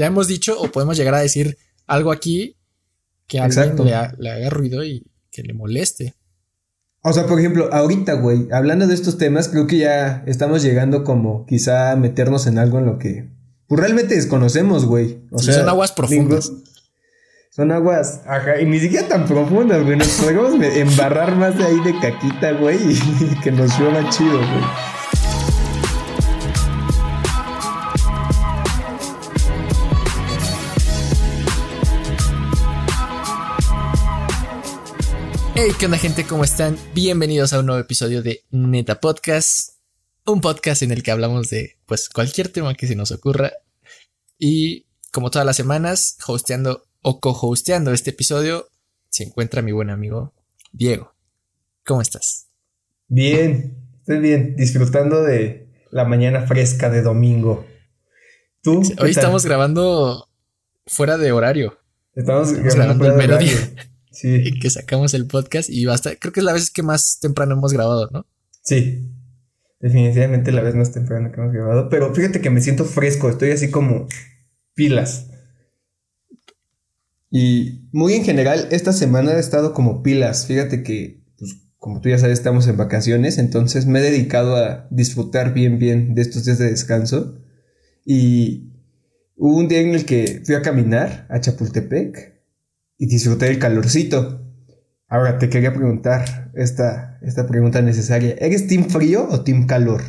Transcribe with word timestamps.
ya 0.00 0.06
hemos 0.06 0.28
dicho 0.28 0.58
o 0.58 0.68
podemos 0.72 0.96
llegar 0.96 1.14
a 1.14 1.20
decir 1.20 1.58
algo 1.86 2.10
aquí 2.10 2.56
que 3.26 3.38
a 3.38 3.44
alguien 3.44 3.76
le, 3.84 3.92
le 4.18 4.30
haga 4.30 4.48
ruido 4.48 4.82
y 4.82 5.06
que 5.30 5.42
le 5.42 5.52
moleste. 5.52 6.14
O 7.02 7.12
sea, 7.12 7.26
por 7.26 7.38
ejemplo, 7.38 7.68
ahorita, 7.70 8.14
güey, 8.14 8.48
hablando 8.50 8.86
de 8.86 8.94
estos 8.94 9.18
temas, 9.18 9.48
creo 9.48 9.66
que 9.66 9.76
ya 9.76 10.24
estamos 10.26 10.62
llegando 10.62 11.04
como 11.04 11.44
quizá 11.44 11.92
a 11.92 11.96
meternos 11.96 12.46
en 12.46 12.58
algo 12.58 12.78
en 12.78 12.86
lo 12.86 12.98
que 12.98 13.28
pues 13.66 13.78
realmente 13.78 14.14
desconocemos, 14.14 14.86
güey. 14.86 15.20
O 15.32 15.38
sea, 15.38 15.52
son 15.52 15.68
aguas 15.68 15.92
profundas. 15.92 16.50
son 17.50 17.70
aguas, 17.70 18.22
ajá, 18.26 18.58
y 18.58 18.64
ni 18.64 18.80
siquiera 18.80 19.06
tan 19.06 19.26
profundas, 19.26 19.84
güey. 19.84 19.98
Nos 19.98 20.08
podemos 20.08 20.54
embarrar 20.76 21.36
más 21.36 21.58
de 21.58 21.64
ahí 21.64 21.80
de 21.80 21.92
caquita, 22.00 22.52
güey, 22.52 22.78
y 22.78 23.40
que 23.42 23.52
nos 23.52 23.70
suena 23.74 24.08
chido, 24.08 24.38
güey. 24.38 24.64
Hey, 35.62 35.72
¿qué 35.78 35.84
onda 35.84 35.98
gente? 35.98 36.24
¿Cómo 36.24 36.42
están? 36.42 36.78
Bienvenidos 36.94 37.52
a 37.52 37.60
un 37.60 37.66
nuevo 37.66 37.82
episodio 37.82 38.22
de 38.22 38.44
Neta 38.50 38.98
Podcast. 38.98 39.72
Un 40.24 40.40
podcast 40.40 40.80
en 40.80 40.90
el 40.90 41.02
que 41.02 41.10
hablamos 41.10 41.50
de 41.50 41.76
pues 41.84 42.08
cualquier 42.08 42.48
tema 42.48 42.74
que 42.74 42.86
se 42.86 42.96
nos 42.96 43.12
ocurra. 43.12 43.52
Y 44.38 44.86
como 45.12 45.30
todas 45.30 45.44
las 45.44 45.56
semanas, 45.56 46.16
hosteando 46.26 46.86
o 47.02 47.20
co-hosteando 47.20 47.92
este 47.92 48.08
episodio, 48.08 48.68
se 49.10 49.24
encuentra 49.24 49.60
mi 49.60 49.72
buen 49.72 49.90
amigo 49.90 50.32
Diego. 50.72 51.12
¿Cómo 51.84 52.00
estás? 52.00 52.46
Bien, 53.08 53.76
estoy 53.98 54.20
bien, 54.20 54.56
disfrutando 54.56 55.22
de 55.22 55.68
la 55.90 56.06
mañana 56.06 56.46
fresca 56.46 56.88
de 56.88 57.02
domingo. 57.02 57.66
¿Tú? 58.62 58.80
Hoy 58.98 59.10
estamos 59.10 59.44
grabando 59.44 60.26
fuera 60.86 61.18
de 61.18 61.32
horario. 61.32 61.78
Estamos, 62.14 62.50
grabando, 62.54 63.04
el 63.04 63.12
mediodía. 63.12 63.74
Sí. 64.20 64.58
Que 64.60 64.68
sacamos 64.68 65.14
el 65.14 65.26
podcast 65.26 65.70
y 65.70 65.86
basta. 65.86 66.14
Creo 66.14 66.30
que 66.30 66.40
es 66.40 66.44
la 66.44 66.52
vez 66.52 66.70
que 66.70 66.82
más 66.82 67.20
temprano 67.20 67.54
hemos 67.54 67.72
grabado, 67.72 68.10
¿no? 68.12 68.26
Sí. 68.62 69.08
Definitivamente 69.80 70.52
la 70.52 70.60
vez 70.60 70.74
más 70.74 70.92
temprano 70.92 71.32
que 71.32 71.40
hemos 71.40 71.54
grabado. 71.54 71.88
Pero 71.88 72.14
fíjate 72.14 72.42
que 72.42 72.50
me 72.50 72.60
siento 72.60 72.84
fresco. 72.84 73.30
Estoy 73.30 73.52
así 73.52 73.70
como 73.70 74.08
pilas. 74.74 75.30
Y 77.30 77.88
muy 77.92 78.12
en 78.12 78.24
general, 78.24 78.68
esta 78.72 78.92
semana 78.92 79.32
he 79.32 79.40
estado 79.40 79.72
como 79.72 80.02
pilas. 80.02 80.46
Fíjate 80.46 80.82
que, 80.82 81.24
pues, 81.38 81.56
como 81.78 82.02
tú 82.02 82.10
ya 82.10 82.18
sabes, 82.18 82.38
estamos 82.38 82.66
en 82.66 82.76
vacaciones. 82.76 83.38
Entonces 83.38 83.86
me 83.86 84.00
he 84.00 84.02
dedicado 84.02 84.56
a 84.56 84.86
disfrutar 84.90 85.54
bien, 85.54 85.78
bien 85.78 86.14
de 86.14 86.20
estos 86.20 86.44
días 86.44 86.58
de 86.58 86.68
descanso. 86.68 87.40
Y 88.04 88.74
hubo 89.34 89.56
un 89.56 89.68
día 89.68 89.80
en 89.80 89.94
el 89.94 90.04
que 90.04 90.42
fui 90.44 90.56
a 90.56 90.60
caminar 90.60 91.26
a 91.30 91.40
Chapultepec 91.40 92.29
y 93.00 93.06
disfruté 93.06 93.46
del 93.46 93.58
calorcito. 93.58 94.46
Ahora 95.08 95.38
te 95.38 95.48
quería 95.48 95.72
preguntar 95.72 96.52
esta, 96.54 97.18
esta 97.22 97.46
pregunta 97.46 97.80
necesaria. 97.80 98.36
¿Eres 98.38 98.68
team 98.68 98.90
frío 98.90 99.26
o 99.26 99.42
team 99.42 99.66
calor? 99.66 100.02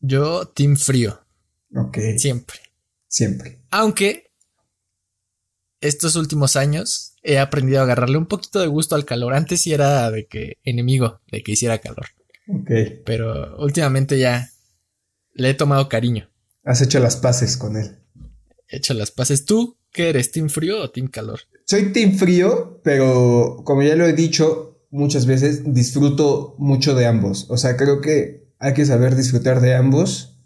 Yo 0.00 0.48
team 0.48 0.76
frío. 0.76 1.20
Ok. 1.74 1.98
Siempre. 2.16 2.56
Siempre. 3.06 3.60
Aunque 3.70 4.32
estos 5.82 6.16
últimos 6.16 6.56
años 6.56 7.14
he 7.22 7.38
aprendido 7.38 7.80
a 7.80 7.82
agarrarle 7.82 8.16
un 8.16 8.26
poquito 8.26 8.58
de 8.58 8.66
gusto 8.66 8.94
al 8.94 9.04
calor. 9.04 9.34
Antes 9.34 9.60
sí 9.60 9.74
era 9.74 10.10
de 10.10 10.26
que 10.26 10.56
enemigo 10.64 11.20
de 11.30 11.42
que 11.42 11.52
hiciera 11.52 11.78
calor. 11.78 12.06
Ok. 12.48 12.70
Pero 13.04 13.58
últimamente 13.58 14.18
ya 14.18 14.48
le 15.34 15.50
he 15.50 15.54
tomado 15.54 15.90
cariño. 15.90 16.30
Has 16.64 16.80
hecho 16.80 16.98
las 16.98 17.16
paces 17.16 17.58
con 17.58 17.76
él. 17.76 17.98
He 18.68 18.78
hecho 18.78 18.94
las 18.94 19.10
paces. 19.10 19.44
¿Tú 19.44 19.76
¿Qué 19.96 20.10
eres, 20.10 20.30
team 20.30 20.50
frío 20.50 20.82
o 20.82 20.90
team 20.90 21.08
calor? 21.08 21.40
Soy 21.64 21.90
team 21.90 22.18
frío, 22.18 22.82
pero 22.84 23.62
como 23.64 23.82
ya 23.82 23.96
lo 23.96 24.04
he 24.04 24.12
dicho 24.12 24.86
muchas 24.90 25.24
veces, 25.24 25.72
disfruto 25.72 26.54
mucho 26.58 26.94
de 26.94 27.06
ambos. 27.06 27.46
O 27.48 27.56
sea, 27.56 27.78
creo 27.78 28.02
que 28.02 28.52
hay 28.58 28.74
que 28.74 28.84
saber 28.84 29.16
disfrutar 29.16 29.62
de 29.62 29.74
ambos. 29.74 30.38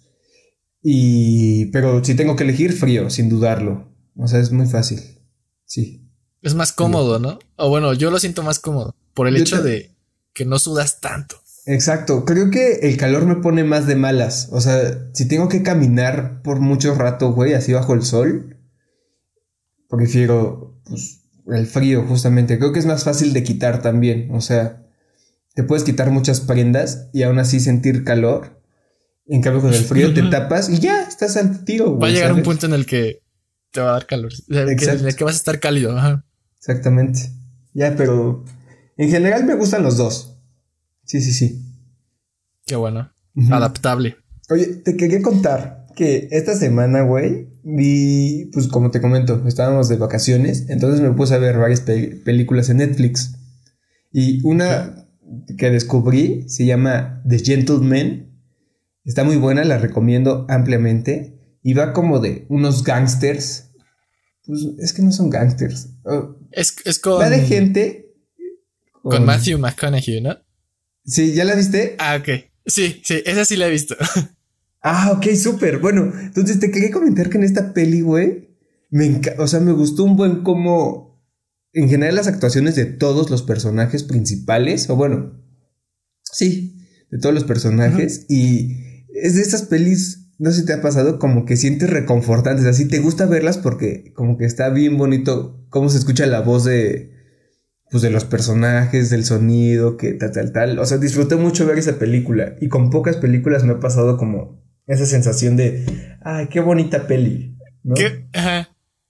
Y, 0.84 1.66
pero 1.72 2.04
si 2.04 2.14
tengo 2.14 2.36
que 2.36 2.44
elegir, 2.44 2.72
frío, 2.72 3.10
sin 3.10 3.28
dudarlo. 3.28 3.92
O 4.14 4.28
sea, 4.28 4.38
es 4.38 4.52
muy 4.52 4.66
fácil. 4.66 5.00
Sí. 5.64 6.08
Es 6.42 6.54
más 6.54 6.72
cómodo, 6.72 7.18
¿no? 7.18 7.40
O 7.56 7.70
bueno, 7.70 7.92
yo 7.92 8.12
lo 8.12 8.20
siento 8.20 8.44
más 8.44 8.60
cómodo 8.60 8.94
por 9.14 9.26
el 9.26 9.36
hecho 9.36 9.60
de 9.64 9.96
que 10.32 10.44
no 10.44 10.60
sudas 10.60 11.00
tanto. 11.00 11.42
Exacto, 11.66 12.24
creo 12.24 12.52
que 12.52 12.74
el 12.82 12.96
calor 12.96 13.26
me 13.26 13.34
pone 13.34 13.64
más 13.64 13.88
de 13.88 13.96
malas. 13.96 14.48
O 14.52 14.60
sea, 14.60 15.10
si 15.12 15.26
tengo 15.26 15.48
que 15.48 15.64
caminar 15.64 16.40
por 16.42 16.60
mucho 16.60 16.94
rato, 16.94 17.32
güey, 17.32 17.54
así 17.54 17.72
bajo 17.72 17.94
el 17.94 18.04
sol, 18.04 18.56
prefiero 19.90 20.80
pues, 20.84 21.22
el 21.46 21.66
frío 21.66 22.04
justamente. 22.06 22.58
Creo 22.58 22.72
que 22.72 22.78
es 22.78 22.86
más 22.86 23.04
fácil 23.04 23.32
de 23.32 23.42
quitar 23.42 23.82
también. 23.82 24.30
O 24.32 24.40
sea, 24.40 24.86
te 25.54 25.62
puedes 25.62 25.84
quitar 25.84 26.10
muchas 26.10 26.40
prendas 26.40 27.10
y 27.12 27.22
aún 27.24 27.38
así 27.38 27.60
sentir 27.60 28.04
calor. 28.04 28.62
En 29.26 29.42
cambio, 29.42 29.62
con 29.62 29.74
el 29.74 29.84
frío 29.84 30.12
te 30.14 30.22
tapas 30.22 30.68
y 30.68 30.78
ya 30.78 31.02
estás 31.02 31.36
al 31.36 31.64
tiro. 31.64 31.98
Va 31.98 32.08
a 32.08 32.10
llegar 32.10 32.32
un 32.32 32.42
punto 32.42 32.66
en 32.66 32.72
el 32.72 32.86
que 32.86 33.22
te 33.70 33.80
va 33.80 33.90
a 33.90 33.92
dar 33.92 34.06
calor. 34.06 34.32
en 34.48 34.68
el 34.68 34.76
que 35.16 35.24
vas 35.24 35.34
a 35.34 35.36
estar 35.36 35.60
cálido. 35.60 35.96
Exactamente. 36.58 37.30
Ya, 37.72 37.94
pero 37.96 38.44
en 38.96 39.10
general 39.10 39.44
me 39.44 39.54
gustan 39.54 39.82
los 39.82 39.96
dos. 39.96 40.36
Sí, 41.04 41.20
sí, 41.20 41.32
sí. 41.32 41.64
Qué 42.66 42.76
bueno. 42.76 43.12
Adaptable. 43.50 44.16
Oye, 44.48 44.66
te 44.66 44.96
quería 44.96 45.22
contar 45.22 45.86
que 45.94 46.28
esta 46.32 46.56
semana, 46.56 47.02
güey, 47.02 47.49
vi, 47.62 48.50
pues 48.52 48.68
como 48.68 48.90
te 48.90 49.00
comento, 49.00 49.42
estábamos 49.46 49.88
de 49.88 49.96
vacaciones, 49.96 50.66
entonces 50.68 51.00
me 51.00 51.12
puse 51.12 51.34
a 51.34 51.38
ver 51.38 51.58
varias 51.58 51.80
películas 51.80 52.70
en 52.70 52.78
Netflix. 52.78 53.36
Y 54.12 54.44
una 54.46 55.06
que 55.56 55.70
descubrí 55.70 56.48
se 56.48 56.66
llama 56.66 57.22
The 57.28 57.38
Gentleman. 57.38 58.30
Está 59.04 59.24
muy 59.24 59.36
buena, 59.36 59.64
la 59.64 59.78
recomiendo 59.78 60.46
ampliamente. 60.48 61.58
Y 61.62 61.74
va 61.74 61.92
como 61.92 62.20
de 62.20 62.46
unos 62.48 62.84
gangsters. 62.84 63.70
Pues 64.46 64.66
es 64.78 64.92
que 64.92 65.02
no 65.02 65.12
son 65.12 65.30
gangsters. 65.30 65.90
Oh, 66.04 66.36
es, 66.50 66.74
es, 66.84 66.98
con. 66.98 67.20
Va 67.20 67.30
de 67.30 67.40
gente. 67.40 68.14
Con, 69.02 69.24
Matthew 69.24 69.58
McConaughey, 69.58 70.20
¿no? 70.20 70.36
Sí, 71.04 71.34
¿ya 71.34 71.44
la 71.44 71.54
viste? 71.54 71.96
Ah, 71.98 72.16
ok. 72.16 72.28
Sí, 72.66 73.00
sí, 73.04 73.22
esa 73.24 73.44
sí 73.44 73.56
la 73.56 73.66
he 73.66 73.70
visto. 73.70 73.96
Ah, 74.82 75.12
ok, 75.16 75.34
súper. 75.34 75.78
Bueno, 75.78 76.12
entonces 76.22 76.58
te 76.58 76.70
quería 76.70 76.90
comentar 76.90 77.28
que 77.28 77.38
en 77.38 77.44
esta 77.44 77.72
peli, 77.72 78.00
güey, 78.00 78.56
me 78.90 79.20
o 79.38 79.46
sea, 79.46 79.60
me 79.60 79.72
gustó 79.72 80.04
un 80.04 80.16
buen 80.16 80.42
como, 80.42 81.22
en 81.72 81.88
general, 81.88 82.16
las 82.16 82.26
actuaciones 82.26 82.76
de 82.76 82.86
todos 82.86 83.30
los 83.30 83.42
personajes 83.42 84.02
principales, 84.02 84.88
o 84.88 84.96
bueno, 84.96 85.40
sí, 86.22 86.86
de 87.10 87.18
todos 87.18 87.34
los 87.34 87.44
personajes, 87.44 88.26
y 88.28 89.04
es 89.12 89.34
de 89.34 89.42
estas 89.42 89.62
pelis, 89.62 90.32
no 90.38 90.50
sé 90.50 90.60
si 90.60 90.66
te 90.66 90.72
ha 90.72 90.80
pasado, 90.80 91.18
como 91.18 91.44
que 91.44 91.56
sientes 91.56 91.90
reconfortantes, 91.90 92.64
así 92.64 92.86
te 92.88 93.00
gusta 93.00 93.26
verlas 93.26 93.58
porque 93.58 94.12
como 94.14 94.38
que 94.38 94.46
está 94.46 94.70
bien 94.70 94.96
bonito 94.96 95.66
cómo 95.68 95.90
se 95.90 95.98
escucha 95.98 96.26
la 96.26 96.40
voz 96.40 96.64
de, 96.64 97.12
pues 97.90 98.02
de 98.02 98.10
los 98.10 98.24
personajes, 98.24 99.10
del 99.10 99.24
sonido, 99.24 99.96
que 99.96 100.12
tal, 100.14 100.32
tal, 100.32 100.52
tal. 100.52 100.78
O 100.78 100.86
sea, 100.86 100.98
disfruté 100.98 101.36
mucho 101.36 101.66
ver 101.66 101.78
esa 101.78 101.98
película. 101.98 102.56
Y 102.60 102.68
con 102.68 102.90
pocas 102.90 103.16
películas 103.16 103.64
me 103.64 103.72
ha 103.72 103.80
pasado 103.80 104.16
como 104.16 104.60
esa 104.90 105.06
sensación 105.06 105.56
de, 105.56 106.16
ay, 106.22 106.48
qué 106.48 106.60
bonita 106.60 107.06
peli, 107.06 107.56
¿no? 107.82 107.94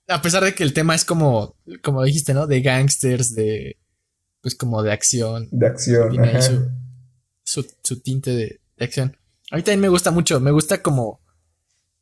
A 0.07 0.21
pesar 0.21 0.43
de 0.43 0.53
que 0.53 0.63
el 0.63 0.73
tema 0.73 0.93
es 0.93 1.05
como, 1.05 1.55
como 1.81 2.03
dijiste, 2.03 2.33
¿no? 2.33 2.45
De 2.45 2.61
gangsters, 2.61 3.33
de, 3.33 3.77
pues 4.41 4.55
como 4.55 4.83
de 4.83 4.91
acción. 4.91 5.47
De 5.51 5.67
acción. 5.67 6.11
Su, 7.43 7.65
su, 7.83 7.99
tinte 8.01 8.31
de, 8.31 8.59
acción. 8.79 9.17
A 9.51 9.55
mí 9.55 9.63
también 9.63 9.81
me 9.81 9.89
gusta 9.89 10.11
mucho, 10.11 10.39
me 10.39 10.51
gusta 10.51 10.81
como, 10.81 11.21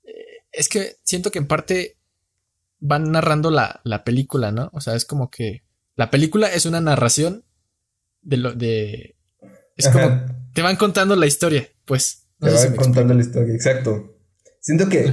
eh, 0.04 0.44
es 0.52 0.68
que 0.70 0.98
siento 1.04 1.32
que 1.32 1.40
en 1.40 1.48
parte 1.48 1.98
van 2.80 3.12
narrando 3.12 3.52
la, 3.52 3.82
la 3.84 4.04
película, 4.04 4.52
¿no? 4.52 4.70
O 4.74 4.82
sea, 4.82 4.96
es 4.96 5.06
como 5.06 5.30
que 5.30 5.64
la 5.96 6.12
película 6.12 6.48
es 6.48 6.66
una 6.66 6.82
narración 6.82 7.46
de 8.22 8.38
lo, 8.38 8.54
de, 8.54 9.16
es 9.76 9.88
como, 9.88 10.26
te 10.54 10.62
van 10.62 10.76
contando 10.76 11.16
la 11.16 11.26
historia, 11.26 11.70
pues. 11.86 12.29
Te 12.40 12.50
va 12.50 12.76
contando 12.76 13.14
la 13.14 13.22
historia, 13.22 13.54
exacto. 13.54 14.18
Siento 14.62 14.90
que 14.90 15.12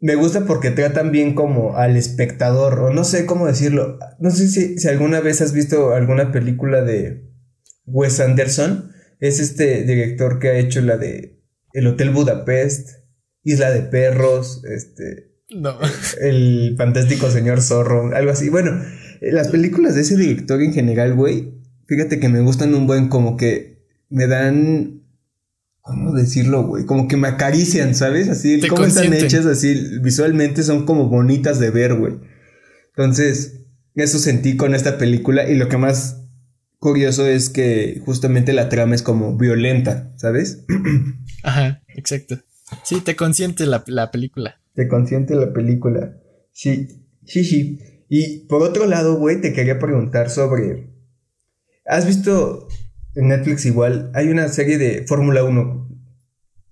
me 0.00 0.14
gusta 0.14 0.44
porque 0.44 0.70
tratan 0.70 1.10
bien 1.10 1.34
como 1.34 1.76
al 1.76 1.96
espectador, 1.96 2.78
o 2.80 2.90
no 2.92 3.04
sé 3.04 3.26
cómo 3.26 3.46
decirlo. 3.46 3.98
No 4.18 4.30
sé 4.30 4.48
si, 4.48 4.78
si 4.78 4.88
alguna 4.88 5.20
vez 5.20 5.40
has 5.40 5.52
visto 5.52 5.94
alguna 5.94 6.30
película 6.30 6.82
de 6.82 7.28
Wes 7.86 8.20
Anderson. 8.20 8.92
Es 9.20 9.40
este 9.40 9.82
director 9.82 10.38
que 10.38 10.48
ha 10.48 10.58
hecho 10.58 10.80
la 10.80 10.96
de 10.96 11.42
El 11.72 11.88
Hotel 11.88 12.10
Budapest, 12.10 12.90
Isla 13.42 13.70
de 13.70 13.82
Perros, 13.82 14.62
este. 14.64 15.34
No. 15.50 15.76
El 16.20 16.74
fantástico 16.76 17.30
señor 17.30 17.60
zorro, 17.60 18.14
algo 18.14 18.30
así. 18.30 18.48
Bueno, 18.48 18.80
las 19.20 19.48
películas 19.48 19.94
de 19.94 20.02
ese 20.02 20.16
director 20.16 20.62
en 20.62 20.72
general, 20.72 21.14
güey, 21.14 21.54
fíjate 21.86 22.20
que 22.20 22.28
me 22.28 22.40
gustan 22.40 22.74
un 22.74 22.86
buen 22.86 23.08
como 23.08 23.36
que 23.36 23.84
me 24.08 24.26
dan 24.26 24.97
¿Cómo 25.88 26.12
decirlo, 26.12 26.66
güey? 26.66 26.84
Como 26.84 27.08
que 27.08 27.16
me 27.16 27.28
acarician, 27.28 27.94
¿sabes? 27.94 28.28
Así, 28.28 28.60
Te 28.60 28.68
cómo 28.68 28.84
están 28.84 29.10
hechas 29.14 29.46
así, 29.46 29.98
visualmente 30.02 30.62
son 30.62 30.84
como 30.84 31.08
bonitas 31.08 31.58
de 31.58 31.70
ver, 31.70 31.94
güey. 31.94 32.18
Entonces, 32.88 33.62
eso 33.94 34.18
sentí 34.18 34.58
con 34.58 34.74
esta 34.74 34.98
película 34.98 35.48
y 35.48 35.54
lo 35.54 35.70
que 35.70 35.78
más 35.78 36.26
curioso 36.78 37.26
es 37.26 37.48
que 37.48 38.02
justamente 38.04 38.52
la 38.52 38.68
trama 38.68 38.94
es 38.94 39.00
como 39.00 39.38
violenta, 39.38 40.12
¿sabes? 40.16 40.66
Ajá, 41.42 41.82
exacto. 41.96 42.38
Sí, 42.84 43.00
te 43.00 43.16
consiente 43.16 43.64
la, 43.64 43.82
la 43.86 44.10
película. 44.10 44.60
Te 44.74 44.88
consiente 44.88 45.36
la 45.36 45.54
película. 45.54 46.20
Sí, 46.52 47.02
sí, 47.24 47.44
sí. 47.44 47.78
Y 48.10 48.46
por 48.46 48.60
otro 48.62 48.84
lado, 48.84 49.18
güey, 49.18 49.40
te 49.40 49.54
quería 49.54 49.78
preguntar 49.78 50.28
sobre... 50.28 50.92
¿Has 51.86 52.06
visto 52.06 52.68
en 53.14 53.28
Netflix 53.28 53.66
igual? 53.66 54.10
Hay 54.14 54.28
una 54.28 54.48
serie 54.48 54.78
de 54.78 55.04
Fórmula 55.06 55.44
1 55.44 55.88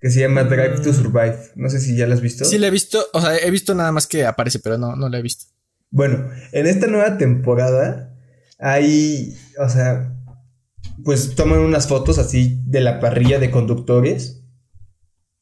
que 0.01 0.11
se 0.11 0.21
llama 0.21 0.45
Drive 0.45 0.81
to 0.81 0.91
Mm. 0.91 0.95
Survive. 0.95 1.39
No 1.57 1.71
sé 1.71 1.81
si 1.81 1.97
ya 1.97 2.07
la 2.07 2.15
has 2.15 2.21
visto. 2.21 2.45
Sí, 2.45 2.59
la 2.59 2.69
he 2.69 2.71
visto, 2.71 3.05
o 3.13 3.21
sea, 3.21 3.37
he 3.37 3.51
visto 3.51 3.75
nada 3.75 3.93
más 3.93 4.07
que 4.07 4.27
aparece, 4.27 4.59
pero 4.59 4.79
no, 4.79 4.95
no 4.97 5.09
la 5.09 5.19
he 5.19 5.23
visto. 5.23 5.47
Bueno, 5.91 6.29
en 6.53 6.67
esta 6.67 6.87
nueva 6.87 7.17
temporada 7.19 8.15
hay, 8.59 9.37
o 9.59 9.69
sea, 9.69 10.13
pues 11.05 11.35
toman 11.35 11.61
unas 11.61 11.89
fotos 11.89 12.19
así 12.19 12.61
de 12.67 12.81
la 12.81 13.01
parrilla 13.01 13.39
de 13.39 13.51
conductores. 13.51 14.43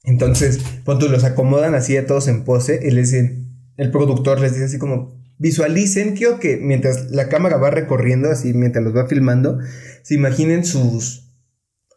Entonces, 0.04 0.60
tú, 0.84 1.08
los 1.08 1.24
acomodan 1.24 1.74
así 1.74 1.96
a 1.96 2.06
todos 2.06 2.28
en 2.28 2.44
pose 2.44 2.80
y 2.82 2.90
les 2.90 3.10
dicen, 3.10 3.72
el 3.76 3.90
productor 3.90 4.40
les 4.40 4.52
dice 4.52 4.66
así 4.66 4.78
como, 4.78 5.23
visualicen, 5.38 6.14
quiero 6.16 6.38
que 6.38 6.56
mientras 6.58 7.10
la 7.10 7.28
cámara 7.28 7.56
va 7.56 7.70
recorriendo, 7.70 8.30
así 8.30 8.54
mientras 8.54 8.84
los 8.84 8.94
va 8.96 9.06
filmando, 9.06 9.58
se 10.02 10.14
imaginen 10.14 10.64
sus, 10.64 11.32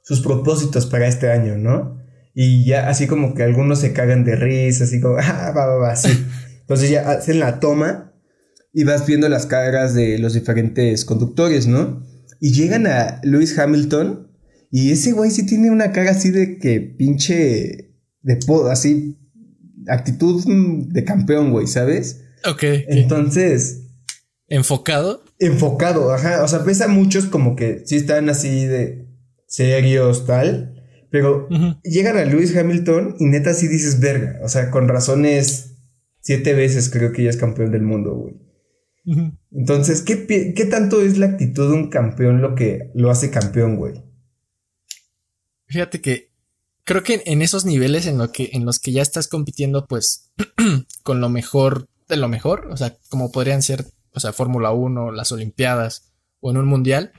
sus 0.03 0.21
propósitos 0.21 0.85
para 0.85 1.07
este 1.07 1.29
año, 1.31 1.57
¿no? 1.57 1.97
Y 2.33 2.65
ya 2.65 2.89
así 2.89 3.07
como 3.07 3.33
que 3.33 3.43
algunos 3.43 3.79
se 3.79 3.93
cagan 3.93 4.23
de 4.23 4.35
risa, 4.35 4.83
así 4.83 4.99
como, 5.01 5.17
ah, 5.21 5.53
va, 5.55 5.65
va, 5.65 5.75
va, 5.75 5.91
así. 5.91 6.09
Entonces 6.61 6.89
ya 6.89 7.09
hacen 7.09 7.39
la 7.39 7.59
toma 7.59 8.13
y 8.73 8.83
vas 8.83 9.05
viendo 9.07 9.27
las 9.29 9.45
caras 9.45 9.93
de 9.93 10.19
los 10.19 10.33
diferentes 10.33 11.05
conductores, 11.05 11.65
¿no? 11.67 12.03
Y 12.39 12.51
llegan 12.53 12.85
a 12.85 13.19
Lewis 13.23 13.57
Hamilton 13.57 14.27
y 14.69 14.91
ese 14.91 15.13
güey 15.13 15.31
sí 15.31 15.45
tiene 15.45 15.71
una 15.71 15.91
cara 15.91 16.11
así 16.11 16.29
de 16.29 16.59
que 16.59 16.81
pinche 16.81 17.95
de 18.21 18.35
po- 18.45 18.67
así 18.67 19.17
actitud 19.87 20.43
mm, 20.45 20.89
de 20.89 21.03
campeón, 21.05 21.51
güey, 21.51 21.65
¿sabes? 21.67 22.25
Ok. 22.47 22.63
Entonces, 22.63 23.87
Enfocado. 24.49 25.23
enfocado, 25.39 26.13
ajá, 26.13 26.41
o 26.43 26.47
sea, 26.47 26.59
ves 26.59 26.79
a 26.81 26.87
muchos 26.87 27.25
como 27.25 27.55
que 27.55 27.85
sí 27.85 27.97
están 27.97 28.29
así 28.29 28.65
de 28.65 29.05
serios 29.45 30.25
tal, 30.25 30.81
pero 31.11 31.49
llegan 31.83 32.17
a 32.17 32.23
Lewis 32.23 32.55
Hamilton 32.55 33.17
y 33.19 33.25
neta 33.25 33.53
sí 33.53 33.67
dices 33.67 33.99
verga, 33.99 34.39
o 34.43 34.47
sea, 34.47 34.71
con 34.71 34.87
razones 34.87 35.75
siete 36.21 36.53
veces 36.53 36.89
creo 36.89 37.11
que 37.11 37.23
ya 37.23 37.29
es 37.29 37.37
campeón 37.37 37.71
del 37.71 37.83
mundo, 37.83 38.15
güey. 38.15 38.35
Entonces, 39.51 40.01
¿qué, 40.01 40.53
¿qué 40.53 40.65
tanto 40.65 41.01
es 41.01 41.17
la 41.17 41.27
actitud 41.27 41.69
de 41.69 41.75
un 41.75 41.89
campeón 41.89 42.41
lo 42.41 42.55
que 42.55 42.91
lo 42.93 43.09
hace 43.09 43.31
campeón, 43.31 43.77
güey? 43.77 44.03
Fíjate 45.65 46.01
que 46.01 46.31
creo 46.83 47.03
que 47.03 47.21
en 47.25 47.41
esos 47.41 47.65
niveles 47.65 48.05
en, 48.05 48.17
lo 48.17 48.31
que, 48.31 48.49
en 48.53 48.65
los 48.65 48.79
que 48.79 48.91
ya 48.91 49.01
estás 49.01 49.27
compitiendo, 49.27 49.87
pues, 49.87 50.31
con 51.03 51.21
lo 51.21 51.29
mejor 51.29 51.87
de 52.07 52.17
lo 52.17 52.27
mejor, 52.27 52.67
o 52.71 52.77
sea, 52.77 52.97
como 53.09 53.31
podrían 53.31 53.61
ser, 53.61 53.85
o 54.13 54.19
sea, 54.19 54.33
Fórmula 54.33 54.71
1, 54.71 55.11
las 55.11 55.31
Olimpiadas 55.31 56.13
o 56.39 56.51
en 56.51 56.57
un 56.57 56.65
mundial, 56.65 57.11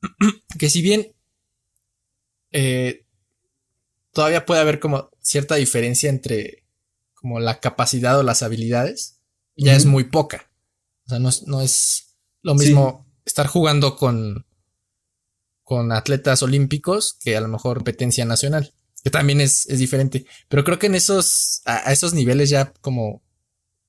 que 0.58 0.70
si 0.70 0.82
bien 0.82 1.14
eh, 2.50 3.06
todavía 4.12 4.46
puede 4.46 4.60
haber 4.60 4.80
como 4.80 5.10
cierta 5.20 5.56
diferencia 5.56 6.08
entre 6.08 6.64
como 7.14 7.38
la 7.38 7.60
capacidad 7.60 8.18
o 8.18 8.22
las 8.22 8.42
habilidades, 8.42 9.20
ya 9.56 9.74
es 9.74 9.84
muy 9.84 10.04
poca. 10.04 10.50
O 11.04 11.10
sea, 11.10 11.18
no 11.18 11.28
es, 11.28 11.46
no 11.46 11.60
es 11.60 12.16
lo 12.40 12.54
mismo 12.54 13.06
estar 13.26 13.46
jugando 13.46 13.96
con, 13.96 14.46
con 15.62 15.92
atletas 15.92 16.42
olímpicos 16.42 17.18
que 17.20 17.36
a 17.36 17.42
lo 17.42 17.48
mejor 17.48 17.76
competencia 17.76 18.24
nacional, 18.24 18.72
que 19.04 19.10
también 19.10 19.42
es, 19.42 19.66
es 19.66 19.78
diferente. 19.78 20.24
Pero 20.48 20.64
creo 20.64 20.78
que 20.78 20.86
en 20.86 20.94
esos, 20.94 21.60
a, 21.66 21.90
a 21.90 21.92
esos 21.92 22.14
niveles 22.14 22.48
ya 22.48 22.72
como 22.80 23.22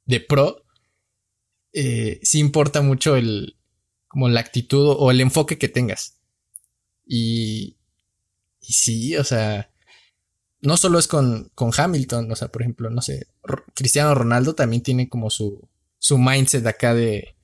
de 0.05 0.19
pro, 0.19 0.65
eh, 1.73 2.19
sí 2.23 2.39
importa 2.39 2.81
mucho 2.81 3.15
el, 3.15 3.57
como 4.07 4.29
la 4.29 4.41
actitud 4.41 4.95
o 4.97 5.11
el 5.11 5.21
enfoque 5.21 5.57
que 5.57 5.69
tengas. 5.69 6.17
Y, 7.05 7.77
y 8.61 8.73
sí, 8.73 9.15
o 9.17 9.23
sea, 9.23 9.71
no 10.61 10.77
solo 10.77 10.99
es 10.99 11.07
con, 11.07 11.51
con 11.55 11.71
Hamilton, 11.75 12.31
o 12.31 12.35
sea, 12.35 12.49
por 12.49 12.61
ejemplo, 12.61 12.89
no 12.89 13.01
sé, 13.01 13.27
Cristiano 13.73 14.13
Ronaldo 14.13 14.53
también 14.53 14.83
tiene 14.83 15.09
como 15.09 15.29
su, 15.29 15.67
su 15.97 16.17
mindset 16.17 16.65
acá 16.67 16.93
de, 16.93 17.35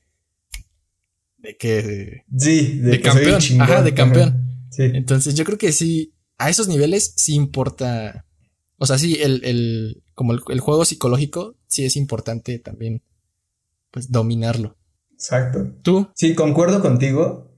de 1.38 1.58
que, 1.58 2.24
Sí, 2.38 2.80
De 2.80 3.02
campeón, 3.02 3.40
chingón, 3.40 3.70
ajá, 3.70 3.82
de 3.82 3.94
campeón. 3.94 4.44
Sí. 4.70 4.84
entonces 4.84 5.34
yo 5.34 5.44
creo 5.44 5.58
que 5.58 5.72
sí, 5.72 6.14
a 6.38 6.50
esos 6.50 6.68
niveles 6.68 7.14
sí 7.16 7.34
importa, 7.34 8.27
o 8.78 8.86
sea, 8.86 8.98
sí, 8.98 9.18
el, 9.22 9.44
el, 9.44 10.04
como 10.14 10.34
el, 10.34 10.40
el 10.50 10.60
juego 10.60 10.86
psicológico, 10.86 11.56
sí 11.68 11.86
es 11.86 11.96
importante 11.96 12.60
también, 12.60 13.02
pues, 13.92 14.12
dominarlo. 14.12 14.78
Exacto. 15.14 15.74
¿Tú? 15.82 16.08
Sí, 16.14 16.36
concuerdo 16.36 16.82
contigo. 16.82 17.52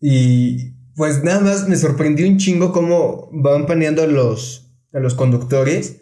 Y 0.00 0.76
pues 0.96 1.22
nada 1.22 1.40
más 1.40 1.68
me 1.68 1.76
sorprendió 1.76 2.26
un 2.26 2.38
chingo 2.38 2.72
cómo 2.72 3.28
van 3.32 3.66
paneando 3.66 4.02
a 4.02 4.06
los, 4.06 4.72
a 4.92 4.98
los 4.98 5.14
conductores. 5.14 6.00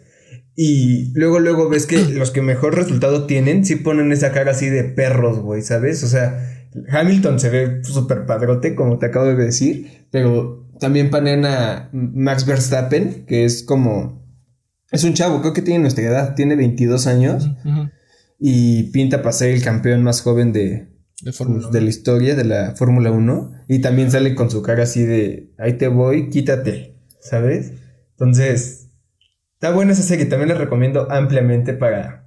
Y 0.55 1.11
luego, 1.13 1.39
luego 1.39 1.69
ves 1.69 1.85
que 1.85 1.97
los 2.13 2.31
que 2.31 2.41
mejor 2.41 2.75
resultado 2.75 3.25
tienen, 3.27 3.65
sí 3.65 3.75
ponen 3.75 4.11
esa 4.11 4.31
cara 4.31 4.51
así 4.51 4.69
de 4.69 4.85
perros, 4.85 5.39
güey, 5.39 5.61
¿sabes? 5.61 6.03
O 6.03 6.07
sea, 6.07 6.69
Hamilton 6.89 7.39
se 7.39 7.49
ve 7.49 7.83
súper 7.83 8.25
padrote, 8.25 8.73
como 8.73 8.97
te 8.97 9.07
acabo 9.07 9.25
de 9.27 9.35
decir, 9.35 10.07
pero 10.11 10.64
también 10.79 11.09
panean 11.09 11.45
a 11.45 11.89
Max 11.91 12.45
Verstappen, 12.45 13.25
que 13.25 13.45
es 13.45 13.63
como... 13.63 14.23
Es 14.91 15.03
un 15.03 15.13
chavo, 15.13 15.41
creo 15.41 15.53
que 15.53 15.61
tiene 15.61 15.79
nuestra 15.79 16.03
edad, 16.03 16.35
tiene 16.35 16.55
22 16.55 17.07
años 17.07 17.49
y 18.39 18.83
pinta 18.91 19.21
para 19.21 19.33
ser 19.33 19.53
el 19.53 19.63
campeón 19.63 20.03
más 20.03 20.21
joven 20.21 20.53
de, 20.53 20.87
De 21.21 21.33
pues, 21.33 21.71
de 21.71 21.81
la 21.81 21.89
historia 21.89 22.35
de 22.35 22.45
la 22.45 22.75
Fórmula 22.75 23.11
1 23.11 23.65
y 23.67 23.79
también 23.79 24.11
sale 24.11 24.35
con 24.35 24.49
su 24.49 24.61
cara 24.61 24.83
así 24.83 25.03
de 25.03 25.53
ahí 25.57 25.73
te 25.73 25.87
voy, 25.87 26.29
quítate, 26.29 26.95
¿sabes? 27.19 27.73
Entonces, 28.11 28.89
está 29.53 29.71
buena 29.71 29.93
esa 29.93 30.03
serie, 30.03 30.25
también 30.25 30.49
la 30.49 30.55
recomiendo 30.55 31.11
ampliamente 31.11 31.73
para 31.73 32.25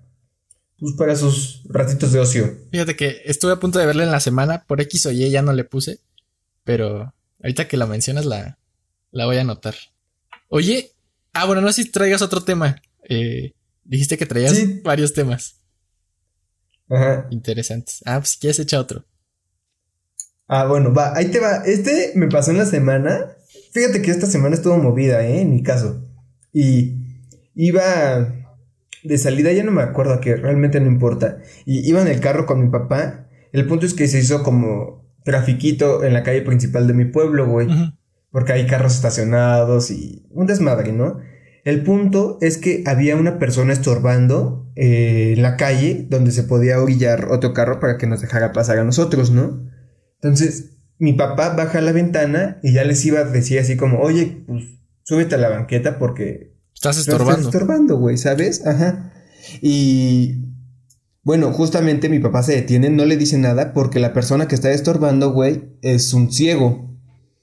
pues 0.78 0.94
para 0.94 1.16
sus 1.16 1.62
ratitos 1.68 2.12
de 2.12 2.20
ocio. 2.20 2.56
Fíjate 2.70 2.96
que 2.96 3.22
estuve 3.24 3.52
a 3.52 3.60
punto 3.60 3.78
de 3.78 3.86
verla 3.86 4.04
en 4.04 4.12
la 4.12 4.20
semana, 4.20 4.64
por 4.66 4.80
X 4.80 5.06
o 5.06 5.10
Y 5.10 5.30
ya 5.30 5.42
no 5.42 5.52
le 5.52 5.64
puse, 5.64 6.00
pero 6.64 7.14
ahorita 7.42 7.68
que 7.68 7.76
la 7.76 7.86
mencionas 7.86 8.24
la, 8.26 8.58
la 9.10 9.26
voy 9.26 9.36
a 9.36 9.42
anotar. 9.42 9.74
Oye, 10.48 10.92
ah, 11.32 11.44
bueno, 11.46 11.60
no 11.60 11.72
sé 11.72 11.82
si 11.84 11.90
traigas 11.90 12.22
otro 12.22 12.42
tema. 12.42 12.80
Eh, 13.08 13.52
dijiste 13.84 14.18
que 14.18 14.26
traías 14.26 14.54
Sí. 14.56 14.80
varios 14.84 15.12
temas 15.14 15.60
Ajá. 16.88 17.26
interesantes. 17.30 18.02
Ah, 18.04 18.18
pues 18.18 18.30
si 18.30 18.38
quieres 18.38 18.58
echa 18.58 18.80
otro. 18.80 19.04
Ah, 20.46 20.66
bueno, 20.66 20.92
va, 20.94 21.14
ahí 21.16 21.26
te 21.30 21.40
va. 21.40 21.62
Este 21.66 22.12
me 22.14 22.28
pasó 22.28 22.50
en 22.50 22.58
la 22.58 22.66
semana. 22.66 23.26
Fíjate 23.72 24.00
que 24.00 24.10
esta 24.10 24.26
semana 24.26 24.54
estuvo 24.56 24.78
movida, 24.78 25.22
¿eh? 25.24 25.42
En 25.42 25.50
mi 25.52 25.62
caso. 25.62 26.02
Y 26.52 26.94
iba 27.54 28.34
de 29.04 29.18
salida, 29.18 29.52
ya 29.52 29.62
no 29.62 29.70
me 29.72 29.82
acuerdo 29.82 30.14
a 30.14 30.20
qué, 30.20 30.36
realmente 30.36 30.80
no 30.80 30.86
importa. 30.86 31.38
Y 31.66 31.86
iba 31.88 32.00
en 32.00 32.08
el 32.08 32.20
carro 32.20 32.46
con 32.46 32.64
mi 32.64 32.70
papá. 32.70 33.28
El 33.52 33.66
punto 33.66 33.84
es 33.86 33.92
que 33.94 34.08
se 34.08 34.18
hizo 34.20 34.42
como 34.42 34.97
trafiquito 35.24 36.04
en 36.04 36.12
la 36.12 36.22
calle 36.22 36.42
principal 36.42 36.86
de 36.86 36.94
mi 36.94 37.04
pueblo, 37.04 37.46
güey. 37.48 37.68
Porque 38.30 38.52
hay 38.52 38.66
carros 38.66 38.94
estacionados 38.94 39.90
y 39.90 40.26
un 40.30 40.46
desmadre, 40.46 40.92
¿no? 40.92 41.18
El 41.64 41.82
punto 41.82 42.38
es 42.40 42.56
que 42.58 42.82
había 42.86 43.16
una 43.16 43.38
persona 43.38 43.72
estorbando 43.72 44.70
eh, 44.76 45.34
en 45.36 45.42
la 45.42 45.56
calle 45.56 46.06
donde 46.08 46.30
se 46.30 46.44
podía 46.44 46.80
orillar 46.80 47.28
otro 47.30 47.52
carro 47.52 47.80
para 47.80 47.98
que 47.98 48.06
nos 48.06 48.20
dejara 48.20 48.52
pasar 48.52 48.78
a 48.78 48.84
nosotros, 48.84 49.30
¿no? 49.30 49.66
Entonces, 50.20 50.76
mi 50.98 51.12
papá 51.12 51.54
baja 51.54 51.78
a 51.78 51.82
la 51.82 51.92
ventana 51.92 52.58
y 52.62 52.72
ya 52.72 52.84
les 52.84 53.04
iba 53.04 53.20
a 53.20 53.24
decir 53.24 53.58
así 53.58 53.76
como, 53.76 53.98
oye, 54.00 54.44
pues 54.46 54.64
súbete 55.02 55.34
a 55.34 55.38
la 55.38 55.48
banqueta 55.48 55.98
porque 55.98 56.54
Estás 56.74 56.96
no 56.96 57.00
estás 57.00 57.14
estorbando. 57.14 57.48
estorbando, 57.48 57.96
güey, 57.98 58.16
¿sabes? 58.16 58.66
Ajá. 58.66 59.12
Y 59.60 60.44
bueno, 61.28 61.52
justamente 61.52 62.08
mi 62.08 62.20
papá 62.20 62.42
se 62.42 62.54
detiene, 62.54 62.88
no 62.88 63.04
le 63.04 63.18
dice 63.18 63.36
nada 63.36 63.74
porque 63.74 64.00
la 64.00 64.14
persona 64.14 64.48
que 64.48 64.54
está 64.54 64.70
estorbando, 64.70 65.30
güey, 65.30 65.76
es 65.82 66.14
un 66.14 66.32
ciego. 66.32 66.98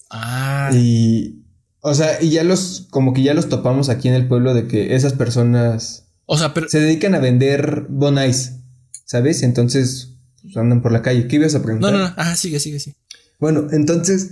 Ah, 0.10 0.72
Y, 0.74 1.46
o 1.82 1.94
sea, 1.94 2.20
y 2.20 2.32
ya 2.32 2.44
los, 2.44 2.88
como 2.90 3.14
que 3.14 3.22
ya 3.22 3.36
los 3.36 3.48
topamos 3.48 3.90
aquí 3.90 4.08
en 4.08 4.16
el 4.16 4.28
pueblo 4.28 4.56
de 4.56 4.68
que 4.68 4.96
esas 4.96 5.14
personas 5.14 6.08
o 6.26 6.36
sea, 6.36 6.52
pero 6.52 6.68
se 6.68 6.80
dedican 6.80 7.14
a 7.14 7.20
vender 7.20 7.86
bonais, 7.88 8.62
¿sabes? 9.06 9.44
Entonces 9.44 10.18
pues, 10.42 10.58
andan 10.58 10.82
por 10.82 10.92
la 10.92 11.04
calle. 11.04 11.28
¿Qué 11.28 11.36
ibas 11.36 11.54
a 11.54 11.60
no, 11.60 11.66
preguntar? 11.66 11.94
no, 11.94 12.00
no. 12.00 12.14
Ah, 12.18 12.36
sigue, 12.36 12.60
sigue, 12.60 12.80
sí. 12.80 12.96
Bueno, 13.40 13.68
entonces 13.72 14.32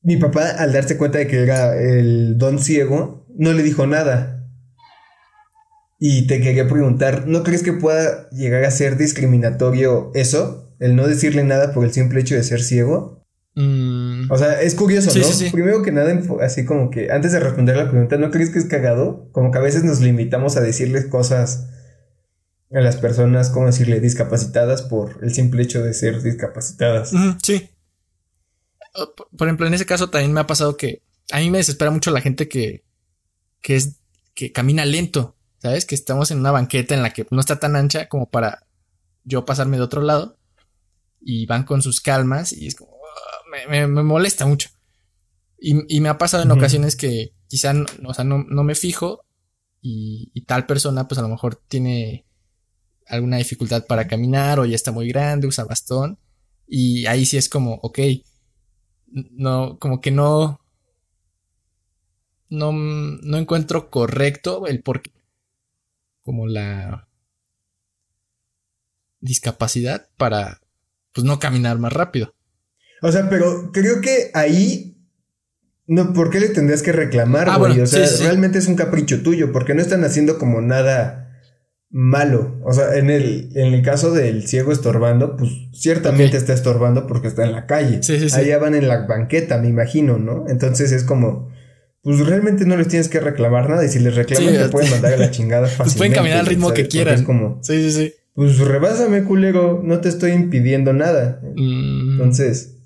mi 0.00 0.16
papá, 0.16 0.48
al 0.48 0.72
darse 0.72 0.96
cuenta 0.96 1.18
de 1.18 1.26
que 1.26 1.42
era 1.42 1.78
el 1.78 2.38
don 2.38 2.58
ciego, 2.58 3.26
no 3.36 3.52
le 3.52 3.62
dijo 3.62 3.86
nada. 3.86 4.37
Y 5.98 6.26
te 6.26 6.40
quería 6.40 6.68
preguntar, 6.68 7.26
¿no 7.26 7.42
crees 7.42 7.62
que 7.62 7.72
pueda 7.72 8.28
llegar 8.30 8.64
a 8.64 8.70
ser 8.70 8.96
discriminatorio 8.96 10.12
eso? 10.14 10.74
El 10.78 10.94
no 10.94 11.08
decirle 11.08 11.42
nada 11.42 11.72
por 11.74 11.84
el 11.84 11.92
simple 11.92 12.20
hecho 12.20 12.36
de 12.36 12.44
ser 12.44 12.62
ciego. 12.62 13.26
Mm, 13.56 14.30
O 14.30 14.38
sea, 14.38 14.60
es 14.62 14.76
curioso, 14.76 15.10
Sí, 15.10 15.18
¿no? 15.18 15.24
sí, 15.24 15.32
sí. 15.46 15.50
Primero 15.50 15.82
que 15.82 15.90
nada, 15.90 16.16
así 16.40 16.64
como 16.64 16.90
que 16.90 17.10
antes 17.10 17.32
de 17.32 17.40
responder 17.40 17.76
la 17.76 17.90
pregunta, 17.90 18.16
¿no 18.16 18.30
crees 18.30 18.50
que 18.50 18.60
es 18.60 18.66
cagado? 18.66 19.28
Como 19.32 19.50
que 19.50 19.58
a 19.58 19.62
veces 19.62 19.82
nos 19.82 20.00
limitamos 20.00 20.56
a 20.56 20.60
decirles 20.60 21.06
cosas 21.06 21.66
a 22.70 22.80
las 22.80 22.96
personas, 22.96 23.50
¿cómo 23.50 23.66
decirle? 23.66 23.98
Discapacitadas 23.98 24.82
por 24.82 25.18
el 25.24 25.34
simple 25.34 25.62
hecho 25.62 25.82
de 25.82 25.94
ser 25.94 26.22
discapacitadas. 26.22 27.10
sí. 27.42 27.70
Por 28.94 29.28
por 29.36 29.46
ejemplo, 29.48 29.66
en 29.66 29.74
ese 29.74 29.86
caso 29.86 30.10
también 30.10 30.32
me 30.32 30.40
ha 30.40 30.46
pasado 30.46 30.76
que 30.76 31.02
a 31.32 31.38
mí 31.38 31.50
me 31.50 31.58
desespera 31.58 31.90
mucho 31.90 32.10
la 32.10 32.20
gente 32.20 32.48
que, 32.48 32.84
que 33.60 33.76
es, 33.76 34.00
que 34.34 34.50
camina 34.52 34.84
lento, 34.84 35.36
¿sabes? 35.58 35.84
Que 35.86 35.94
estamos 35.94 36.30
en 36.30 36.38
una 36.40 36.50
banqueta 36.52 36.94
en 36.94 37.02
la 37.02 37.12
que 37.12 37.26
no 37.30 37.40
está 37.40 37.58
tan 37.60 37.76
ancha 37.76 38.08
como 38.08 38.28
para 38.30 38.66
yo 39.24 39.44
pasarme 39.44 39.76
de 39.76 39.82
otro 39.82 40.00
lado 40.02 40.38
y 41.20 41.46
van 41.46 41.64
con 41.64 41.82
sus 41.82 42.00
calmas 42.00 42.52
y 42.52 42.66
es 42.66 42.74
como, 42.76 42.92
"Ah", 42.92 43.38
me, 43.50 43.66
me- 43.66 43.86
me 43.86 44.02
molesta 44.02 44.46
mucho. 44.46 44.70
Y, 45.60 45.96
y 45.96 46.00
me 46.00 46.08
ha 46.08 46.18
pasado 46.18 46.42
en 46.44 46.50
ocasiones 46.58 46.96
que 46.96 47.34
quizá, 47.48 47.72
no, 47.72 47.86
o 48.06 48.14
sea, 48.14 48.24
no, 48.24 48.44
no 48.48 48.62
me 48.64 48.74
fijo 48.74 49.24
y, 49.82 50.30
y 50.34 50.42
tal 50.42 50.66
persona 50.66 51.08
pues 51.08 51.18
a 51.18 51.22
lo 51.22 51.28
mejor 51.28 51.56
tiene 51.68 52.26
alguna 53.06 53.38
dificultad 53.38 53.86
para 53.86 54.06
caminar 54.06 54.60
o 54.60 54.66
ya 54.66 54.76
está 54.76 54.92
muy 54.92 55.08
grande, 55.08 55.46
usa 55.48 55.64
bastón 55.64 56.18
y 56.66 57.06
ahí 57.06 57.24
sí 57.26 57.36
es 57.38 57.48
como, 57.48 57.74
ok, 57.82 57.98
no, 59.32 59.78
como 59.78 60.00
que 60.00 60.10
no, 60.10 60.60
no, 62.50 62.72
no 62.72 63.36
encuentro 63.38 63.90
correcto 63.90 64.66
el 64.66 64.82
por 64.82 65.02
qué, 65.02 65.10
como 66.28 66.46
la 66.46 67.08
discapacidad 69.20 70.08
para, 70.18 70.60
pues 71.14 71.24
no 71.24 71.38
caminar 71.38 71.78
más 71.78 71.90
rápido. 71.90 72.34
O 73.00 73.10
sea, 73.10 73.30
pero 73.30 73.72
creo 73.72 74.02
que 74.02 74.30
ahí. 74.34 74.98
No, 75.86 76.12
¿por 76.12 76.28
qué 76.28 76.38
le 76.38 76.50
tendrías 76.50 76.82
que 76.82 76.92
reclamar, 76.92 77.48
Ah, 77.48 77.56
bueno, 77.56 77.82
o 77.82 77.86
sea, 77.86 78.06
sí, 78.06 78.10
sí, 78.12 78.18
sí. 78.18 78.24
realmente 78.24 78.58
es 78.58 78.66
un 78.66 78.76
capricho 78.76 79.22
tuyo, 79.22 79.52
porque 79.52 79.72
no 79.72 79.80
están 79.80 80.04
haciendo 80.04 80.38
como 80.38 80.60
nada 80.60 81.40
malo. 81.88 82.60
O 82.62 82.74
sea, 82.74 82.96
en 82.96 83.08
el, 83.08 83.48
en 83.54 83.72
el 83.72 83.80
caso 83.82 84.12
del 84.12 84.46
ciego 84.46 84.70
estorbando, 84.70 85.38
pues 85.38 85.50
ciertamente 85.72 86.36
está 86.36 86.52
estorbando 86.52 87.06
porque 87.06 87.28
está 87.28 87.46
en 87.46 87.52
la 87.52 87.64
calle. 87.64 88.02
Sí. 88.02 88.18
Allá 88.34 88.58
van 88.58 88.74
en 88.74 88.86
la 88.86 89.06
banqueta, 89.06 89.56
me 89.56 89.68
imagino, 89.68 90.18
¿no? 90.18 90.44
Entonces 90.46 90.92
es 90.92 91.04
como. 91.04 91.48
Pues 92.02 92.20
realmente 92.26 92.64
no 92.64 92.76
les 92.76 92.88
tienes 92.88 93.08
que 93.08 93.20
reclamar 93.20 93.68
nada. 93.68 93.84
Y 93.84 93.88
si 93.88 93.98
les 93.98 94.14
reclaman, 94.14 94.52
Sí, 94.54 94.58
te 94.58 94.68
pueden 94.68 94.90
mandar 94.90 95.12
a 95.14 95.16
la 95.16 95.30
chingada 95.32 95.66
fácilmente. 95.66 95.84
Pues 95.84 95.96
pueden 95.96 96.12
caminar 96.14 96.38
al 96.38 96.46
ritmo 96.46 96.72
que 96.72 96.86
quieran. 96.88 97.14
Es 97.14 97.22
como, 97.22 97.58
Sí, 97.62 97.82
sí, 97.82 97.90
sí. 97.90 98.12
pues 98.34 98.58
rebásame, 98.58 99.24
culero. 99.24 99.80
No 99.84 100.00
te 100.00 100.08
estoy 100.08 100.30
impidiendo 100.32 100.92
nada. 100.92 101.40
Mm, 101.56 102.12
Entonces. 102.12 102.76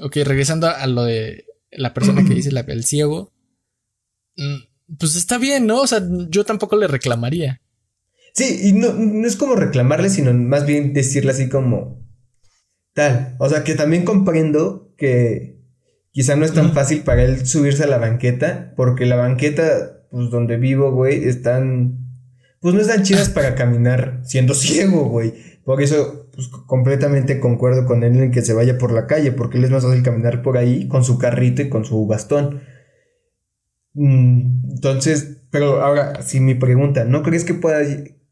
ok, 0.00 0.16
regresando 0.24 0.66
a 0.68 0.86
lo 0.86 1.04
de 1.04 1.44
la 1.70 1.94
persona 1.94 2.24
que 2.24 2.34
dice 2.34 2.50
la- 2.52 2.60
el 2.60 2.84
ciego. 2.84 3.32
mm, 4.36 4.96
Pues 4.98 5.16
está 5.16 5.38
bien, 5.38 5.66
¿no? 5.66 5.82
O 5.82 5.86
sea, 5.86 6.02
yo 6.28 6.44
tampoco 6.44 6.76
le 6.76 6.88
reclamaría. 6.88 7.60
Sí, 8.34 8.60
y 8.68 8.72
no, 8.72 8.92
no 8.92 9.26
es 9.26 9.36
como 9.36 9.54
reclamarle, 9.56 10.10
sino 10.10 10.32
más 10.34 10.64
bien 10.66 10.92
decirle 10.92 11.30
así 11.32 11.48
como 11.48 12.04
tal. 12.94 13.36
O 13.38 13.48
sea, 13.48 13.64
que 13.64 13.74
también 13.74 14.04
comprendo 14.04 14.94
que 14.96 15.57
quizá 16.18 16.34
no 16.34 16.44
es 16.44 16.52
tan 16.52 16.72
fácil 16.72 17.02
para 17.02 17.22
él 17.22 17.46
subirse 17.46 17.84
a 17.84 17.86
la 17.86 17.98
banqueta, 17.98 18.72
porque 18.74 19.06
la 19.06 19.14
banqueta, 19.14 20.02
pues 20.10 20.30
donde 20.30 20.56
vivo, 20.56 20.90
güey, 20.90 21.28
están, 21.28 22.08
pues 22.58 22.74
no 22.74 22.80
están 22.80 23.04
chidas 23.04 23.28
para 23.28 23.54
caminar 23.54 24.18
siendo 24.24 24.54
ciego, 24.54 25.04
güey. 25.04 25.34
Por 25.62 25.80
eso, 25.80 26.28
pues 26.34 26.48
completamente 26.48 27.38
concuerdo 27.38 27.86
con 27.86 28.02
él 28.02 28.18
en 28.18 28.32
que 28.32 28.42
se 28.42 28.52
vaya 28.52 28.78
por 28.78 28.90
la 28.90 29.06
calle, 29.06 29.30
porque 29.30 29.58
él 29.58 29.64
es 29.64 29.70
más 29.70 29.84
fácil 29.84 30.02
caminar 30.02 30.42
por 30.42 30.58
ahí 30.58 30.88
con 30.88 31.04
su 31.04 31.18
carrito 31.18 31.62
y 31.62 31.68
con 31.68 31.84
su 31.84 32.04
bastón. 32.08 32.62
Mm, 33.94 34.72
Entonces, 34.72 35.42
pero 35.52 35.82
ahora, 35.82 36.20
si 36.22 36.40
mi 36.40 36.56
pregunta, 36.56 37.04
¿no 37.04 37.22
crees 37.22 37.44
que 37.44 37.54
pueda, 37.54 37.78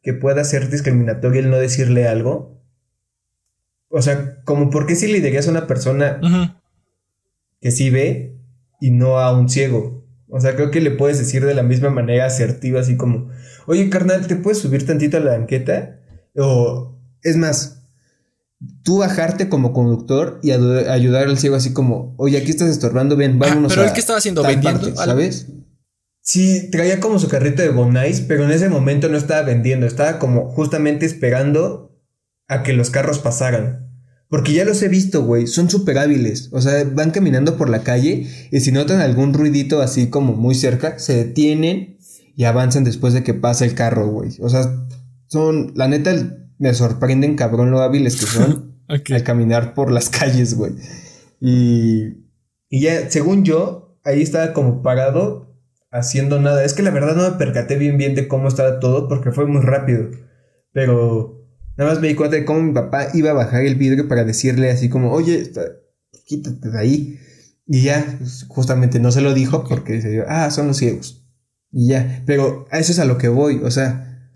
que 0.02 0.12
pueda 0.12 0.42
ser 0.42 0.70
discriminatorio 0.70 1.40
el 1.40 1.50
no 1.50 1.56
decirle 1.56 2.08
algo? 2.08 2.64
O 3.90 4.02
sea, 4.02 4.42
como 4.42 4.70
por 4.70 4.86
qué 4.86 4.96
si 4.96 5.06
le 5.06 5.20
dirías 5.20 5.46
a 5.46 5.52
una 5.52 5.68
persona. 5.68 6.18
Que 7.66 7.72
sí 7.72 7.90
ve 7.90 8.38
y 8.80 8.92
no 8.92 9.18
a 9.18 9.36
un 9.36 9.48
ciego? 9.48 10.06
O 10.28 10.40
sea, 10.40 10.54
creo 10.54 10.70
que 10.70 10.80
le 10.80 10.92
puedes 10.92 11.18
decir 11.18 11.44
de 11.44 11.52
la 11.52 11.64
misma 11.64 11.90
manera 11.90 12.24
asertiva, 12.24 12.78
así 12.78 12.96
como, 12.96 13.28
oye, 13.66 13.90
carnal, 13.90 14.24
¿te 14.28 14.36
puedes 14.36 14.58
subir 14.58 14.86
tantito 14.86 15.16
a 15.16 15.20
la 15.20 15.32
banqueta? 15.32 15.98
O, 16.36 16.96
es 17.24 17.36
más, 17.36 17.82
tú 18.84 18.98
bajarte 18.98 19.48
como 19.48 19.72
conductor 19.72 20.38
y 20.44 20.52
ayudar 20.52 21.24
al 21.26 21.38
ciego 21.38 21.56
así 21.56 21.72
como, 21.72 22.14
oye, 22.18 22.38
aquí 22.38 22.50
estás 22.52 22.70
estorbando, 22.70 23.16
ven, 23.16 23.32
Ah, 23.42 23.48
vámonos 23.48 23.72
pero 23.72 23.82
a 23.82 23.86
él 23.88 23.92
que 23.92 23.98
estaba 23.98 24.20
haciendo 24.20 24.44
vendiendo, 24.44 24.80
parte". 24.82 24.94
¿sabes? 24.94 25.48
Sí, 26.20 26.70
traía 26.70 27.00
como 27.00 27.18
su 27.18 27.26
carrito 27.26 27.62
de 27.62 27.70
Bonais, 27.70 28.20
pero 28.20 28.44
en 28.44 28.52
ese 28.52 28.68
momento 28.68 29.08
no 29.08 29.16
estaba 29.18 29.42
vendiendo, 29.42 29.86
estaba 29.86 30.20
como 30.20 30.50
justamente 30.50 31.04
esperando 31.04 31.98
a 32.46 32.62
que 32.62 32.74
los 32.74 32.90
carros 32.90 33.18
pasaran. 33.18 33.85
Porque 34.28 34.52
ya 34.52 34.64
los 34.64 34.82
he 34.82 34.88
visto, 34.88 35.24
güey, 35.24 35.46
son 35.46 35.70
súper 35.70 35.98
hábiles. 35.98 36.48
O 36.52 36.60
sea, 36.60 36.84
van 36.84 37.12
caminando 37.12 37.56
por 37.56 37.68
la 37.68 37.82
calle 37.82 38.26
y 38.50 38.60
si 38.60 38.72
notan 38.72 39.00
algún 39.00 39.32
ruidito 39.32 39.80
así 39.80 40.10
como 40.10 40.34
muy 40.34 40.54
cerca, 40.54 40.98
se 40.98 41.16
detienen 41.16 41.98
y 42.34 42.44
avanzan 42.44 42.84
después 42.84 43.14
de 43.14 43.22
que 43.22 43.34
pasa 43.34 43.64
el 43.64 43.74
carro, 43.74 44.08
güey. 44.08 44.30
O 44.40 44.48
sea, 44.48 44.86
son, 45.26 45.72
la 45.76 45.86
neta, 45.88 46.12
me 46.58 46.74
sorprenden 46.74 47.36
cabrón 47.36 47.70
lo 47.70 47.80
hábiles 47.80 48.16
que 48.16 48.26
son 48.26 48.80
al 48.88 49.22
caminar 49.22 49.74
por 49.74 49.92
las 49.92 50.10
calles, 50.10 50.54
güey. 50.54 50.72
Y, 51.40 52.24
y 52.68 52.80
ya, 52.80 53.08
según 53.10 53.44
yo, 53.44 53.98
ahí 54.04 54.22
estaba 54.22 54.52
como 54.52 54.82
parado 54.82 55.56
haciendo 55.90 56.40
nada. 56.40 56.64
Es 56.64 56.74
que 56.74 56.82
la 56.82 56.90
verdad 56.90 57.14
no 57.14 57.30
me 57.30 57.36
percaté 57.36 57.76
bien 57.76 57.96
bien 57.96 58.14
de 58.14 58.28
cómo 58.28 58.48
estaba 58.48 58.80
todo 58.80 59.08
porque 59.08 59.30
fue 59.30 59.46
muy 59.46 59.62
rápido. 59.62 60.10
Pero 60.72 61.35
nada 61.76 61.90
más 61.90 62.00
me 62.00 62.08
di 62.08 62.14
cuenta 62.14 62.36
de 62.36 62.44
cómo 62.44 62.60
mi 62.62 62.72
papá 62.72 63.08
iba 63.14 63.30
a 63.30 63.34
bajar 63.34 63.64
el 63.64 63.74
vidrio 63.76 64.08
para 64.08 64.24
decirle 64.24 64.70
así 64.70 64.88
como, 64.88 65.12
oye, 65.12 65.50
quítate 66.26 66.70
de 66.70 66.78
ahí. 66.78 67.18
Y 67.66 67.82
ya, 67.82 68.16
pues, 68.18 68.44
justamente 68.48 69.00
no 69.00 69.10
se 69.12 69.20
lo 69.20 69.34
dijo 69.34 69.64
porque 69.64 70.00
se 70.00 70.10
dio, 70.10 70.24
ah, 70.28 70.50
son 70.50 70.68
los 70.68 70.76
ciegos. 70.76 71.24
Y 71.72 71.88
ya, 71.88 72.22
pero 72.26 72.66
a 72.70 72.78
eso 72.78 72.92
es 72.92 72.98
a 73.00 73.04
lo 73.04 73.18
que 73.18 73.28
voy, 73.28 73.60
o 73.62 73.70
sea, 73.70 74.30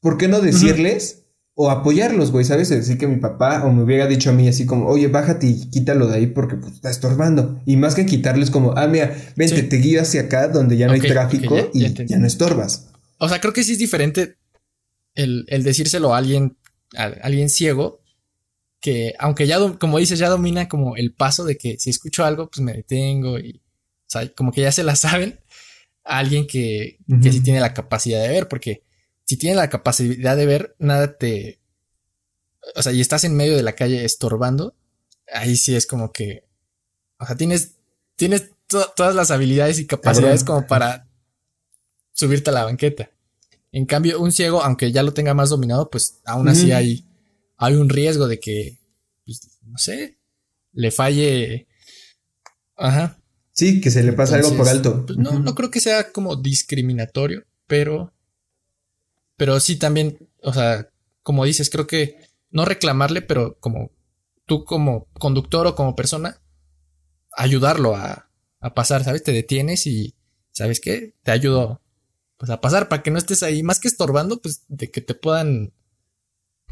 ¿por 0.00 0.16
qué 0.18 0.28
no 0.28 0.40
decirles 0.40 1.24
o 1.54 1.70
apoyarlos, 1.70 2.32
güey? 2.32 2.44
¿Sabes? 2.44 2.68
Decir 2.68 2.98
que 2.98 3.06
mi 3.06 3.16
papá 3.16 3.64
o 3.64 3.72
me 3.72 3.82
hubiera 3.82 4.06
dicho 4.06 4.30
a 4.30 4.32
mí 4.32 4.48
así 4.48 4.66
como, 4.66 4.86
oye, 4.86 5.08
bájate 5.08 5.46
y 5.46 5.70
quítalo 5.70 6.06
de 6.08 6.16
ahí 6.16 6.26
porque 6.26 6.56
pues, 6.56 6.74
está 6.74 6.90
estorbando. 6.90 7.60
Y 7.66 7.76
más 7.76 7.94
que 7.94 8.06
quitarles 8.06 8.50
como, 8.50 8.72
ah, 8.76 8.86
mira, 8.88 9.14
vente, 9.36 9.56
Sí. 9.60 9.62
te 9.68 9.76
guío 9.76 10.00
hacia 10.02 10.22
acá 10.22 10.48
donde 10.48 10.76
ya 10.76 10.86
no 10.86 10.94
hay 10.94 11.00
tráfico 11.00 11.56
ya- 11.72 11.88
y 11.88 12.06
ya 12.06 12.18
no 12.18 12.26
estorbas. 12.26 12.88
O 13.18 13.28
sea, 13.28 13.40
creo 13.40 13.52
que 13.52 13.62
sí 13.64 13.72
es 13.72 13.78
diferente 13.78 14.36
el, 15.16 15.44
el 15.48 15.64
decírselo 15.64 16.14
a 16.14 16.18
alguien, 16.18 16.56
a 16.96 17.04
alguien 17.22 17.50
ciego, 17.50 18.00
que 18.80 19.14
aunque 19.18 19.46
ya, 19.48 19.58
como 19.78 19.98
dices, 19.98 20.18
ya 20.18 20.28
domina 20.28 20.68
como 20.68 20.96
el 20.96 21.12
paso 21.12 21.44
de 21.44 21.56
que 21.58 21.78
si 21.78 21.90
escucho 21.90 22.24
algo, 22.24 22.48
pues 22.50 22.60
me 22.60 22.72
detengo 22.72 23.38
y, 23.38 23.60
o 23.60 24.08
sea, 24.08 24.32
como 24.34 24.52
que 24.52 24.60
ya 24.60 24.70
se 24.72 24.84
la 24.84 24.94
saben 24.96 25.40
a 26.04 26.18
alguien 26.18 26.46
que, 26.46 26.98
que 27.20 27.32
sí 27.32 27.40
tiene 27.42 27.58
la 27.60 27.74
capacidad 27.74 28.22
de 28.22 28.28
ver, 28.28 28.46
porque 28.48 28.84
si 29.24 29.36
tiene 29.36 29.56
la 29.56 29.68
capacidad 29.70 30.36
de 30.36 30.46
ver, 30.46 30.76
nada 30.78 31.16
te, 31.18 31.58
o 32.76 32.82
sea, 32.82 32.92
y 32.92 33.00
estás 33.00 33.24
en 33.24 33.36
medio 33.36 33.56
de 33.56 33.62
la 33.64 33.72
calle 33.74 34.04
estorbando, 34.04 34.76
ahí 35.32 35.56
sí 35.56 35.74
es 35.74 35.86
como 35.86 36.12
que, 36.12 36.44
o 37.18 37.26
sea, 37.26 37.34
tienes, 37.36 37.78
tienes 38.14 38.50
to- 38.68 38.92
todas 38.94 39.14
las 39.16 39.30
habilidades 39.32 39.78
y 39.80 39.86
capacidades 39.86 40.44
como 40.44 40.66
para 40.68 41.08
subirte 42.12 42.50
a 42.50 42.52
la 42.52 42.64
banqueta. 42.64 43.10
En 43.72 43.84
cambio, 43.86 44.20
un 44.20 44.32
ciego, 44.32 44.62
aunque 44.62 44.92
ya 44.92 45.02
lo 45.02 45.12
tenga 45.12 45.34
más 45.34 45.50
dominado, 45.50 45.90
pues 45.90 46.20
aún 46.24 46.48
así 46.48 46.72
hay, 46.72 47.06
hay 47.56 47.74
un 47.74 47.88
riesgo 47.88 48.28
de 48.28 48.40
que, 48.40 48.78
pues, 49.24 49.58
no 49.62 49.76
sé, 49.78 50.18
le 50.72 50.90
falle. 50.90 51.66
Ajá. 52.76 53.18
Sí, 53.52 53.80
que 53.80 53.90
se 53.90 54.02
le 54.02 54.12
pasa 54.12 54.36
algo 54.36 54.56
por 54.56 54.68
alto. 54.68 55.06
pues, 55.06 55.18
no, 55.18 55.38
no 55.38 55.54
creo 55.54 55.70
que 55.70 55.80
sea 55.80 56.12
como 56.12 56.36
discriminatorio, 56.36 57.44
pero, 57.66 58.12
pero 59.36 59.58
sí 59.60 59.76
también, 59.76 60.18
o 60.42 60.52
sea, 60.52 60.90
como 61.22 61.44
dices, 61.44 61.70
creo 61.70 61.86
que 61.86 62.16
no 62.50 62.64
reclamarle, 62.64 63.22
pero 63.22 63.58
como 63.58 63.90
tú 64.46 64.64
como 64.64 65.08
conductor 65.18 65.66
o 65.66 65.74
como 65.74 65.96
persona, 65.96 66.40
ayudarlo 67.36 67.96
a, 67.96 68.30
a 68.60 68.74
pasar, 68.74 69.04
¿sabes? 69.04 69.22
Te 69.22 69.32
detienes 69.32 69.86
y, 69.86 70.14
¿sabes 70.52 70.80
qué? 70.80 71.14
Te 71.22 71.32
ayudo 71.32 71.82
pues 72.38 72.50
a 72.50 72.60
pasar 72.60 72.88
para 72.88 73.02
que 73.02 73.10
no 73.10 73.18
estés 73.18 73.42
ahí, 73.42 73.62
más 73.62 73.80
que 73.80 73.88
estorbando, 73.88 74.40
pues 74.40 74.62
de 74.68 74.90
que 74.90 75.00
te 75.00 75.14
puedan 75.14 75.72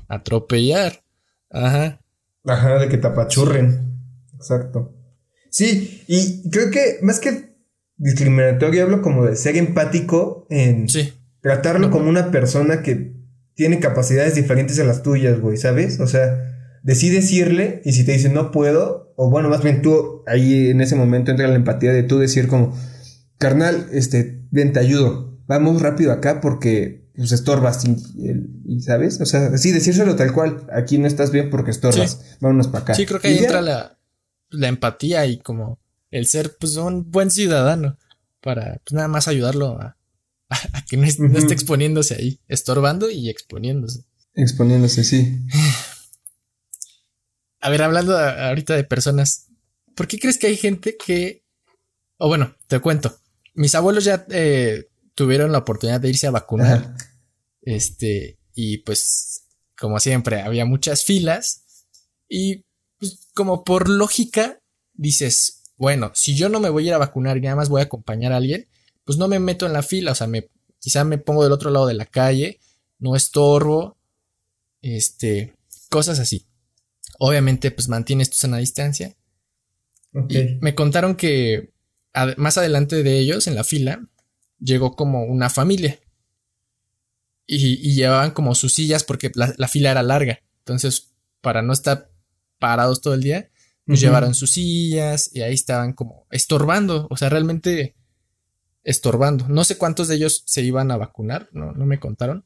atropellar. 0.09 1.02
Ajá. 1.50 2.00
Ajá, 2.44 2.78
de 2.78 2.88
que 2.88 2.99
te 2.99 3.06
apachurren. 3.06 3.99
Exacto. 4.35 4.94
Sí, 5.50 6.02
y 6.09 6.50
creo 6.50 6.71
que 6.71 6.99
más 7.02 7.21
que 7.21 7.54
discriminatorio 7.97 8.83
hablo 8.83 9.02
como 9.02 9.25
de 9.25 9.37
ser 9.37 9.56
empático 9.56 10.47
en 10.50 10.87
tratarlo 11.40 11.90
como 11.90 12.09
una 12.09 12.30
persona 12.30 12.83
que 12.83 13.14
tiene 13.54 13.78
capacidades 13.78 14.35
diferentes 14.35 14.78
a 14.80 14.85
las 14.85 15.02
tuyas, 15.02 15.40
güey, 15.40 15.56
¿sabes? 15.56 16.00
O 16.00 16.06
sea, 16.06 16.80
decí 16.83 17.09
decirle 17.09 17.80
y 17.85 17.92
si 17.92 18.04
te 18.04 18.12
dice 18.12 18.28
no 18.28 18.50
puedo, 18.50 19.14
o 19.16 19.30
bueno, 19.30 19.49
más 19.49 19.62
bien 19.62 19.80
tú 19.80 20.23
ahí 20.26 20.71
en 20.71 20.80
ese 20.80 20.97
momento 20.97 21.30
entra 21.30 21.47
la 21.47 21.54
empatía 21.54 21.92
de 21.92 22.02
tú 22.02 22.18
decir 22.18 22.49
como, 22.49 22.76
carnal, 23.38 23.88
este, 23.92 24.42
ven, 24.50 24.73
te 24.73 24.80
ayudo, 24.80 25.33
vamos 25.46 25.80
rápido 25.82 26.12
acá 26.12 26.40
porque 26.40 27.04
pues 27.16 27.32
estorbas 27.32 27.84
y, 27.84 28.80
¿sabes? 28.80 29.20
O 29.20 29.26
sea, 29.26 29.56
sí, 29.56 29.70
decírselo 29.70 30.16
tal 30.16 30.32
cual, 30.32 30.66
aquí 30.72 30.98
no 30.98 31.06
estás 31.06 31.30
bien 31.30 31.48
porque 31.48 31.70
estorbas, 31.70 32.36
vámonos 32.40 32.68
para 32.68 32.82
acá. 32.82 32.94
Sí, 32.94 33.06
creo 33.06 33.20
que 33.20 33.28
ahí 33.28 33.38
entra 33.38 33.62
la, 33.62 33.98
la, 34.50 34.68
empatía 34.68 35.24
y 35.26 35.38
como 35.38 35.78
el 36.10 36.26
ser 36.26 36.56
pues 36.58 36.76
un 36.76 37.10
buen 37.10 37.30
ciudadano 37.30 37.98
para 38.40 38.80
pues 38.84 38.92
nada 38.92 39.08
más 39.08 39.28
ayudarlo 39.28 39.80
a, 39.80 39.96
a, 40.48 40.84
que 40.88 40.96
no, 40.96 41.06
no 41.18 41.38
esté 41.38 41.54
exponiéndose 41.54 42.14
ahí, 42.14 42.40
estorbando 42.48 43.10
y 43.10 43.30
exponiéndose. 43.30 44.04
Exponiéndose, 44.34 45.04
sí. 45.04 45.40
A 47.60 47.70
ver, 47.70 47.82
hablando 47.82 48.18
ahorita 48.18 48.76
de 48.76 48.84
personas, 48.84 49.46
¿por 49.94 50.06
qué 50.06 50.18
crees 50.18 50.36
que 50.36 50.48
hay 50.48 50.56
gente 50.58 50.98
que... 50.98 51.44
O 52.18 52.28
bueno, 52.28 52.54
te 52.66 52.78
cuento. 52.78 53.18
Mis 53.54 53.74
abuelos 53.74 54.04
ya 54.04 54.26
eh, 54.28 54.90
tuvieron 55.14 55.52
la 55.52 55.59
oportunidad 55.59 56.00
de 56.00 56.11
irse 56.11 56.26
a 56.26 56.33
vacunar. 56.33 56.94
Este, 57.62 58.38
y 58.54 58.78
pues, 58.78 59.47
como 59.78 59.99
siempre, 60.00 60.42
había 60.42 60.64
muchas 60.64 61.04
filas. 61.04 61.87
Y 62.28 62.64
pues, 62.99 63.28
como 63.35 63.64
por 63.64 63.88
lógica, 63.88 64.61
dices, 64.92 65.62
bueno, 65.76 66.12
si 66.14 66.35
yo 66.35 66.49
no 66.49 66.61
me 66.61 66.68
voy 66.68 66.85
a 66.85 66.88
ir 66.88 66.94
a 66.94 66.99
vacunar 66.99 67.37
y 67.37 67.42
nada 67.42 67.56
más 67.56 67.68
voy 67.68 67.80
a 67.80 67.85
acompañar 67.85 68.33
a 68.33 68.37
alguien, 68.37 68.68
pues 69.04 69.18
no 69.18 69.28
me 69.28 69.38
meto 69.38 69.66
en 69.66 69.73
la 69.73 69.83
fila. 69.83 70.12
O 70.12 70.14
sea, 70.14 70.26
me, 70.26 70.49
quizá 70.78 71.04
me 71.04 71.18
pongo 71.18 71.42
del 71.42 71.52
otro 71.52 71.71
lado 71.71 71.87
de 71.87 71.94
la 71.94 72.06
calle, 72.06 72.61
no 72.99 73.16
estorbo. 73.16 73.99
Este, 74.83 75.54
cosas 75.90 76.18
así. 76.18 76.47
Obviamente, 77.18 77.71
pues 77.71 77.88
mantienes 77.88 78.30
tu 78.30 78.37
sana 78.37 78.59
distancia. 78.59 79.16
Y 80.28 80.59
me 80.61 80.75
contaron 80.75 81.16
que 81.16 81.73
más 82.37 82.56
adelante 82.56 83.02
de 83.02 83.18
ellos, 83.18 83.49
en 83.49 83.56
la 83.56 83.64
fila, 83.64 84.09
llegó 84.58 84.96
como 84.96 85.25
una 85.25 85.50
familia. 85.50 86.00
Y, 87.46 87.94
llevaban 87.94 88.30
como 88.30 88.54
sus 88.54 88.73
sillas 88.73 89.04
porque 89.04 89.30
la, 89.34 89.68
fila 89.68 89.90
era 89.90 90.02
larga. 90.02 90.40
Entonces, 90.61 91.14
para 91.40 91.62
no 91.62 91.73
estar 91.73 92.11
parados 92.58 93.00
todo 93.00 93.14
el 93.14 93.23
día, 93.23 93.50
pues 93.87 94.00
llevaron 94.00 94.34
sus 94.34 94.52
sillas 94.52 95.30
y 95.34 95.42
ahí 95.42 95.52
estaban 95.52 95.92
como 95.92 96.26
estorbando. 96.30 97.06
O 97.11 97.16
sea, 97.16 97.28
realmente 97.28 97.94
estorbando. 98.82 99.46
No 99.49 99.64
sé 99.64 99.76
cuántos 99.76 100.08
de 100.08 100.16
ellos 100.16 100.42
se 100.46 100.62
iban 100.62 100.90
a 100.90 100.96
vacunar, 100.96 101.49
no, 101.52 101.73
no 101.73 101.84
me 101.84 102.00
contaron. 102.00 102.44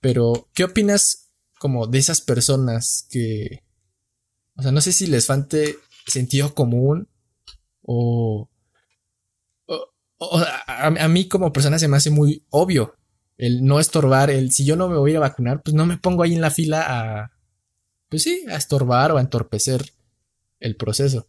Pero, 0.00 0.48
¿qué 0.54 0.64
opinas 0.64 1.30
como 1.58 1.86
de 1.88 1.98
esas 1.98 2.20
personas 2.20 3.06
que 3.10 3.64
o 4.60 4.62
sea, 4.62 4.72
no 4.72 4.82
sé 4.82 4.92
si 4.92 5.06
les 5.06 5.26
falte 5.26 5.78
sentido 6.06 6.54
común 6.54 7.08
o... 7.80 8.49
a, 10.20 11.08
mí 11.08 11.28
como 11.28 11.52
persona 11.52 11.78
se 11.78 11.88
me 11.88 11.96
hace 11.96 12.10
muy 12.10 12.44
obvio 12.50 12.94
el 13.38 13.64
no 13.64 13.80
estorbar, 13.80 14.30
el 14.30 14.52
si 14.52 14.64
yo 14.64 14.76
no 14.76 14.88
me 14.88 14.98
voy 14.98 15.10
a 15.10 15.12
ir 15.12 15.16
a 15.16 15.20
vacunar, 15.20 15.62
pues 15.62 15.74
no 15.74 15.86
me 15.86 15.96
pongo 15.96 16.22
ahí 16.22 16.34
en 16.34 16.42
la 16.42 16.50
fila 16.50 16.84
a... 16.86 17.32
Pues 18.10 18.24
sí, 18.24 18.44
a 18.50 18.56
estorbar 18.56 19.12
o 19.12 19.16
a 19.16 19.20
entorpecer 19.20 19.92
el 20.58 20.76
proceso. 20.76 21.26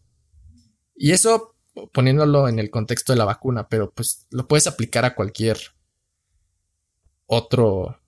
Y 0.94 1.12
eso 1.12 1.54
poniéndolo 1.92 2.48
en 2.48 2.58
el 2.58 2.70
contexto 2.70 3.12
de 3.12 3.18
la 3.18 3.24
vacuna, 3.24 3.68
pero 3.68 3.92
pues 3.92 4.26
lo 4.30 4.46
puedes 4.46 4.66
aplicar 4.66 5.04
a 5.04 5.14
cualquier 5.14 5.58
otro. 7.26 7.98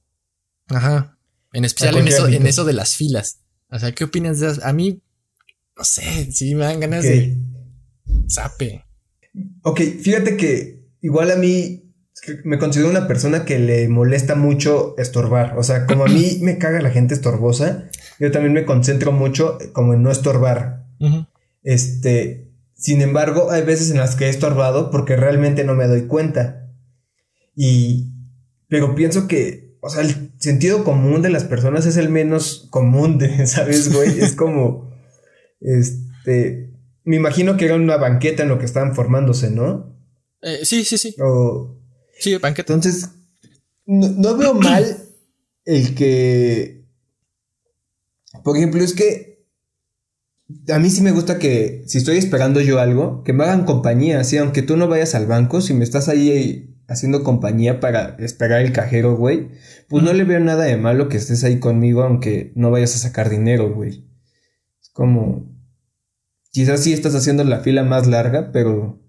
Ajá. 0.68 1.16
En 1.52 1.64
especial 1.64 1.96
en 1.96 2.08
eso, 2.08 2.28
en 2.28 2.46
eso 2.46 2.64
de 2.64 2.72
las 2.74 2.96
filas. 2.96 3.40
O 3.70 3.78
sea, 3.78 3.92
¿qué 3.92 4.04
opinas 4.04 4.40
de 4.40 4.50
eso? 4.50 4.60
A 4.64 4.72
mí 4.72 5.00
no 5.76 5.84
sé, 5.84 6.30
sí 6.32 6.54
me 6.54 6.64
dan 6.64 6.80
ganas 6.80 7.04
de 7.04 7.36
sape. 8.28 8.83
Ok, 9.62 9.80
fíjate 10.00 10.36
que 10.36 10.88
igual 11.00 11.30
a 11.30 11.36
mí 11.36 11.84
me 12.44 12.58
considero 12.58 12.90
una 12.90 13.06
persona 13.06 13.44
que 13.44 13.58
le 13.58 13.88
molesta 13.88 14.34
mucho 14.34 14.94
estorbar. 14.98 15.58
O 15.58 15.62
sea, 15.62 15.86
como 15.86 16.04
a 16.04 16.08
mí 16.08 16.38
me 16.42 16.58
caga 16.58 16.80
la 16.80 16.90
gente 16.90 17.14
estorbosa, 17.14 17.88
yo 18.18 18.30
también 18.30 18.52
me 18.52 18.64
concentro 18.64 19.12
mucho 19.12 19.58
como 19.72 19.94
en 19.94 20.02
no 20.02 20.10
estorbar. 20.10 20.84
Este, 21.62 22.50
sin 22.74 23.02
embargo, 23.02 23.50
hay 23.50 23.62
veces 23.62 23.90
en 23.90 23.98
las 23.98 24.16
que 24.16 24.26
he 24.26 24.28
estorbado 24.28 24.90
porque 24.90 25.16
realmente 25.16 25.64
no 25.64 25.74
me 25.74 25.86
doy 25.86 26.06
cuenta. 26.06 26.70
Y, 27.56 28.12
pero 28.68 28.94
pienso 28.94 29.26
que, 29.28 29.76
o 29.80 29.88
sea, 29.88 30.02
el 30.02 30.32
sentido 30.38 30.84
común 30.84 31.22
de 31.22 31.30
las 31.30 31.44
personas 31.44 31.86
es 31.86 31.96
el 31.96 32.08
menos 32.08 32.68
común 32.70 33.18
de, 33.18 33.46
¿sabes, 33.46 33.92
güey? 33.92 34.20
Es 34.20 34.34
como, 34.34 34.90
este, 35.60 36.73
me 37.04 37.16
imagino 37.16 37.56
que 37.56 37.66
era 37.66 37.74
una 37.76 37.96
banqueta 37.96 38.42
en 38.42 38.48
lo 38.48 38.58
que 38.58 38.64
estaban 38.64 38.94
formándose, 38.94 39.50
¿no? 39.50 39.94
Eh, 40.42 40.60
sí, 40.64 40.84
sí, 40.84 40.98
sí. 40.98 41.14
sí, 42.18 42.36
banqueta. 42.36 42.72
Entonces, 42.72 43.10
no, 43.86 44.36
veo 44.36 44.54
mal 44.60 44.98
el 45.64 45.94
que, 45.94 46.86
por 48.42 48.56
ejemplo, 48.56 48.82
es 48.82 48.94
que 48.94 49.46
a 50.72 50.78
mí 50.78 50.90
sí 50.90 51.00
me 51.00 51.12
gusta 51.12 51.38
que 51.38 51.84
si 51.86 51.98
estoy 51.98 52.18
esperando 52.18 52.60
yo 52.60 52.78
algo, 52.78 53.22
que 53.24 53.32
me 53.32 53.44
hagan 53.44 53.64
compañía, 53.64 54.20
así, 54.20 54.36
aunque 54.36 54.62
tú 54.62 54.76
no 54.76 54.88
vayas 54.88 55.14
al 55.14 55.26
banco, 55.26 55.60
si 55.60 55.72
me 55.72 55.84
estás 55.84 56.08
ahí 56.08 56.70
haciendo 56.86 57.24
compañía 57.24 57.80
para 57.80 58.16
esperar 58.18 58.60
el 58.60 58.72
cajero, 58.72 59.16
güey, 59.16 59.48
pues 59.88 60.02
no 60.04 60.12
le 60.12 60.24
veo 60.24 60.40
nada 60.40 60.64
de 60.64 60.76
malo 60.76 61.08
que 61.08 61.16
estés 61.16 61.44
ahí 61.44 61.58
conmigo, 61.58 62.02
aunque 62.02 62.52
no 62.56 62.70
vayas 62.70 62.94
a 62.94 62.98
sacar 62.98 63.30
dinero, 63.30 63.72
güey. 63.72 64.06
Es 64.82 64.90
como, 64.90 65.53
Quizás 66.54 66.84
sí 66.84 66.92
estás 66.92 67.16
haciendo 67.16 67.42
la 67.42 67.58
fila 67.58 67.82
más 67.82 68.06
larga, 68.06 68.52
pero... 68.52 69.02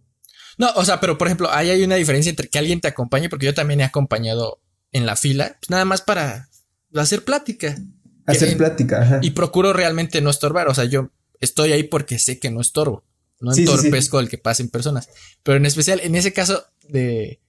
No, 0.57 0.71
o 0.77 0.83
sea, 0.83 0.99
pero 0.99 1.15
por 1.19 1.27
ejemplo, 1.27 1.47
ahí 1.51 1.69
hay 1.69 1.83
una 1.83 1.93
diferencia 1.93 2.31
entre 2.31 2.49
que 2.49 2.57
alguien 2.57 2.81
te 2.81 2.87
acompañe, 2.87 3.29
porque 3.29 3.45
yo 3.45 3.53
también 3.53 3.81
he 3.81 3.83
acompañado 3.83 4.63
en 4.91 5.05
la 5.05 5.15
fila, 5.15 5.55
pues 5.59 5.69
nada 5.69 5.85
más 5.85 6.01
para 6.01 6.49
hacer 6.95 7.23
plática. 7.23 7.77
Hacer 8.25 8.57
plática, 8.57 9.03
ajá. 9.03 9.19
Y 9.21 9.29
procuro 9.31 9.73
realmente 9.73 10.21
no 10.21 10.31
estorbar, 10.31 10.69
o 10.69 10.73
sea, 10.73 10.85
yo 10.85 11.11
estoy 11.39 11.71
ahí 11.71 11.83
porque 11.83 12.17
sé 12.17 12.39
que 12.39 12.49
no 12.49 12.61
estorbo, 12.61 13.03
no 13.39 13.53
entorpezco 13.53 14.19
el 14.19 14.27
que 14.27 14.39
pasen 14.39 14.69
personas. 14.69 15.09
Pero 15.43 15.57
en 15.57 15.67
especial, 15.67 15.99
en 16.01 16.15
ese 16.15 16.33
caso 16.33 16.65
de, 16.89 17.41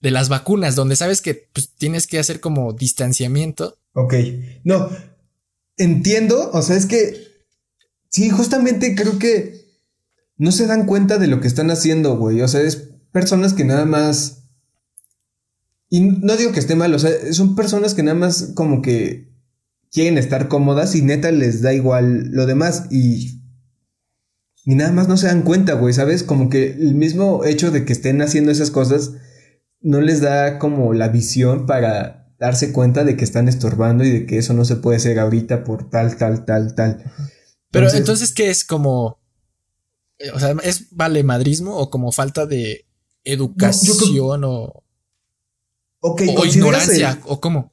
de 0.00 0.10
las 0.10 0.28
vacunas, 0.28 0.74
donde 0.74 0.96
sabes 0.96 1.22
que 1.22 1.48
pues, 1.52 1.72
tienes 1.72 2.08
que 2.08 2.18
hacer 2.18 2.40
como 2.40 2.72
distanciamiento. 2.72 3.78
Ok, 3.92 4.14
no, 4.64 4.90
entiendo, 5.76 6.50
o 6.52 6.62
sea, 6.62 6.74
es 6.74 6.86
que 6.86 7.28
Sí, 8.08 8.30
justamente 8.30 8.94
creo 8.94 9.18
que 9.18 9.58
no 10.36 10.52
se 10.52 10.66
dan 10.66 10.86
cuenta 10.86 11.18
de 11.18 11.26
lo 11.26 11.40
que 11.40 11.48
están 11.48 11.70
haciendo, 11.70 12.16
güey. 12.16 12.40
O 12.40 12.48
sea, 12.48 12.60
es 12.62 12.76
personas 13.12 13.54
que 13.54 13.64
nada 13.64 13.84
más... 13.84 14.44
Y 15.90 16.00
no 16.00 16.36
digo 16.36 16.52
que 16.52 16.60
esté 16.60 16.74
mal, 16.74 16.94
o 16.94 16.98
sea, 16.98 17.10
son 17.32 17.56
personas 17.56 17.94
que 17.94 18.02
nada 18.02 18.16
más 18.16 18.52
como 18.54 18.82
que 18.82 19.32
quieren 19.90 20.18
estar 20.18 20.48
cómodas 20.48 20.94
y 20.94 21.02
neta 21.02 21.32
les 21.32 21.62
da 21.62 21.72
igual 21.72 22.30
lo 22.30 22.46
demás 22.46 22.86
y... 22.90 23.38
Y 24.64 24.74
nada 24.74 24.92
más 24.92 25.08
no 25.08 25.16
se 25.16 25.28
dan 25.28 25.42
cuenta, 25.42 25.72
güey, 25.72 25.94
¿sabes? 25.94 26.22
Como 26.22 26.50
que 26.50 26.72
el 26.72 26.94
mismo 26.94 27.42
hecho 27.46 27.70
de 27.70 27.86
que 27.86 27.94
estén 27.94 28.20
haciendo 28.20 28.50
esas 28.50 28.70
cosas 28.70 29.12
no 29.80 30.02
les 30.02 30.20
da 30.20 30.58
como 30.58 30.92
la 30.92 31.08
visión 31.08 31.64
para 31.64 32.34
darse 32.38 32.72
cuenta 32.72 33.04
de 33.04 33.16
que 33.16 33.24
están 33.24 33.48
estorbando 33.48 34.04
y 34.04 34.10
de 34.10 34.26
que 34.26 34.36
eso 34.36 34.52
no 34.52 34.66
se 34.66 34.76
puede 34.76 34.98
hacer 34.98 35.18
ahorita 35.18 35.64
por 35.64 35.88
tal, 35.88 36.16
tal, 36.18 36.44
tal, 36.44 36.74
tal. 36.74 37.02
Pero 37.70 37.90
entonces, 37.92 38.32
¿qué 38.32 38.50
es 38.50 38.64
como... 38.64 39.18
Eh, 40.18 40.30
o 40.32 40.40
sea, 40.40 40.54
¿es 40.62 40.88
valemadrismo 40.90 41.76
o 41.76 41.90
como 41.90 42.12
falta 42.12 42.46
de 42.46 42.86
educación 43.24 44.44
o... 44.44 44.84
o 46.00 46.44
ignorancia 46.44 47.20
o 47.24 47.40
cómo? 47.40 47.70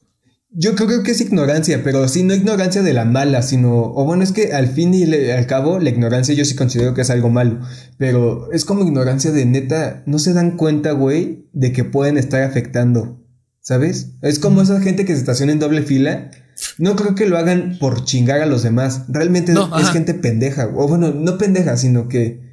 Yo 0.58 0.76
creo 0.76 1.04
que 1.04 1.12
es 1.12 1.20
ignorancia, 1.20 1.84
pero 1.84 2.08
sí, 2.08 2.24
no 2.24 2.34
ignorancia 2.34 2.82
de 2.82 2.94
la 2.94 3.04
mala, 3.04 3.42
sino, 3.42 3.92
o 3.94 4.06
bueno, 4.06 4.24
es 4.24 4.32
que 4.32 4.54
al 4.54 4.70
fin 4.70 4.94
y 4.94 5.04
al 5.04 5.48
cabo, 5.48 5.80
la 5.80 5.90
ignorancia 5.90 6.34
yo 6.34 6.46
sí 6.46 6.56
considero 6.56 6.94
que 6.94 7.02
es 7.02 7.10
algo 7.10 7.30
malo, 7.30 7.60
pero 7.98 8.50
es 8.54 8.64
como 8.64 8.84
ignorancia 8.84 9.32
de 9.32 9.46
neta, 9.46 10.04
no 10.06 10.18
se 10.18 10.32
dan 10.32 10.56
cuenta, 10.56 10.94
güey, 10.94 11.50
de 11.52 11.74
que 11.74 11.84
pueden 11.84 12.18
estar 12.18 12.42
afectando, 12.42 13.25
¿sabes? 13.66 14.12
Es 14.22 14.40
como 14.40 14.62
esa 14.62 14.80
gente 14.80 15.04
que 15.04 15.14
se 15.14 15.20
estaciona 15.20 15.52
en 15.52 15.60
doble 15.60 15.82
fila 15.82 16.32
no 16.78 16.96
creo 16.96 17.16
que 17.16 17.28
lo 17.28 17.38
hagan 17.38 17.78
por 17.80 18.06
chingar 18.06 18.42
a 18.42 18.46
los 18.46 18.64
demás. 18.64 19.04
Realmente 19.10 19.54
es 19.54 19.90
gente 19.90 20.14
pendeja. 20.14 20.68
O 20.74 20.88
bueno, 20.88 21.12
no 21.12 21.38
pendeja, 21.38 21.78
sino 21.78 22.08
que. 22.08 22.44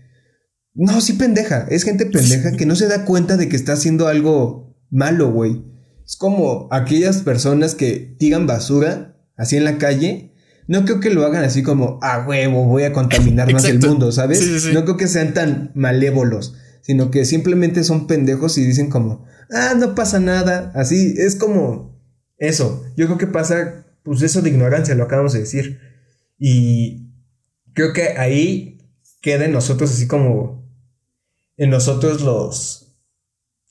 No, 0.74 1.00
sí 1.00 1.14
pendeja. 1.14 1.66
Es 1.68 1.84
gente 1.84 2.06
pendeja 2.06 2.52
que 2.52 2.66
no 2.66 2.74
se 2.74 2.88
da 2.88 3.04
cuenta 3.04 3.36
de 3.36 3.48
que 3.48 3.56
está 3.56 3.74
haciendo 3.74 4.08
algo 4.08 4.74
malo, 4.90 5.30
güey. 5.30 5.64
Es 6.04 6.16
como 6.16 6.68
aquellas 6.70 7.18
personas 7.18 7.74
que 7.74 8.16
tiran 8.18 8.46
basura 8.46 9.16
así 9.36 9.56
en 9.56 9.64
la 9.64 9.78
calle. 9.78 10.34
no 10.66 10.84
creo 10.84 11.00
que 11.00 11.10
lo 11.10 11.24
hagan 11.24 11.44
así 11.44 11.62
como, 11.62 11.98
a 12.02 12.26
huevo, 12.26 12.64
voy 12.64 12.84
a 12.84 12.92
contaminar 12.92 13.52
más 13.52 13.64
el 13.64 13.78
mundo, 13.78 14.10
¿sabes? 14.10 14.72
No 14.72 14.84
creo 14.84 14.96
que 14.96 15.08
sean 15.08 15.34
tan 15.34 15.70
malévolos, 15.74 16.54
sino 16.80 17.10
que 17.10 17.24
simplemente 17.24 17.84
son 17.84 18.06
pendejos 18.06 18.58
y 18.58 18.64
dicen 18.64 18.88
como, 18.88 19.24
ah, 19.52 19.74
no 19.76 19.94
pasa 19.94 20.20
nada, 20.20 20.72
así, 20.74 21.14
es 21.16 21.36
como 21.36 22.00
eso. 22.38 22.84
Yo 22.96 23.06
creo 23.06 23.18
que 23.18 23.26
pasa, 23.26 23.86
pues 24.02 24.22
eso 24.22 24.42
de 24.42 24.50
ignorancia, 24.50 24.94
lo 24.94 25.04
acabamos 25.04 25.32
de 25.32 25.40
decir. 25.40 25.78
Y 26.38 27.12
creo 27.74 27.92
que 27.92 28.18
ahí 28.18 28.78
queda 29.20 29.44
en 29.44 29.52
nosotros 29.52 29.92
así 29.92 30.06
como, 30.06 30.68
en 31.56 31.70
nosotros 31.70 32.22
los 32.22 32.82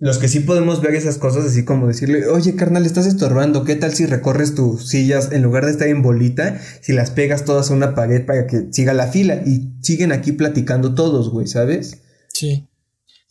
los 0.02 0.18
que 0.18 0.28
sí 0.28 0.40
podemos 0.40 0.82
ver 0.82 0.96
esas 0.96 1.20
cosas, 1.20 1.46
así 1.46 1.64
como 1.64 1.86
decirle, 1.86 2.26
oye, 2.26 2.56
carnal, 2.56 2.88
estás 2.88 3.06
estorbando, 3.06 3.64
¿qué 3.64 3.76
tal 3.76 3.94
si 3.94 4.08
recorres 4.08 4.56
tus 4.56 4.90
sillas 4.90 5.32
en 5.32 5.44
lugar 5.44 5.66
de 5.66 5.72
estar 5.72 5.88
en 5.88 6.02
bolita, 6.02 6.60
si 6.82 6.92
las 6.92 7.12
pegas 7.12 7.46
todas 7.46 7.70
a 7.70 7.76
una 7.76 7.94
pared 7.94 8.26
para 8.26 8.48
que 8.48 8.70
siga 8.72 8.96
la 8.96 9.06
fila 9.06 9.44
y 9.46 9.76
siguen 9.84 10.12
aquí 10.12 10.32
platicando 10.32 10.96
todos, 10.96 11.30
güey, 11.30 11.46
¿sabes? 11.46 12.00
Sí. 12.34 12.68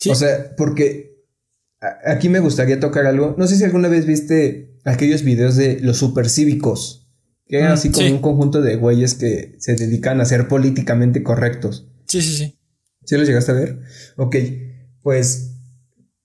O 0.09 0.15
sea, 0.15 0.55
porque 0.55 1.10
aquí 2.05 2.29
me 2.29 2.39
gustaría 2.39 2.79
tocar 2.79 3.05
algo. 3.05 3.35
No 3.37 3.47
sé 3.47 3.55
si 3.55 3.63
alguna 3.63 3.87
vez 3.87 4.05
viste 4.05 4.77
aquellos 4.85 5.23
videos 5.23 5.55
de 5.55 5.79
los 5.79 5.97
supercívicos, 5.97 7.09
que 7.47 7.57
eran 7.57 7.71
mm, 7.71 7.73
así 7.73 7.91
como 7.91 8.07
un 8.07 8.21
conjunto 8.21 8.61
de 8.61 8.75
güeyes 8.75 9.15
que 9.15 9.55
se 9.59 9.75
dedican 9.75 10.21
a 10.21 10.25
ser 10.25 10.47
políticamente 10.47 11.23
correctos. 11.23 11.87
Sí, 12.07 12.21
sí, 12.21 12.35
sí. 12.35 12.57
¿Sí 13.03 13.17
los 13.17 13.27
llegaste 13.27 13.51
a 13.51 13.55
ver? 13.55 13.79
Ok, 14.17 14.35
pues 15.01 15.51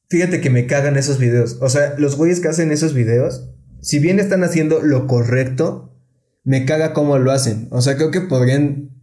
Fíjate 0.09 0.41
que 0.41 0.51
me 0.51 0.67
cagan 0.67 0.97
esos 0.97 1.19
videos. 1.19 1.59
O 1.61 1.69
sea, 1.69 1.95
los 1.99 2.17
güeyes 2.17 2.41
que 2.41 2.49
hacen 2.49 2.71
esos 2.71 2.95
videos, 2.95 3.51
si 3.81 3.99
bien 3.99 4.21
están 4.21 4.45
haciendo 4.45 4.81
lo 4.81 5.07
correcto, 5.07 5.99
me 6.45 6.65
caga 6.65 6.93
cómo 6.93 7.19
lo 7.19 7.33
hacen. 7.33 7.67
O 7.71 7.81
sea, 7.81 7.97
creo 7.97 8.13
que 8.13 8.21
podrían 8.21 8.96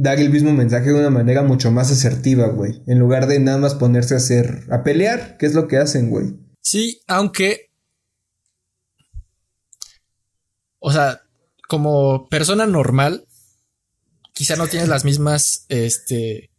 dar 0.00 0.20
el 0.20 0.30
mismo 0.30 0.52
mensaje 0.52 0.90
de 0.90 0.94
una 0.94 1.10
manera 1.10 1.42
mucho 1.42 1.72
más 1.72 1.90
asertiva, 1.90 2.46
güey. 2.46 2.84
En 2.86 3.00
lugar 3.00 3.26
de 3.26 3.40
nada 3.40 3.58
más 3.58 3.74
ponerse 3.74 4.14
a 4.14 4.18
hacer, 4.18 4.64
a 4.70 4.84
pelear, 4.84 5.36
que 5.38 5.46
es 5.46 5.54
lo 5.54 5.66
que 5.66 5.76
hacen, 5.76 6.08
güey. 6.08 6.36
Sí, 6.62 7.02
aunque... 7.08 7.72
O 10.78 10.92
sea, 10.92 11.22
como 11.66 12.28
persona 12.28 12.64
normal, 12.64 13.26
quizá 14.34 14.54
no 14.54 14.68
tienes 14.68 14.88
las 14.88 15.04
mismas, 15.04 15.66
este... 15.68 16.52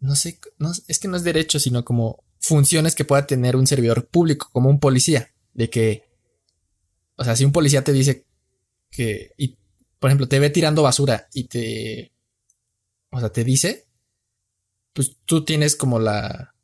No 0.00 0.16
sé, 0.16 0.40
no, 0.58 0.72
es 0.88 0.98
que 0.98 1.06
no 1.06 1.16
es 1.16 1.22
derecho, 1.22 1.60
sino 1.60 1.84
como 1.84 2.24
funciones 2.40 2.96
que 2.96 3.04
pueda 3.04 3.28
tener 3.28 3.54
un 3.54 3.68
servidor 3.68 4.08
público, 4.08 4.48
como 4.52 4.68
un 4.68 4.80
policía, 4.80 5.30
de 5.54 5.70
que, 5.70 6.02
o 7.14 7.22
sea, 7.22 7.36
si 7.36 7.44
un 7.44 7.52
policía 7.52 7.84
te 7.84 7.92
dice 7.92 8.26
que, 8.90 9.30
y, 9.36 9.56
por 10.00 10.10
ejemplo, 10.10 10.26
te 10.26 10.40
ve 10.40 10.50
tirando 10.50 10.82
basura 10.82 11.28
y 11.32 11.44
te, 11.44 12.12
o 13.16 13.20
sea, 13.20 13.30
te 13.30 13.44
dice, 13.44 13.88
pues 14.92 15.16
tú 15.24 15.44
tienes 15.44 15.74
como 15.74 15.98
la, 15.98 16.54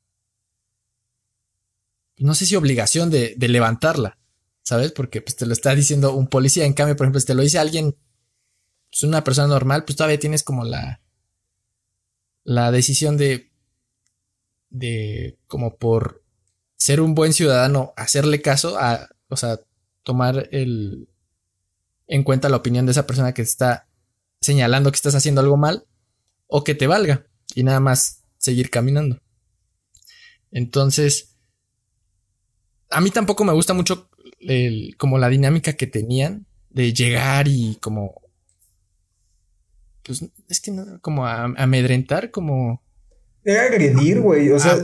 no 2.18 2.34
sé 2.34 2.44
si 2.44 2.56
obligación 2.56 3.10
de, 3.10 3.34
levantarla, 3.38 4.18
¿sabes? 4.62 4.92
Porque 4.92 5.22
pues 5.22 5.34
te 5.36 5.46
lo 5.46 5.54
está 5.54 5.74
diciendo 5.74 6.12
un 6.12 6.28
policía, 6.28 6.66
en 6.66 6.74
cambio, 6.74 6.94
por 6.94 7.06
ejemplo, 7.06 7.20
si 7.20 7.26
te 7.26 7.34
lo 7.34 7.42
dice 7.42 7.58
alguien, 7.58 7.96
pues 8.90 9.02
una 9.02 9.24
persona 9.24 9.48
normal, 9.48 9.84
pues 9.86 9.96
todavía 9.96 10.18
tienes 10.18 10.42
como 10.42 10.64
la, 10.64 11.00
la 12.44 12.70
decisión 12.70 13.16
de, 13.16 13.50
de 14.68 15.38
como 15.46 15.76
por 15.76 16.22
ser 16.76 17.00
un 17.00 17.14
buen 17.14 17.32
ciudadano, 17.32 17.94
hacerle 17.96 18.42
caso 18.42 18.78
a, 18.78 19.08
o 19.28 19.36
sea, 19.36 19.58
tomar 20.02 20.48
el 20.52 21.08
en 22.08 22.24
cuenta 22.24 22.50
la 22.50 22.58
opinión 22.58 22.84
de 22.84 22.92
esa 22.92 23.06
persona 23.06 23.32
que 23.32 23.40
está 23.40 23.88
señalando 24.42 24.90
que 24.90 24.96
estás 24.96 25.14
haciendo 25.14 25.40
algo 25.40 25.56
mal 25.56 25.86
o 26.54 26.62
que 26.64 26.74
te 26.74 26.86
valga 26.86 27.26
y 27.54 27.62
nada 27.62 27.80
más 27.80 28.24
seguir 28.36 28.68
caminando. 28.68 29.18
Entonces, 30.50 31.38
a 32.90 33.00
mí 33.00 33.10
tampoco 33.10 33.42
me 33.44 33.54
gusta 33.54 33.72
mucho 33.72 34.10
el, 34.38 34.94
como 34.98 35.18
la 35.18 35.30
dinámica 35.30 35.72
que 35.72 35.86
tenían 35.86 36.46
de 36.68 36.92
llegar 36.92 37.48
y 37.48 37.78
como 37.80 38.20
pues 40.02 40.26
es 40.48 40.60
que 40.60 40.72
no, 40.72 41.00
como 41.00 41.26
amedrentar, 41.26 42.30
como 42.30 42.82
agredir, 43.46 44.20
güey. 44.20 44.50
O 44.50 44.58
sea, 44.58 44.76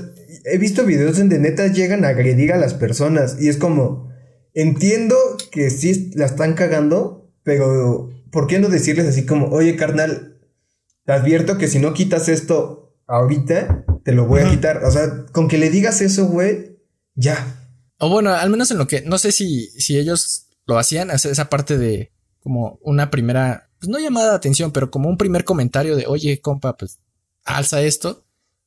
he 0.44 0.56
visto 0.56 0.86
videos 0.86 1.18
donde 1.18 1.38
neta 1.38 1.66
llegan 1.66 2.04
a 2.06 2.08
agredir 2.08 2.52
a 2.52 2.56
las 2.56 2.72
personas. 2.72 3.36
Y 3.40 3.48
es 3.48 3.58
como, 3.58 4.10
entiendo 4.54 5.16
que 5.50 5.68
sí 5.68 6.12
la 6.14 6.24
están 6.24 6.54
cagando, 6.54 7.30
pero 7.42 8.10
¿por 8.30 8.46
qué 8.46 8.58
no 8.58 8.68
decirles 8.68 9.06
así 9.06 9.26
como, 9.26 9.48
oye, 9.48 9.76
carnal, 9.76 10.37
te 11.08 11.14
advierto 11.14 11.56
que 11.56 11.68
si 11.68 11.78
no 11.78 11.94
quitas 11.94 12.28
esto 12.28 12.94
ahorita, 13.06 13.86
te 14.04 14.12
lo 14.12 14.26
voy 14.26 14.42
a 14.42 14.50
quitar? 14.50 14.84
O 14.84 14.90
sea, 14.90 15.24
con 15.32 15.48
que 15.48 15.56
le 15.56 15.70
digas 15.70 16.02
eso, 16.02 16.26
güey, 16.26 16.76
ya. 17.14 17.66
O 17.96 18.10
bueno, 18.10 18.34
al 18.34 18.50
menos 18.50 18.70
en 18.72 18.76
lo 18.76 18.86
que, 18.86 19.00
no 19.00 19.16
sé 19.16 19.32
si, 19.32 19.70
si 19.70 19.96
ellos 19.96 20.48
lo 20.66 20.78
hacían, 20.78 21.10
hacer 21.10 21.32
esa 21.32 21.48
parte 21.48 21.78
de 21.78 22.12
como 22.40 22.78
una 22.82 23.08
primera, 23.08 23.70
pues 23.78 23.88
no 23.88 23.98
llamada 23.98 24.32
de 24.32 24.36
atención, 24.36 24.70
pero 24.70 24.90
como 24.90 25.08
un 25.08 25.16
primer 25.16 25.44
comentario 25.44 25.96
de, 25.96 26.06
oye, 26.06 26.42
compa, 26.42 26.76
pues 26.76 26.98
alza 27.42 27.80
esto 27.80 28.26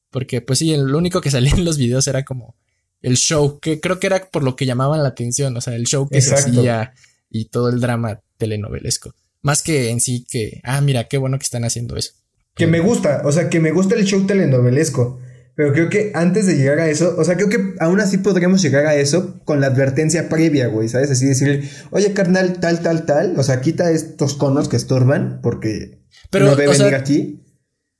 porque 0.09 0.41
pues 0.41 0.57
sí, 0.57 0.75
lo 0.75 0.97
único 0.97 1.21
que 1.21 1.29
salía 1.29 1.53
en 1.53 1.63
los 1.63 1.77
videos 1.77 2.07
era 2.07 2.25
como 2.25 2.55
el 3.03 3.17
show, 3.17 3.59
que 3.59 3.79
creo 3.79 3.99
que 3.99 4.07
era 4.07 4.31
por 4.31 4.41
lo 4.41 4.55
que 4.55 4.65
llamaban 4.65 5.03
la 5.03 5.09
atención, 5.09 5.55
o 5.55 5.61
sea, 5.61 5.75
el 5.75 5.85
show 5.85 6.09
que 6.09 6.21
se 6.21 6.33
hacía 6.33 6.95
y 7.29 7.45
todo 7.45 7.69
el 7.69 7.79
drama 7.79 8.19
telenovelesco. 8.37 9.13
Más 9.43 9.61
que 9.61 9.91
en 9.91 10.01
sí 10.01 10.25
que, 10.27 10.59
ah, 10.63 10.81
mira, 10.81 11.07
qué 11.07 11.19
bueno 11.19 11.37
que 11.37 11.43
están 11.43 11.65
haciendo 11.65 11.97
eso. 11.97 12.13
Que 12.61 12.67
me 12.67 12.79
gusta, 12.79 13.23
o 13.25 13.31
sea, 13.31 13.49
que 13.49 13.59
me 13.59 13.71
gusta 13.71 13.95
el 13.95 14.05
show 14.05 14.23
telenovelesco. 14.27 15.19
Pero 15.55 15.73
creo 15.73 15.89
que 15.89 16.11
antes 16.13 16.45
de 16.45 16.57
llegar 16.57 16.77
a 16.77 16.89
eso, 16.89 17.15
o 17.17 17.23
sea, 17.23 17.35
creo 17.35 17.49
que 17.49 17.73
aún 17.79 17.99
así 17.99 18.19
podríamos 18.19 18.61
llegar 18.61 18.85
a 18.85 18.93
eso 18.93 19.41
con 19.45 19.59
la 19.61 19.65
advertencia 19.65 20.29
previa, 20.29 20.67
güey, 20.67 20.87
¿sabes? 20.87 21.09
Así 21.09 21.25
decirle, 21.25 21.67
oye, 21.89 22.13
carnal, 22.13 22.59
tal, 22.59 22.83
tal, 22.83 23.07
tal, 23.07 23.33
o 23.35 23.41
sea, 23.41 23.61
quita 23.61 23.89
estos 23.89 24.35
conos 24.35 24.69
que 24.69 24.77
estorban 24.77 25.39
porque 25.41 26.03
Pero, 26.29 26.45
no 26.45 26.55
deben 26.55 26.79
ir 26.85 26.93
aquí. 26.93 27.41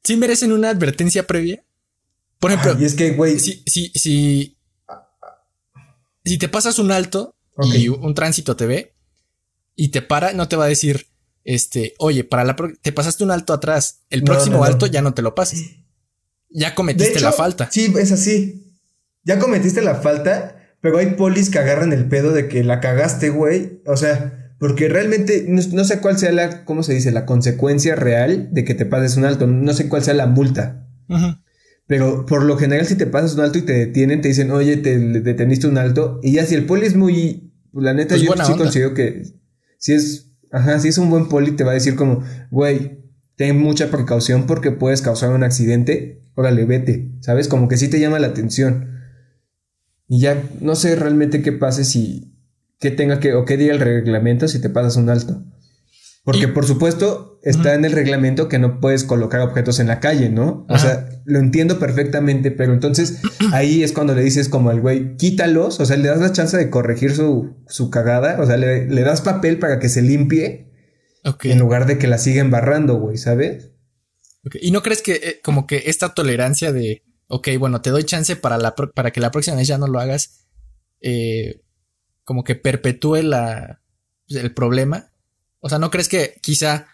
¿Sí 0.04 0.16
merecen 0.16 0.52
una 0.52 0.70
advertencia 0.70 1.26
previa? 1.26 1.64
Por 2.38 2.52
ejemplo, 2.52 2.80
y 2.80 2.86
es 2.86 2.94
que, 2.94 3.14
güey. 3.14 3.40
Si, 3.40 3.64
si, 3.66 3.92
si, 3.96 4.60
si 6.24 6.38
te 6.38 6.50
pasas 6.50 6.78
un 6.78 6.92
alto 6.92 7.36
y 7.74 7.88
un 7.88 8.14
tránsito 8.14 8.56
te 8.56 8.68
ve 8.68 8.94
y 9.76 9.88
te 9.88 10.04
para, 10.04 10.34
no 10.34 10.48
te 10.48 10.56
va 10.56 10.66
a 10.66 10.68
decir, 10.68 11.08
este, 11.44 11.94
oye, 11.98 12.24
para 12.24 12.44
la 12.44 12.56
te 12.82 12.92
pasaste 12.92 13.24
un 13.24 13.32
alto 13.32 13.54
atrás, 13.54 14.02
el 14.10 14.24
próximo 14.24 14.64
alto 14.64 14.86
ya 14.86 15.02
no 15.02 15.14
te 15.14 15.22
lo 15.22 15.36
pases. 15.36 15.78
Ya 16.50 16.76
cometiste 16.76 17.20
la 17.20 17.32
falta. 17.32 17.70
Sí, 17.72 17.94
es 17.98 18.12
así. 18.12 18.76
Ya 19.24 19.40
cometiste 19.40 19.82
la 19.82 19.96
falta, 19.96 20.76
pero 20.82 20.98
hay 20.98 21.12
polis 21.12 21.50
que 21.50 21.60
agarran 21.60 21.94
el 21.94 22.08
pedo 22.08 22.32
de 22.34 22.48
que 22.48 22.64
la 22.64 22.80
cagaste, 22.80 23.30
güey. 23.30 23.82
O 23.86 23.96
sea, 23.96 24.54
porque 24.60 24.90
realmente 24.90 25.46
no, 25.48 25.84
sé 25.84 26.00
cuál 26.02 26.18
sea 26.18 26.32
la, 26.32 26.66
¿cómo 26.66 26.84
se 26.84 26.94
dice? 26.94 27.12
La 27.12 27.26
consecuencia 27.26 27.96
real 27.96 28.50
de 28.52 28.66
que 28.66 28.76
te 28.76 28.86
pases 28.86 29.18
un 29.18 29.26
alto. 29.26 29.48
No 29.48 29.74
sé 29.74 29.88
cuál 29.88 30.04
sea 30.04 30.14
la 30.14 30.28
multa. 30.28 30.88
Ajá. 31.08 31.42
Pero 31.92 32.26
por 32.26 32.44
lo 32.44 32.58
general, 32.58 32.86
si 32.86 32.96
te 32.96 33.06
pasas 33.06 33.34
un 33.34 33.42
alto 33.42 33.58
y 33.58 33.64
te 33.64 33.74
detienen, 33.74 34.22
te 34.22 34.30
dicen, 34.30 34.50
oye, 34.52 34.78
te 34.78 34.98
deteniste 34.98 35.68
un 35.68 35.78
alto. 35.78 36.22
Y 36.24 36.32
ya 36.32 36.46
si 36.46 36.56
el 36.56 36.66
poli 36.66 36.86
es 36.86 36.96
muy. 36.96 37.52
Pues, 37.74 37.84
la 37.84 37.94
neta, 37.94 38.16
pues 38.16 38.22
yo 38.22 38.34
sí 38.46 38.54
considero 38.54 38.94
que. 38.94 39.24
Si 39.78 39.92
es. 39.92 40.31
Ajá, 40.52 40.80
si 40.80 40.90
es 40.90 40.98
un 40.98 41.10
buen 41.10 41.30
poli, 41.30 41.52
te 41.52 41.64
va 41.64 41.72
a 41.72 41.76
decir 41.76 41.96
como, 41.96 42.24
güey, 42.50 43.00
ten 43.36 43.60
mucha 43.60 43.90
precaución 43.90 44.46
porque 44.46 44.72
puedes 44.72 45.02
causar 45.02 45.32
un 45.32 45.44
accidente. 45.44 46.22
Órale, 46.36 46.66
vete. 46.66 47.12
¿Sabes? 47.22 47.48
Como 47.48 47.68
que 47.68 47.78
sí 47.78 47.90
te 47.90 48.00
llama 48.00 48.20
la 48.20 48.28
atención. 48.28 49.00
Y 50.08 50.20
ya 50.20 50.44
no 50.60 50.76
sé 50.76 50.96
realmente 50.96 51.42
qué 51.42 51.52
pase 51.52 51.86
si. 51.86 52.36
qué 52.80 52.92
tenga 52.92 53.20
que. 53.20 53.34
o 53.34 53.46
qué 53.46 53.58
diga 53.58 53.74
el 53.74 53.80
reglamento 53.80 54.48
si 54.48 54.60
te 54.60 54.70
pasas 54.70 54.98
un 54.98 55.10
alto. 55.10 55.44
Porque, 56.24 56.48
por 56.48 56.66
supuesto, 56.68 57.40
está 57.42 57.74
en 57.74 57.84
el 57.84 57.94
reglamento 57.94 58.48
que 58.48 58.60
no 58.60 58.80
puedes 58.80 59.04
colocar 59.04 59.42
objetos 59.42 59.80
en 59.80 59.88
la 59.88 60.00
calle, 60.00 60.30
¿no? 60.30 60.68
O 60.70 60.78
sea, 60.78 61.10
lo 61.26 61.40
entiendo 61.40 61.80
perfectamente, 61.80 62.52
pero 62.52 62.74
entonces 62.74 63.22
ahí 63.52 63.82
es 63.82 63.92
cuando 63.92 64.14
le 64.14 64.22
dices 64.22 64.48
como 64.48 64.70
al 64.70 64.82
güey, 64.82 65.18
quítalos, 65.18 65.80
o 65.80 65.86
sea, 65.86 65.98
le 65.98 66.10
das 66.10 66.20
la 66.20 66.32
chance 66.32 66.56
de 66.58 66.70
corregir 66.70 67.16
su, 67.16 67.56
su 67.68 67.90
cagada, 67.90 68.40
o 68.40 68.46
sea, 68.46 68.58
le, 68.58 69.02
das 69.02 69.22
papel 69.22 69.58
para 69.58 69.80
que 69.80 69.90
se 69.90 70.04
limpie 70.04 70.72
en 71.44 71.58
lugar 71.60 71.88
de 71.88 71.98
que 71.98 72.08
la 72.08 72.20
siga 72.20 72.42
embarrando, 72.42 72.96
güey, 72.96 73.18
¿sabes? 73.18 73.72
¿Y 74.62 74.72
no 74.72 74.84
crees 74.84 75.02
que 75.02 75.14
eh, 75.14 75.40
como 75.44 75.66
que 75.66 75.84
esta 75.88 76.14
tolerancia 76.14 76.72
de, 76.72 77.04
ok, 77.28 77.50
bueno, 77.58 77.82
te 77.82 77.90
doy 77.90 78.04
chance 78.04 78.36
para, 78.36 78.60
la 78.60 78.76
para 78.76 79.12
que 79.12 79.22
la 79.22 79.32
próxima 79.32 79.58
vez 79.58 79.68
ya 79.68 79.80
no 79.80 79.88
lo 79.88 80.00
hagas, 80.00 80.48
eh, 81.00 81.62
como 82.24 82.44
que 82.44 82.56
perpetúe 82.56 83.24
la, 83.24 83.82
el 84.30 84.54
problema? 84.54 85.11
O 85.62 85.70
sea, 85.70 85.80
¿no 85.80 85.90
crees 85.90 86.10
que 86.10 86.36
quizá 86.42 86.88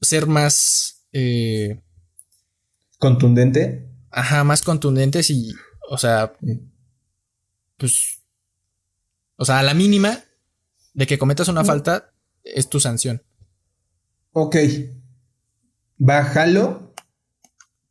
ser 0.00 0.26
más... 0.26 1.04
Eh, 1.12 1.80
contundente? 2.98 3.88
Ajá, 4.10 4.44
más 4.44 4.62
contundentes 4.62 5.30
y, 5.30 5.52
o 5.88 5.98
sea, 5.98 6.32
pues, 7.76 8.22
o 9.36 9.44
sea, 9.44 9.58
a 9.58 9.62
la 9.62 9.74
mínima 9.74 10.24
de 10.94 11.06
que 11.06 11.18
cometas 11.18 11.48
una 11.48 11.64
falta 11.64 12.12
es 12.44 12.68
tu 12.68 12.80
sanción. 12.80 13.22
ok, 14.32 14.56
bájalo 15.98 16.94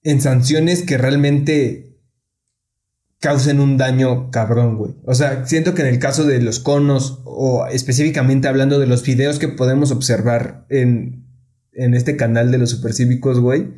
en 0.04 0.22
sanciones 0.22 0.84
que 0.84 0.98
realmente 0.98 1.89
causen 3.20 3.60
un 3.60 3.78
daño 3.78 4.32
cabrón, 4.32 4.78
güey. 4.78 4.96
O 5.04 5.14
sea, 5.14 5.46
siento 5.46 5.74
que 5.74 5.82
en 5.82 5.90
el 5.90 6.00
caso 6.00 6.26
de 6.26 6.42
los 6.42 6.60
conos, 6.60 7.22
o 7.26 7.68
específicamente 7.68 8.48
hablando 8.48 8.80
de 8.80 8.88
los 8.88 9.04
videos 9.04 9.40
que 9.40 9.50
podemos 9.50 9.92
observar 9.92 10.66
en, 10.70 11.26
en 11.74 11.94
este 11.94 12.16
canal 12.16 12.52
de 12.52 12.58
los 12.58 12.70
supercívicos, 12.70 13.40
güey, 13.40 13.74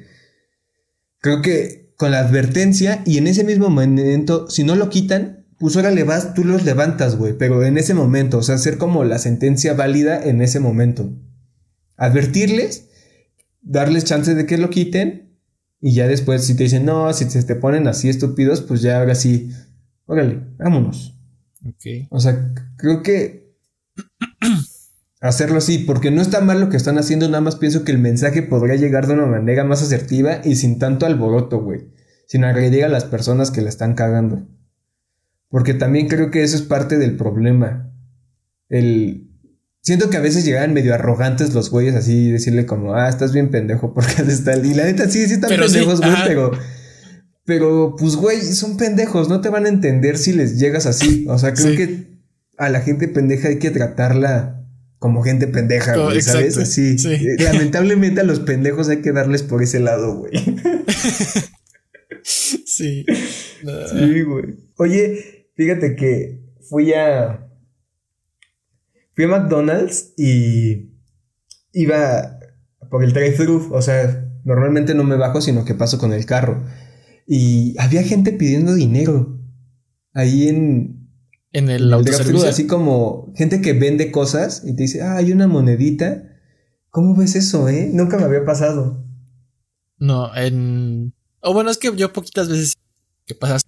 creo 1.20 1.42
que 1.42 1.94
con 1.98 2.12
la 2.12 2.20
advertencia 2.20 3.02
y 3.06 3.18
en 3.18 3.28
ese 3.28 3.44
mismo 3.44 3.70
momento, 3.70 4.50
si 4.50 4.64
no 4.64 4.76
lo 4.76 4.90
quitan, 4.90 5.46
pues 5.60 5.76
ahora 5.76 5.92
le 5.92 6.04
vas, 6.04 6.34
tú 6.34 6.44
los 6.44 6.64
levantas, 6.64 7.16
güey, 7.16 7.34
pero 7.38 7.64
en 7.64 7.78
ese 7.78 7.94
momento, 7.94 8.40
o 8.40 8.44
sea, 8.44 8.56
hacer 8.56 8.78
como 8.78 9.04
la 9.04 9.20
sentencia 9.20 9.74
válida 9.74 10.24
en 10.24 10.42
ese 10.42 10.60
momento. 10.60 11.14
Advertirles, 11.98 12.90
darles 13.62 14.06
chance 14.06 14.34
de 14.34 14.48
que 14.48 14.58
lo 14.58 14.72
quiten 14.72 15.31
y 15.82 15.96
ya 15.96 16.08
después, 16.08 16.46
si 16.46 16.56
te 16.56 16.64
dicen, 16.64 16.86
no, 16.86 17.12
si 17.12 17.28
se 17.30 17.44
te 17.44 17.56
ponen 17.56 17.88
así 17.88 18.08
estúpidos, 18.08 18.62
pues 18.62 18.84
ya 18.84 19.00
ahora 19.00 19.16
sí, 19.16 19.52
órale, 20.06 20.44
vámonos. 20.60 21.18
Ok. 21.66 22.08
O 22.12 22.20
sea, 22.20 22.54
creo 22.78 23.02
que 23.02 23.56
hacerlo 25.22 25.58
así, 25.58 25.80
porque 25.80 26.12
no 26.12 26.22
está 26.22 26.40
mal 26.42 26.60
lo 26.60 26.70
que 26.70 26.78
están 26.78 27.00
haciendo, 27.00 27.28
nada 27.28 27.42
más 27.42 27.56
pienso 27.56 27.84
que 27.84 27.92
el 27.92 27.98
mensaje 27.98 28.44
podría 28.44 28.76
llegar 28.76 29.08
de 29.08 29.16
una 29.16 29.26
manera 29.26 29.64
más 29.64 29.82
asertiva 29.82 30.42
y 30.44 30.56
sin 30.56 30.78
tanto 30.78 31.08
alboroto, 31.08 31.60
güey. 31.60 31.90
Sin 32.28 32.44
agredir 32.44 32.86
a 32.86 32.90
las 32.90 33.06
personas 33.06 33.50
que 33.50 33.62
la 33.62 33.70
están 33.70 33.96
cagando. 33.96 34.48
Porque 35.50 35.74
también 35.74 36.08
creo 36.08 36.30
que 36.30 36.44
eso 36.44 36.56
es 36.56 36.62
parte 36.62 37.00
del 37.00 37.18
problema. 37.18 37.92
El, 38.70 39.31
Siento 39.82 40.12
que 40.12 40.18
a 40.18 40.22
veces 40.22 40.46
llegan 40.46 40.74
medio 40.74 40.94
arrogantes 40.94 41.56
los 41.56 41.72
güeyes 41.72 41.96
así, 41.96 42.32
decirle 42.32 42.68
como, 42.68 42.94
ah, 42.94 43.10
estás 43.10 43.34
bien 43.34 43.50
pendejo 43.50 43.94
porque 43.96 44.22
haces 44.22 44.44
tal. 44.44 44.66
Y 44.66 44.74
la 44.74 44.86
neta, 44.86 45.10
sí, 45.10 45.26
sí 45.28 45.34
están 45.34 45.50
pendejos, 45.50 46.00
güey, 46.00 46.14
pero. 46.28 46.52
Pero, 47.44 47.96
pues, 47.98 48.16
güey, 48.16 48.42
son 48.42 48.78
pendejos, 48.78 49.28
no 49.28 49.42
te 49.42 49.50
van 49.50 49.66
a 49.66 49.70
entender 49.70 50.18
si 50.18 50.32
les 50.32 50.60
llegas 50.60 50.86
así. 50.86 51.26
O 51.28 51.40
sea, 51.40 51.54
creo 51.54 51.76
que 51.76 52.12
a 52.58 52.70
la 52.70 52.82
gente 52.82 53.08
pendeja 53.08 53.50
hay 53.50 53.58
que 53.58 53.72
tratarla 53.72 54.62
como 55.00 55.24
gente 55.24 55.48
pendeja, 55.48 55.98
güey, 55.98 56.22
¿sabes? 56.22 56.60
Así. 56.60 56.96
Eh, 57.04 57.36
lamentablemente 57.40 58.22
a 58.22 58.24
los 58.24 58.40
pendejos 58.40 58.88
hay 58.88 59.02
que 59.02 59.12
darles 59.12 59.42
por 59.42 59.64
ese 59.64 59.80
lado, 59.80 60.20
güey. 60.20 60.32
sí. 62.24 63.04
Sí, 63.04 64.22
güey. 64.22 64.46
Oye, 64.78 65.48
fíjate 65.56 65.96
que 65.96 66.44
fui 66.70 66.94
a 66.94 67.51
fui 69.22 69.34
a 69.34 69.40
McDonald's 69.40 70.14
y 70.18 70.92
iba 71.74 72.40
por 72.90 73.04
el 73.04 73.14
drive-thru, 73.14 73.74
o 73.74 73.82
sea, 73.82 74.28
normalmente 74.44 74.96
no 74.96 75.04
me 75.04 75.16
bajo, 75.16 75.42
sino 75.42 75.64
que 75.66 75.76
paso 75.76 75.98
con 75.98 76.14
el 76.14 76.26
carro. 76.26 76.64
Y 77.28 77.76
había 77.80 78.04
gente 78.04 78.34
pidiendo 78.34 78.74
dinero 78.74 79.40
ahí 80.14 80.48
en 80.48 81.02
en 81.54 81.70
el, 81.70 81.92
autoservicio, 81.92 82.48
así 82.48 82.66
como 82.66 83.34
gente 83.36 83.62
que 83.62 83.74
vende 83.74 84.10
cosas 84.10 84.64
y 84.66 84.76
te 84.76 84.84
dice, 84.84 85.02
"Ah, 85.02 85.18
hay 85.18 85.34
una 85.34 85.48
monedita." 85.48 86.24
¿Cómo 86.90 87.16
ves 87.16 87.36
eso, 87.36 87.68
eh? 87.70 87.90
Nunca 87.92 88.18
me 88.18 88.24
había 88.24 88.46
pasado. 88.46 89.06
No, 89.98 90.34
en 90.36 91.14
o 91.42 91.54
bueno, 91.54 91.70
es 91.70 91.78
que 91.78 91.94
yo 91.96 92.14
poquitas 92.14 92.50
veces 92.50 92.74
que 93.26 93.36
pasas 93.36 93.64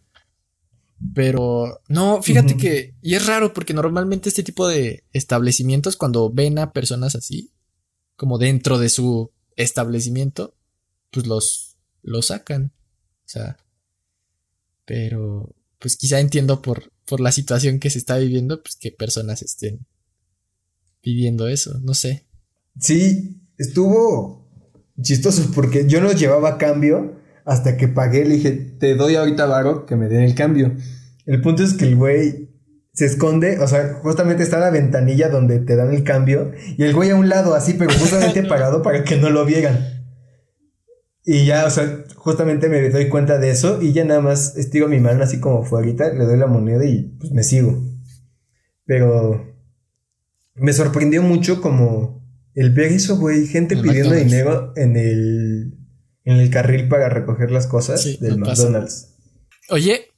pero 1.13 1.81
no, 1.89 2.21
fíjate 2.23 2.57
que, 2.57 2.95
y 3.01 3.15
es 3.15 3.25
raro 3.25 3.53
porque 3.53 3.73
normalmente 3.73 4.29
este 4.29 4.43
tipo 4.43 4.67
de 4.67 5.03
establecimientos, 5.11 5.97
cuando 5.97 6.31
ven 6.31 6.59
a 6.59 6.71
personas 6.71 7.15
así, 7.15 7.51
como 8.15 8.37
dentro 8.37 8.79
de 8.79 8.89
su 8.89 9.31
establecimiento, 9.55 10.55
pues 11.11 11.27
los, 11.27 11.77
los 12.01 12.27
sacan. 12.27 12.71
O 13.25 13.29
sea, 13.29 13.57
pero 14.85 15.55
pues 15.79 15.97
quizá 15.97 16.19
entiendo 16.19 16.61
por, 16.61 16.91
por 17.05 17.19
la 17.19 17.31
situación 17.31 17.79
que 17.79 17.89
se 17.89 17.97
está 17.97 18.17
viviendo, 18.17 18.61
pues 18.61 18.75
que 18.75 18.91
personas 18.91 19.41
estén 19.41 19.85
pidiendo 21.01 21.47
eso, 21.47 21.79
no 21.83 21.93
sé. 21.93 22.25
Sí, 22.79 23.41
estuvo 23.57 24.47
chistoso 25.01 25.51
porque 25.53 25.87
yo 25.87 26.01
no 26.01 26.11
llevaba 26.11 26.57
cambio 26.57 27.19
hasta 27.45 27.77
que 27.77 27.87
pagué, 27.87 28.25
le 28.25 28.35
dije, 28.35 28.51
te 28.51 28.95
doy 28.95 29.15
ahorita 29.15 29.45
varo 29.45 29.85
que 29.85 29.95
me 29.95 30.07
den 30.07 30.23
el 30.23 30.35
cambio. 30.35 30.75
El 31.25 31.41
punto 31.41 31.63
es 31.63 31.73
que 31.73 31.85
el 31.85 31.95
güey 31.95 32.49
se 32.93 33.05
esconde, 33.05 33.59
o 33.59 33.67
sea, 33.67 33.99
justamente 34.01 34.43
está 34.43 34.59
la 34.59 34.69
ventanilla 34.69 35.29
donde 35.29 35.59
te 35.59 35.75
dan 35.75 35.93
el 35.93 36.03
cambio 36.03 36.51
y 36.77 36.83
el 36.83 36.93
güey 36.93 37.09
a 37.09 37.15
un 37.15 37.27
lado 37.27 37.55
así, 37.55 37.73
pero 37.73 37.91
justamente 37.91 38.43
parado 38.47 38.83
para 38.83 39.03
que 39.03 39.17
no 39.17 39.29
lo 39.29 39.45
vieran. 39.45 39.93
Y 41.25 41.45
ya, 41.45 41.65
o 41.65 41.69
sea, 41.69 42.03
justamente 42.15 42.67
me 42.67 42.89
doy 42.89 43.07
cuenta 43.07 43.39
de 43.39 43.49
eso 43.49 43.81
y 43.81 43.93
ya 43.93 44.03
nada 44.03 44.19
más 44.19 44.57
estiro 44.57 44.89
mi 44.89 44.99
mano 44.99 45.23
así 45.23 45.39
como 45.39 45.63
fue 45.63 45.79
ahorita, 45.79 46.13
le 46.13 46.25
doy 46.25 46.37
la 46.37 46.47
moneda 46.47 46.85
y 46.85 47.15
pues 47.19 47.31
me 47.31 47.43
sigo. 47.43 47.81
Pero 48.85 49.55
me 50.55 50.73
sorprendió 50.73 51.23
mucho 51.23 51.61
como 51.61 52.21
el 52.53 52.71
ver 52.71 52.91
eso, 52.91 53.17
güey, 53.17 53.47
gente 53.47 53.77
pidiendo 53.77 54.13
dinero 54.13 54.73
en 54.75 54.97
el 54.97 55.82
en 56.25 56.37
el 56.37 56.49
carril 56.49 56.87
para 56.87 57.09
recoger 57.09 57.51
las 57.51 57.67
cosas 57.67 58.03
del 58.19 58.37
McDonald's. 58.37 59.15
Oye, 59.69 60.09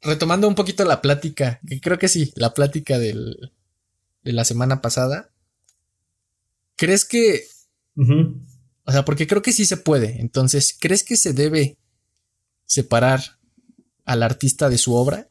retomando 0.00 0.48
un 0.48 0.54
poquito 0.54 0.84
la 0.84 1.02
plática, 1.02 1.60
que 1.66 1.80
creo 1.80 1.98
que 1.98 2.08
sí, 2.08 2.32
la 2.36 2.54
plática 2.54 2.98
del, 2.98 3.52
de 4.22 4.32
la 4.32 4.44
semana 4.44 4.80
pasada. 4.80 5.30
¿Crees 6.76 7.04
que... 7.04 7.44
O 8.86 8.92
sea, 8.92 9.04
porque 9.04 9.26
creo 9.26 9.42
que 9.42 9.52
sí 9.52 9.64
se 9.64 9.76
puede. 9.76 10.20
Entonces, 10.20 10.76
¿crees 10.78 11.04
que 11.04 11.16
se 11.16 11.32
debe 11.32 11.78
separar 12.66 13.20
al 14.04 14.22
artista 14.22 14.68
de 14.68 14.78
su 14.78 14.94
obra? 14.94 15.28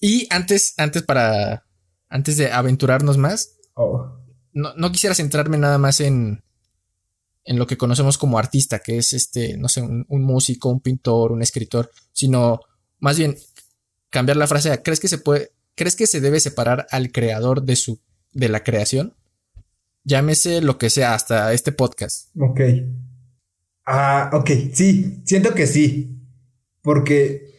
Y 0.00 0.26
antes, 0.30 0.74
antes 0.76 1.02
para... 1.02 1.66
Antes 2.12 2.36
de 2.36 2.50
aventurarnos 2.50 3.18
más, 3.18 3.56
oh. 3.74 4.18
no, 4.52 4.74
no 4.74 4.90
quisiera 4.90 5.14
centrarme 5.14 5.58
nada 5.58 5.78
más 5.78 6.00
en, 6.00 6.42
en 7.50 7.58
lo 7.58 7.66
que 7.66 7.76
conocemos 7.76 8.16
como 8.16 8.38
artista, 8.38 8.78
que 8.78 8.96
es 8.96 9.12
este, 9.12 9.56
no 9.56 9.66
sé, 9.66 9.82
un, 9.82 10.22
músico, 10.22 10.68
un 10.68 10.78
pintor, 10.78 11.32
un 11.32 11.42
escritor, 11.42 11.90
sino 12.12 12.60
más 13.00 13.18
bien 13.18 13.34
cambiar 14.08 14.36
la 14.36 14.46
frase 14.46 14.70
a 14.70 14.84
¿crees 14.84 15.00
que 15.00 15.08
se 15.08 15.18
puede, 15.18 15.50
crees 15.74 15.96
que 15.96 16.06
se 16.06 16.20
debe 16.20 16.38
separar 16.38 16.86
al 16.92 17.10
creador 17.10 17.64
de 17.64 17.74
su, 17.74 17.98
de 18.32 18.50
la 18.50 18.62
creación? 18.62 19.16
Llámese 20.04 20.60
lo 20.60 20.78
que 20.78 20.90
sea, 20.90 21.12
hasta 21.12 21.52
este 21.52 21.72
podcast. 21.72 22.28
Ok. 22.38 22.60
Ah, 23.84 24.30
ok, 24.32 24.48
sí, 24.72 25.20
siento 25.24 25.52
que 25.52 25.66
sí. 25.66 26.22
Porque 26.82 27.50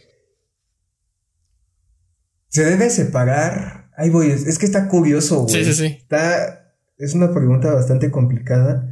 se 2.48 2.64
debe 2.64 2.90
separar. 2.92 3.92
Ahí 3.98 4.10
voy, 4.10 4.32
es, 4.32 4.58
que 4.58 4.66
está 4.66 4.88
curioso, 4.88 5.42
güey. 5.42 5.66
Sí, 5.66 5.74
sí, 5.74 5.74
sí. 5.74 5.98
Está, 6.00 6.76
es 6.98 7.14
una 7.14 7.34
pregunta 7.34 7.74
bastante 7.74 8.10
complicada. 8.10 8.88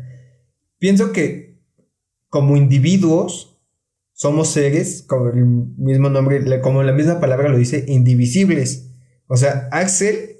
Pienso 0.80 1.12
que 1.12 1.60
como 2.30 2.58
individuos 2.58 3.58
somos 4.14 4.50
seres, 4.50 5.04
como 5.08 5.30
el 5.30 5.46
mismo 5.46 6.10
nombre, 6.10 6.62
como 6.62 6.84
la 6.84 6.92
misma 6.92 7.20
palabra 7.20 7.50
lo 7.50 7.58
dice, 7.58 7.86
indivisibles. 7.88 8.90
O 9.28 9.38
sea, 9.38 9.70
Axel, 9.72 10.38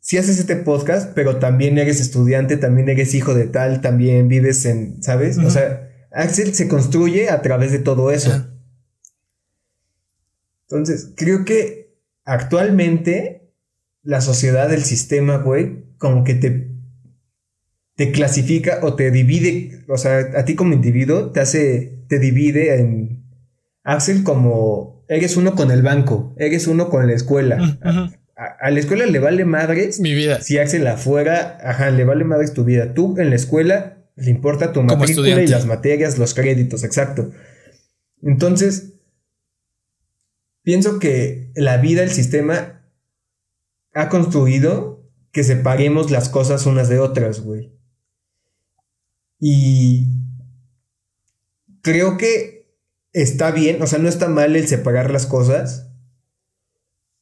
si 0.00 0.18
haces 0.18 0.38
este 0.38 0.56
podcast, 0.56 1.12
pero 1.14 1.38
también 1.38 1.78
eres 1.78 2.00
estudiante, 2.00 2.56
también 2.56 2.88
eres 2.88 3.14
hijo 3.14 3.34
de 3.34 3.46
tal, 3.46 3.80
también 3.80 4.28
vives 4.28 4.64
en, 4.64 5.02
¿sabes? 5.02 5.38
O 5.38 5.50
sea, 5.50 5.90
Axel 6.12 6.54
se 6.54 6.68
construye 6.68 7.30
a 7.30 7.42
través 7.42 7.72
de 7.72 7.78
todo 7.78 8.10
eso. 8.10 8.46
Entonces, 10.68 11.12
creo 11.16 11.44
que 11.44 11.96
actualmente 12.24 13.52
la 14.02 14.20
sociedad, 14.20 14.72
el 14.72 14.84
sistema, 14.84 15.38
güey, 15.38 15.84
como 15.98 16.24
que 16.24 16.34
te 16.34 16.75
te 17.96 18.12
clasifica 18.12 18.80
o 18.82 18.94
te 18.94 19.10
divide, 19.10 19.84
o 19.88 19.96
sea, 19.96 20.18
a 20.36 20.44
ti 20.44 20.54
como 20.54 20.74
individuo 20.74 21.32
te 21.32 21.40
hace, 21.40 22.04
te 22.08 22.18
divide 22.18 22.78
en 22.78 23.24
Axel 23.82 24.22
como 24.22 25.04
eres 25.08 25.36
uno 25.36 25.54
con 25.54 25.70
el 25.70 25.82
banco, 25.82 26.34
eres 26.38 26.66
uno 26.66 26.90
con 26.90 27.06
la 27.06 27.14
escuela. 27.14 27.78
A, 28.36 28.70
la 28.70 28.78
escuela 28.78 29.06
le 29.06 29.18
vale 29.18 29.46
madres. 29.46 29.98
Mi 29.98 30.14
vida. 30.14 30.42
Si 30.42 30.58
Axel 30.58 30.86
afuera, 30.86 31.56
ajá, 31.62 31.90
le 31.90 32.04
vale 32.04 32.24
madres 32.24 32.52
tu 32.52 32.64
vida. 32.64 32.92
Tú 32.92 33.14
en 33.18 33.30
la 33.30 33.36
escuela 33.36 34.04
le 34.14 34.30
importa 34.30 34.72
tu 34.72 34.82
matrícula 34.82 35.42
y 35.42 35.46
las 35.46 35.64
materias, 35.64 36.18
los 36.18 36.34
créditos, 36.34 36.84
exacto. 36.84 37.30
Entonces, 38.22 38.94
pienso 40.62 40.98
que 40.98 41.50
la 41.54 41.78
vida, 41.78 42.02
el 42.02 42.10
sistema 42.10 42.82
ha 43.94 44.10
construido 44.10 45.08
que 45.32 45.44
separemos 45.44 46.10
las 46.10 46.28
cosas 46.28 46.66
unas 46.66 46.90
de 46.90 46.98
otras, 46.98 47.40
güey. 47.40 47.75
Y 49.38 50.08
creo 51.82 52.16
que 52.16 52.56
está 53.12 53.50
bien, 53.50 53.80
o 53.82 53.86
sea, 53.86 53.98
no 53.98 54.08
está 54.08 54.28
mal 54.28 54.56
el 54.56 54.66
separar 54.66 55.10
las 55.10 55.26
cosas, 55.26 55.90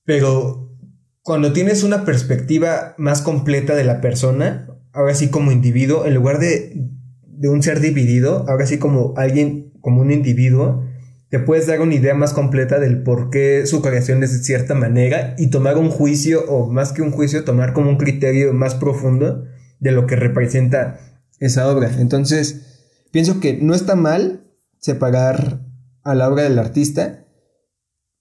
pero 0.05 0.77
cuando 1.23 1.53
tienes 1.53 1.83
una 1.83 2.05
perspectiva 2.05 2.95
más 2.99 3.23
completa 3.23 3.75
de 3.75 3.85
la 3.85 4.01
persona, 4.01 4.69
ahora 4.93 5.15
sí 5.15 5.29
como 5.29 5.53
individuo, 5.53 6.05
en 6.07 6.15
lugar 6.15 6.39
de, 6.39 6.91
de 7.23 7.49
un 7.49 7.63
ser 7.63 7.81
dividido, 7.81 8.45
ahora 8.49 8.67
sí 8.67 8.79
como 8.79 9.15
alguien, 9.17 9.73
como 9.81 10.03
un 10.03 10.11
individuo, 10.11 10.85
te 11.31 11.41
puedes 11.41 11.67
dar 11.67 11.81
una 11.81 11.95
idea 11.95 12.15
más 12.15 12.33
completa 12.33 12.79
del 12.79 13.03
por 13.03 13.31
qué 13.31 13.67
su 13.67 13.83
creación 13.83 14.23
es 14.23 14.33
de 14.33 14.45
cierta 14.45 14.75
manera 14.75 15.35
y 15.37 15.49
tomar 15.49 15.79
un 15.79 15.91
juicio, 15.91 16.45
o 16.49 16.71
más 16.71 16.93
que 16.93 17.03
un 17.03 17.11
juicio, 17.11 17.45
tomar 17.45 17.73
como 17.73 17.91
un 17.91 17.97
criterio 17.97 18.53
más 18.53 18.75
profundo 18.75 19.45
de 19.81 19.93
lo 19.93 20.07
que 20.07 20.17
representa 20.17 21.01
esa 21.45 21.69
obra. 21.69 21.95
Entonces, 21.99 22.63
pienso 23.11 23.41
que 23.41 23.55
no 23.55 23.75
está 23.75 23.95
mal 23.95 24.51
separar 24.79 25.61
a 26.03 26.15
la 26.15 26.29
obra 26.29 26.45
del 26.45 26.59
artista, 26.59 27.27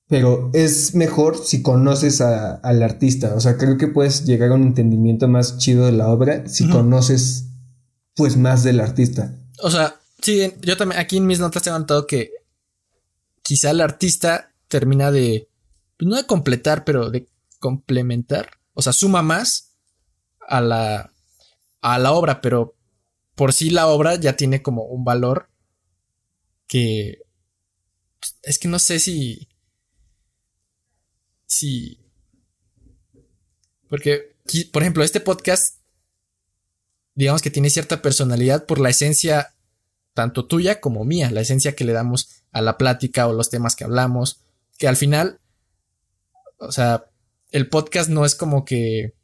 pero 0.07 0.51
es 0.53 0.93
mejor 0.95 1.38
si 1.38 1.62
conoces 1.62 2.21
al 2.21 2.83
artista. 2.83 3.33
O 3.36 3.39
sea, 3.39 3.57
creo 3.57 3.77
que 3.77 3.88
puedes 3.88 4.25
llegar 4.25 4.51
a 4.51 4.55
un 4.55 4.63
entendimiento 4.63 5.27
más 5.27 5.57
chido 5.57 5.86
de 5.86 5.93
la 5.93 6.09
obra 6.09 6.47
si 6.47 6.69
conoces, 6.69 7.47
pues, 8.15 8.38
más 8.38 8.63
del 8.63 8.79
artista. 8.79 9.36
O 9.62 9.71
sea, 9.71 9.95
sí, 10.21 10.53
yo 10.62 10.77
también 10.77 10.99
aquí 10.99 11.17
en 11.17 11.25
mis 11.25 11.39
notas 11.39 11.65
he 11.65 11.71
notado 11.71 12.05
que 12.05 12.31
quizá 13.41 13.71
el 13.71 13.81
artista 13.81 14.53
termina 14.67 15.12
de, 15.12 15.49
pues, 15.97 16.07
no 16.07 16.15
de 16.15 16.25
completar, 16.25 16.83
pero 16.83 17.09
de 17.09 17.27
complementar, 17.59 18.51
o 18.73 18.81
sea, 18.81 18.91
suma 18.91 19.21
más 19.21 19.73
a 20.47 20.59
la, 20.59 21.13
a 21.81 21.99
la 21.99 22.12
obra, 22.12 22.41
pero 22.41 22.75
por 23.35 23.53
sí 23.53 23.69
la 23.69 23.87
obra 23.87 24.15
ya 24.15 24.35
tiene 24.35 24.61
como 24.61 24.83
un 24.83 25.03
valor 25.03 25.49
que 26.67 27.23
es 28.43 28.59
que 28.59 28.67
no 28.67 28.79
sé 28.79 28.99
si 28.99 29.49
si 31.45 31.99
porque 33.87 34.35
por 34.71 34.81
ejemplo 34.81 35.03
este 35.03 35.19
podcast 35.19 35.79
digamos 37.15 37.41
que 37.41 37.51
tiene 37.51 37.69
cierta 37.69 38.01
personalidad 38.01 38.65
por 38.65 38.79
la 38.79 38.89
esencia 38.89 39.53
tanto 40.13 40.45
tuya 40.45 40.79
como 40.79 41.03
mía, 41.05 41.31
la 41.31 41.41
esencia 41.41 41.75
que 41.75 41.85
le 41.85 41.93
damos 41.93 42.43
a 42.51 42.61
la 42.61 42.77
plática 42.77 43.27
o 43.27 43.33
los 43.33 43.49
temas 43.49 43.75
que 43.75 43.83
hablamos, 43.83 44.41
que 44.77 44.87
al 44.87 44.95
final, 44.95 45.39
o 46.57 46.71
sea, 46.71 47.05
el 47.51 47.69
podcast 47.69 48.09
no 48.09 48.25
es 48.25 48.35
como 48.35 48.63
que, 48.63 49.15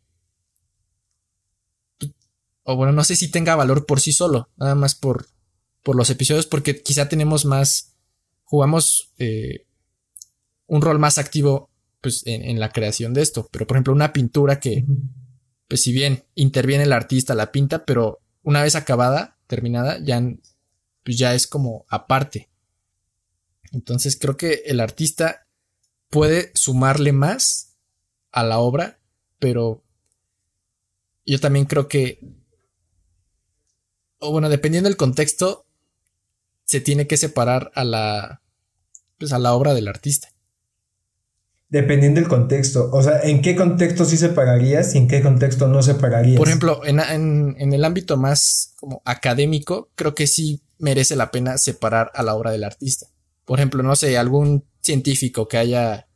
o 2.70 2.76
bueno, 2.76 2.94
no 2.94 3.04
sé 3.04 3.16
si 3.16 3.30
tenga 3.30 3.56
valor 3.56 3.88
por 3.88 4.00
sí 4.00 4.14
solo, 4.14 4.48
nada 4.56 4.76
más 4.76 4.94
por, 4.94 5.26
por 5.82 5.96
los 5.96 6.12
episodios, 6.12 6.46
porque 6.46 6.84
quizá 6.84 7.10
tenemos 7.10 7.44
más, 7.44 7.96
jugamos 8.44 9.12
eh, 9.18 9.66
un 10.68 10.84
rol 10.84 11.00
más 11.00 11.18
activo 11.18 11.72
pues, 12.00 12.22
en, 12.28 12.44
en, 12.44 12.60
la 12.60 12.70
creación 12.70 13.16
de 13.16 13.24
esto, 13.24 13.50
pero 13.52 13.66
por 13.66 13.76
ejemplo 13.76 13.92
una 13.92 14.14
pintura 14.14 14.60
que, 14.60 14.86
pues 15.68 15.82
si 15.82 15.92
bien 15.92 16.26
interviene 16.36 16.84
el 16.84 16.94
artista, 16.94 17.34
la 17.34 17.52
pinta, 17.52 17.86
pero 17.86 18.20
una 18.44 18.62
vez 18.62 18.76
acabada, 18.76 19.40
terminada, 19.48 19.98
ya 20.04 20.22
pues 21.04 21.18
ya 21.18 21.34
es 21.34 21.48
como 21.48 21.88
aparte. 21.90 22.52
Entonces 23.72 24.16
creo 24.16 24.38
que 24.38 24.62
el 24.68 24.80
artista 24.80 25.48
puede 26.12 26.52
sumarle 26.54 27.14
más 27.14 27.76
a 28.32 28.44
la 28.44 28.60
obra, 28.60 29.00
pero 29.40 29.84
yo 31.26 31.40
también 31.40 31.66
creo 31.66 31.88
que, 31.88 32.20
o 34.20 34.32
bueno, 34.32 34.50
dependiendo 34.50 34.90
del 34.90 34.98
contexto, 34.98 35.66
se 36.66 36.82
tiene 36.82 37.08
que 37.08 37.18
separar 37.18 37.72
a 37.76 37.84
la, 37.84 38.42
pues 39.18 39.34
a 39.34 39.40
la 39.40 39.54
obra 39.54 39.74
del 39.74 39.88
artista. 39.88 40.30
Dependiendo 41.70 42.20
del 42.20 42.30
contexto. 42.30 42.90
O 42.92 43.04
sea, 43.04 43.22
¿en 43.22 43.42
qué 43.42 43.56
contexto 43.56 44.06
sí 44.06 44.18
separarías 44.18 44.96
y 44.96 44.98
en 44.98 45.08
qué 45.08 45.22
contexto 45.22 45.68
no 45.68 45.84
separarías? 45.84 46.38
Por 46.38 46.48
ejemplo, 46.48 46.82
en, 46.84 47.00
en, 47.00 47.56
en 47.60 47.74
el 47.74 47.86
ámbito 47.86 48.18
más 48.18 48.74
como 48.80 49.02
académico, 49.06 49.90
creo 49.96 50.16
que 50.16 50.28
sí 50.28 50.62
merece 50.80 51.16
la 51.16 51.30
pena 51.30 51.58
separar 51.58 52.12
a 52.16 52.24
la 52.24 52.36
obra 52.36 52.52
del 52.52 52.64
artista. 52.64 53.08
Por 53.46 53.60
ejemplo, 53.60 53.84
no 53.84 53.96
sé, 53.96 54.18
algún 54.18 54.66
científico 54.82 55.48
que 55.48 55.58
haya, 55.58 56.08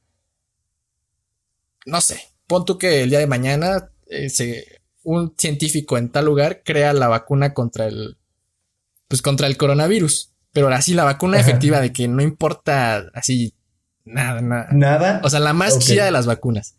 no 1.85 2.01
sé, 2.01 2.21
pon 2.47 2.65
tú 2.65 2.77
que 2.77 3.03
el 3.03 3.09
día 3.09 3.19
de 3.19 3.27
mañana 3.27 3.91
eh, 4.07 4.29
un 5.03 5.33
científico 5.37 5.97
en 5.97 6.09
tal 6.09 6.25
lugar 6.25 6.61
crea 6.63 6.93
la 6.93 7.07
vacuna 7.07 7.53
contra 7.53 7.87
el, 7.87 8.17
pues 9.07 9.21
contra 9.21 9.47
el 9.47 9.57
coronavirus. 9.57 10.31
Pero 10.51 10.67
así 10.69 10.93
la 10.93 11.03
vacuna 11.03 11.39
efectiva 11.39 11.81
de 11.81 11.91
que 11.91 12.07
no 12.07 12.21
importa 12.21 13.09
así 13.13 13.53
nada, 14.05 14.41
nada. 14.41 14.67
Nada. 14.71 15.21
O 15.23 15.29
sea, 15.29 15.39
la 15.39 15.53
más 15.53 15.79
chida 15.79 16.05
de 16.05 16.11
las 16.11 16.27
vacunas. 16.27 16.75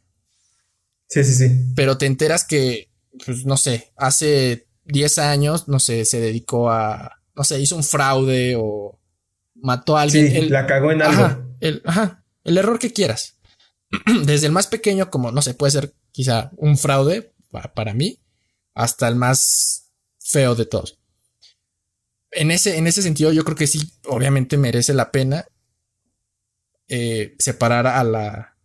Sí, 1.08 1.24
sí, 1.24 1.34
sí. 1.34 1.72
Pero 1.74 1.98
te 1.98 2.06
enteras 2.06 2.44
que, 2.44 2.90
pues 3.24 3.44
no 3.44 3.56
sé, 3.56 3.92
hace 3.96 4.68
10 4.84 5.18
años, 5.18 5.68
no 5.68 5.80
sé, 5.80 6.04
se 6.04 6.20
dedicó 6.20 6.70
a 6.70 7.20
no 7.34 7.42
sé, 7.42 7.60
hizo 7.60 7.74
un 7.74 7.82
fraude 7.82 8.54
o 8.56 8.96
mató 9.56 9.96
a 9.96 10.02
alguien. 10.02 10.30
Sí, 10.30 10.48
la 10.48 10.66
cagó 10.66 10.92
en 10.92 11.02
algo. 11.02 11.24
Ajá 11.24 11.44
el, 11.64 11.82
ajá, 11.84 12.24
el 12.44 12.58
error 12.58 12.78
que 12.78 12.92
quieras. 12.92 13.38
Desde 14.24 14.46
el 14.46 14.52
más 14.52 14.66
pequeño, 14.66 15.10
como, 15.10 15.32
no 15.32 15.42
sé, 15.42 15.54
puede 15.54 15.72
ser 15.72 15.94
quizá 16.12 16.50
un 16.56 16.76
fraude 16.76 17.32
para, 17.62 17.94
mí, 17.94 18.20
hasta 18.74 19.08
el 19.08 19.16
más 19.16 19.90
feo 20.18 20.54
de 20.54 20.66
todos. 20.66 20.98
En 22.30 22.50
ese, 22.50 22.76
en 22.76 22.86
ese 22.86 23.02
sentido, 23.02 23.32
yo 23.32 23.44
creo 23.44 23.56
que 23.56 23.66
sí, 23.66 23.92
obviamente 24.06 24.56
merece 24.56 24.92
la 24.92 25.12
pena 25.12 25.46
eh, 26.88 27.36
separar 27.38 27.86
a 27.86 28.02
la, 28.02 28.56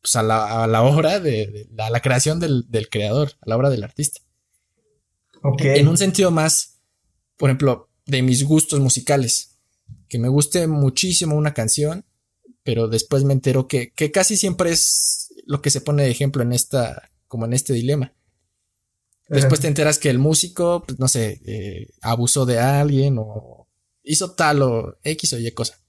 pues 0.00 0.16
a 0.16 0.22
la, 0.22 0.64
a 0.64 0.66
la 0.66 0.82
obra 0.82 1.20
de, 1.20 1.68
a 1.78 1.90
la 1.90 2.00
creación 2.00 2.38
del, 2.38 2.64
del, 2.68 2.88
creador, 2.88 3.32
a 3.40 3.48
la 3.48 3.56
obra 3.56 3.70
del 3.70 3.84
artista. 3.84 4.20
Okay. 5.42 5.78
En 5.80 5.88
un 5.88 5.98
sentido 5.98 6.30
más 6.30 6.74
por 7.36 7.50
ejemplo, 7.50 7.90
de 8.06 8.22
mis 8.22 8.44
gustos 8.44 8.80
musicales. 8.80 9.58
Que 10.08 10.18
me 10.18 10.28
guste 10.28 10.66
muchísimo 10.66 11.36
una 11.36 11.54
canción, 11.54 12.04
pero 12.62 12.88
después 12.88 13.24
me 13.24 13.32
entero 13.32 13.66
que, 13.66 13.92
que 13.92 14.10
casi 14.10 14.36
siempre 14.36 14.70
es 14.70 15.34
lo 15.46 15.60
que 15.60 15.70
se 15.70 15.80
pone 15.80 16.04
de 16.04 16.10
ejemplo 16.10 16.42
en 16.42 16.52
esta, 16.52 17.10
como 17.34 17.46
en 17.46 17.52
este 17.52 17.72
dilema. 17.72 18.14
Después 19.28 19.60
te 19.60 19.66
enteras 19.66 19.98
que 19.98 20.08
el 20.08 20.20
músico, 20.20 20.84
pues 20.86 21.00
no 21.00 21.08
sé, 21.08 21.40
eh, 21.44 21.88
abusó 22.00 22.46
de 22.46 22.60
alguien 22.60 23.16
o 23.18 23.66
hizo 24.04 24.36
tal 24.36 24.62
o 24.62 24.96
X 25.02 25.32
o 25.32 25.38
Y 25.40 25.50
cosa. 25.50 25.80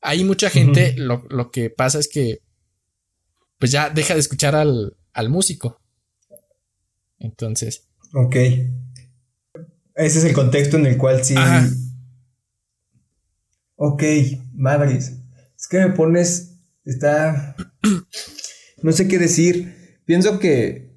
Hay 0.00 0.24
mucha 0.24 0.48
gente, 0.48 0.94
lo, 0.96 1.26
lo, 1.28 1.50
que 1.50 1.68
pasa 1.68 1.98
es 1.98 2.08
que 2.08 2.40
pues 3.58 3.70
ya 3.72 3.90
deja 3.90 4.14
de 4.14 4.20
escuchar 4.20 4.54
al, 4.54 4.96
al 5.12 5.28
músico. 5.28 5.82
Entonces. 7.18 7.86
Ok. 8.14 8.36
Ese 9.96 10.18
es 10.18 10.24
el 10.24 10.32
contexto 10.32 10.78
en 10.78 10.86
el 10.86 10.96
cual 10.96 11.22
sí. 11.26 11.34
Ok, 13.76 14.02
madres. 14.54 15.12
Es 15.58 15.68
que 15.68 15.80
me 15.80 15.90
pones. 15.90 16.54
Está. 16.86 17.54
No 18.82 18.92
sé 18.92 19.08
qué 19.08 19.18
decir. 19.18 19.77
Pienso 20.08 20.38
que. 20.38 20.96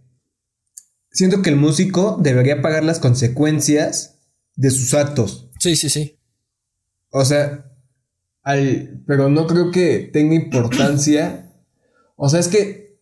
Siento 1.12 1.42
que 1.42 1.50
el 1.50 1.58
músico 1.58 2.18
debería 2.22 2.62
pagar 2.62 2.86
las 2.86 3.00
consecuencias 3.00 4.22
de 4.56 4.72
sus 4.72 4.94
actos. 4.94 5.50
Sí, 5.60 5.76
sí, 5.76 5.90
sí. 5.90 6.18
O 7.10 7.26
sea. 7.26 7.70
Al, 8.42 9.04
pero 9.06 9.30
no 9.30 9.48
creo 9.48 9.70
que 9.70 10.10
tenga 10.14 10.34
importancia. 10.34 11.52
O 12.16 12.30
sea, 12.30 12.40
es 12.40 12.48
que 12.48 13.02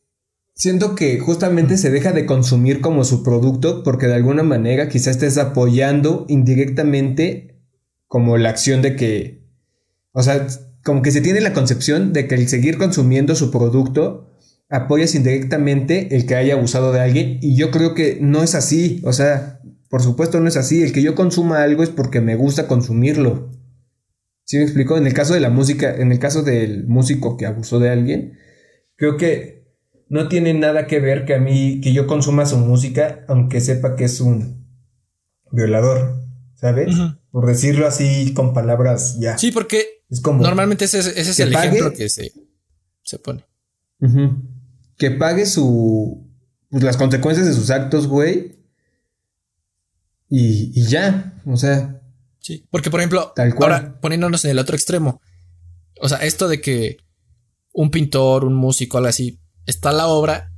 siento 0.55 0.95
que 0.95 1.19
justamente 1.19 1.77
se 1.77 1.91
deja 1.91 2.11
de 2.11 2.25
consumir 2.25 2.81
como 2.81 3.03
su 3.03 3.21
producto 3.21 3.83
porque 3.83 4.07
de 4.07 4.15
alguna 4.15 4.41
manera 4.41 4.89
quizás 4.89 5.15
estés 5.15 5.37
apoyando 5.37 6.25
indirectamente 6.27 7.61
como 8.07 8.37
la 8.37 8.49
acción 8.49 8.81
de 8.81 8.95
que, 8.95 9.45
o 10.13 10.23
sea, 10.23 10.47
como 10.83 11.03
que 11.03 11.11
se 11.11 11.21
tiene 11.21 11.39
la 11.39 11.53
concepción 11.53 12.13
de 12.13 12.27
que 12.27 12.33
el 12.33 12.49
seguir 12.49 12.79
consumiendo 12.79 13.35
su 13.35 13.51
producto 13.51 14.28
apoyas 14.69 15.15
indirectamente 15.15 16.15
el 16.15 16.25
que 16.25 16.35
haya 16.35 16.53
abusado 16.53 16.91
de 16.93 17.01
alguien 17.01 17.39
y 17.41 17.55
yo 17.55 17.71
creo 17.71 17.95
que 17.95 18.19
no 18.21 18.43
es 18.43 18.55
así, 18.55 19.01
o 19.03 19.13
sea, 19.13 19.59
por 19.89 20.03
supuesto 20.03 20.39
no 20.39 20.47
es 20.47 20.57
así, 20.57 20.83
el 20.83 20.93
que 20.93 21.01
yo 21.01 21.15
consuma 21.15 21.63
algo 21.63 21.83
es 21.83 21.89
porque 21.89 22.21
me 22.21 22.35
gusta 22.35 22.67
consumirlo. 22.67 23.49
¿Sí 24.45 24.57
me 24.57 24.63
explico? 24.63 24.97
En 24.97 25.05
el 25.05 25.13
caso 25.13 25.33
de 25.33 25.39
la 25.39 25.49
música, 25.49 25.95
en 25.95 26.11
el 26.11 26.19
caso 26.19 26.43
del 26.43 26.87
músico 26.87 27.37
que 27.37 27.45
abusó 27.45 27.79
de 27.79 27.89
alguien, 27.89 28.37
creo 28.95 29.17
que 29.17 29.59
no 30.07 30.27
tiene 30.27 30.53
nada 30.53 30.87
que 30.87 30.99
ver 30.99 31.25
que 31.25 31.35
a 31.35 31.39
mí, 31.39 31.81
que 31.81 31.93
yo 31.93 32.07
consuma 32.07 32.45
su 32.45 32.57
música, 32.57 33.25
aunque 33.27 33.61
sepa 33.61 33.95
que 33.95 34.05
es 34.05 34.21
un 34.21 34.67
violador, 35.51 36.23
¿sabes? 36.55 36.95
Por 37.31 37.45
decirlo 37.45 37.87
así 37.87 38.33
con 38.33 38.53
palabras 38.53 39.17
ya. 39.19 39.37
Sí, 39.37 39.51
porque 39.51 40.03
es 40.09 40.21
como 40.21 40.41
normalmente 40.41 40.85
ese, 40.85 40.99
es 40.99 41.39
el 41.39 41.53
ejemplo 41.53 41.93
que 41.93 42.09
se, 42.09 42.31
se 43.03 43.19
pone. 43.19 43.45
Que 44.99 45.09
pague 45.09 45.47
su. 45.47 46.29
Pues, 46.69 46.83
las 46.83 46.97
consecuencias 46.97 47.47
de 47.47 47.53
sus 47.53 47.71
actos, 47.71 48.05
güey. 48.05 48.59
Y, 50.29 50.79
y 50.79 50.83
ya. 50.85 51.41
O 51.47 51.57
sea. 51.57 51.99
Sí. 52.39 52.67
Porque, 52.69 52.91
por 52.91 52.99
ejemplo, 52.99 53.33
tal 53.35 53.55
cual. 53.55 53.71
ahora 53.71 53.99
poniéndonos 53.99 54.45
en 54.45 54.51
el 54.51 54.59
otro 54.59 54.75
extremo. 54.75 55.19
O 55.99 56.07
sea, 56.07 56.19
esto 56.19 56.47
de 56.47 56.61
que 56.61 56.97
un 57.73 57.89
pintor, 57.89 58.45
un 58.45 58.53
músico, 58.53 58.97
algo 58.97 59.09
así, 59.09 59.39
está 59.65 59.91
la 59.91 60.07
obra 60.07 60.51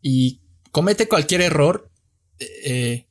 y 0.00 0.40
comete 0.70 1.08
cualquier 1.08 1.42
error 1.42 1.90
eh, 2.38 3.06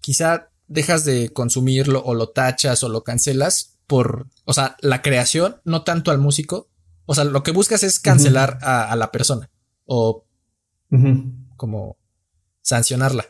quizá 0.00 0.50
dejas 0.68 1.04
de 1.04 1.32
consumirlo 1.32 2.02
o 2.04 2.14
lo 2.14 2.28
tachas 2.28 2.82
o 2.84 2.88
lo 2.88 3.02
cancelas 3.02 3.78
por, 3.86 4.28
o 4.44 4.52
sea, 4.52 4.76
la 4.80 5.02
creación, 5.02 5.60
no 5.64 5.82
tanto 5.82 6.10
al 6.10 6.18
músico. 6.18 6.68
O 7.06 7.14
sea, 7.14 7.24
lo 7.24 7.42
que 7.42 7.50
buscas 7.50 7.82
es 7.82 7.98
cancelar 7.98 8.58
a, 8.62 8.94
la 8.94 9.10
persona 9.10 9.49
o 9.92 10.24
como 11.56 11.96
sancionarla 12.62 13.26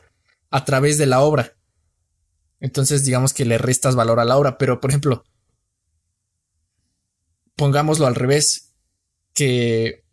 a 0.51 0.67
través 0.67 0.99
de 0.99 1.07
la 1.07 1.23
obra. 1.23 1.57
Entonces, 2.61 3.03
digamos 3.03 3.33
que 3.33 3.47
le 3.47 3.57
restas 3.57 3.97
valor 3.97 4.21
a 4.21 4.27
la 4.27 4.37
obra, 4.37 4.59
pero 4.59 4.79
por 4.79 4.91
ejemplo, 4.91 5.25
pongámoslo 7.57 8.07
al 8.07 8.15
revés, 8.15 8.75
que 9.33 10.05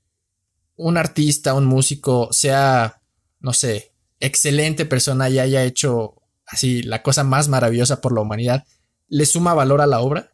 un 0.77 0.95
artista, 0.95 1.53
un 1.53 1.65
músico 1.65 2.29
sea, 2.31 3.01
no 3.41 3.51
sé, 3.51 3.91
excelente 4.21 4.85
persona 4.85 5.29
y 5.29 5.39
haya 5.39 5.65
hecho 5.65 6.21
así 6.45 6.81
la 6.81 7.03
cosa 7.03 7.25
más 7.25 7.49
maravillosa 7.49 7.99
por 7.99 8.13
la 8.13 8.21
humanidad, 8.21 8.63
¿le 9.09 9.25
suma 9.25 9.53
valor 9.53 9.81
a 9.81 9.87
la 9.87 9.99
obra? 9.99 10.31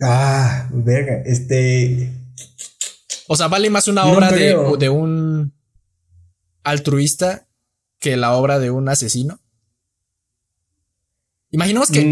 Ah, 0.00 0.70
verga, 0.72 1.20
este... 1.26 2.19
O 3.32 3.36
sea, 3.36 3.46
vale 3.46 3.70
más 3.70 3.86
una 3.86 4.06
obra 4.06 4.32
de, 4.32 4.58
de, 4.76 4.88
un 4.88 5.52
altruista 6.64 7.46
que 8.00 8.16
la 8.16 8.32
obra 8.32 8.58
de 8.58 8.72
un 8.72 8.88
asesino. 8.88 9.38
Imaginemos 11.52 11.92
que, 11.92 12.02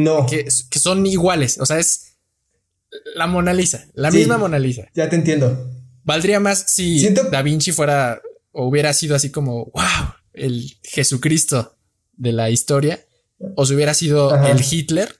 que, 0.71 0.79
son 0.79 1.05
iguales, 1.07 1.59
o 1.59 1.66
sea, 1.66 1.81
es 1.81 2.19
la 3.16 3.27
Mona 3.27 3.53
Lisa, 3.53 3.89
la 3.95 4.12
misma 4.12 4.39
Mona 4.39 4.61
Lisa. 4.61 4.87
Ya 4.95 5.09
te 5.09 5.16
entiendo. 5.16 5.69
Valdría 6.05 6.39
más 6.39 6.66
si 6.69 7.12
Da 7.33 7.43
Vinci 7.43 7.73
fuera 7.73 8.23
o 8.53 8.69
hubiera 8.69 8.93
sido 8.93 9.16
así 9.16 9.31
como, 9.31 9.73
wow, 9.75 10.14
el 10.35 10.79
Jesucristo 10.85 11.77
de 12.12 12.31
la 12.31 12.49
historia, 12.49 13.05
o 13.57 13.66
si 13.66 13.75
hubiera 13.75 13.93
sido 13.93 14.37
el 14.47 14.61
Hitler 14.62 15.16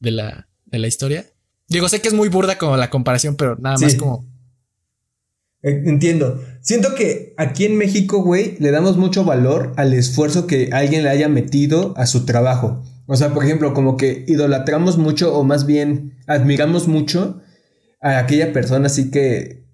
de 0.00 0.10
la, 0.10 0.48
de 0.64 0.78
la 0.78 0.86
historia. 0.86 1.26
Digo, 1.66 1.86
sé 1.90 2.00
que 2.00 2.08
es 2.08 2.14
muy 2.14 2.30
burda 2.30 2.56
como 2.56 2.78
la 2.78 2.88
comparación, 2.88 3.36
pero 3.36 3.56
nada 3.56 3.76
más 3.76 3.94
como... 3.96 4.37
Entiendo. 5.62 6.40
Siento 6.60 6.94
que 6.94 7.34
aquí 7.36 7.64
en 7.64 7.76
México, 7.76 8.22
güey, 8.22 8.56
le 8.60 8.70
damos 8.70 8.96
mucho 8.96 9.24
valor 9.24 9.72
al 9.76 9.92
esfuerzo 9.92 10.46
que 10.46 10.70
alguien 10.72 11.02
le 11.02 11.10
haya 11.10 11.28
metido 11.28 11.94
a 11.96 12.06
su 12.06 12.24
trabajo. 12.24 12.82
O 13.06 13.16
sea, 13.16 13.34
por 13.34 13.44
ejemplo, 13.44 13.74
como 13.74 13.96
que 13.96 14.24
idolatramos 14.28 14.98
mucho 14.98 15.34
o 15.34 15.42
más 15.42 15.66
bien 15.66 16.18
admiramos 16.26 16.86
mucho 16.86 17.40
a 18.00 18.18
aquella 18.18 18.52
persona 18.52 18.86
así 18.86 19.10
que 19.10 19.64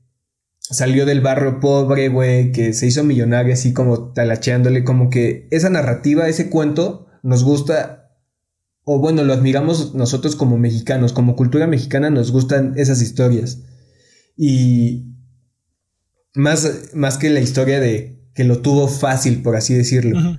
salió 0.59 1.05
del 1.05 1.21
barrio 1.21 1.61
pobre, 1.61 2.09
güey, 2.09 2.53
que 2.53 2.73
se 2.73 2.87
hizo 2.87 3.05
millonario 3.05 3.53
así 3.53 3.73
como 3.73 4.13
talacheándole, 4.13 4.85
como 4.85 5.11
que 5.11 5.47
esa 5.51 5.69
narrativa, 5.69 6.29
ese 6.29 6.49
cuento 6.49 7.07
nos 7.23 7.45
gusta, 7.45 8.11
o 8.85 8.99
bueno, 8.99 9.25
lo 9.25 9.35
admiramos 9.35 9.95
nosotros 9.95 10.37
como 10.37 10.57
mexicanos, 10.57 11.13
como 11.13 11.37
cultura 11.37 11.67
mexicana 11.67 12.09
nos 12.09 12.33
gustan 12.33 12.75
esas 12.77 13.03
historias. 13.03 13.63
Y 14.37 15.14
más, 16.35 16.91
más 16.95 17.19
que 17.19 17.31
la 17.31 17.41
historia 17.41 17.81
de 17.81 18.21
que 18.35 18.45
lo 18.45 18.61
tuvo 18.61 18.89
fácil, 18.89 19.43
por 19.43 19.57
así 19.57 19.75
decirlo. 19.75 20.39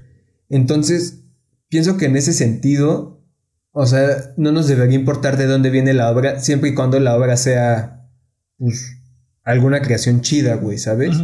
Entonces, 0.49 1.21
pienso 1.69 1.97
que 1.97 2.05
en 2.05 2.17
ese 2.17 2.33
sentido, 2.33 3.23
o 3.71 3.85
sea, 3.85 4.33
no 4.37 4.51
nos 4.51 4.67
debería 4.67 4.95
importar 4.95 5.37
de 5.37 5.47
dónde 5.47 5.69
viene 5.69 5.93
la 5.93 6.11
obra, 6.11 6.39
siempre 6.39 6.69
y 6.69 6.75
cuando 6.75 6.99
la 6.99 7.15
obra 7.15 7.37
sea, 7.37 8.09
pues, 8.57 8.97
alguna 9.43 9.81
creación 9.81 10.21
chida, 10.21 10.55
güey, 10.55 10.77
¿sabes? 10.77 11.15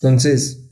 Entonces, 0.00 0.68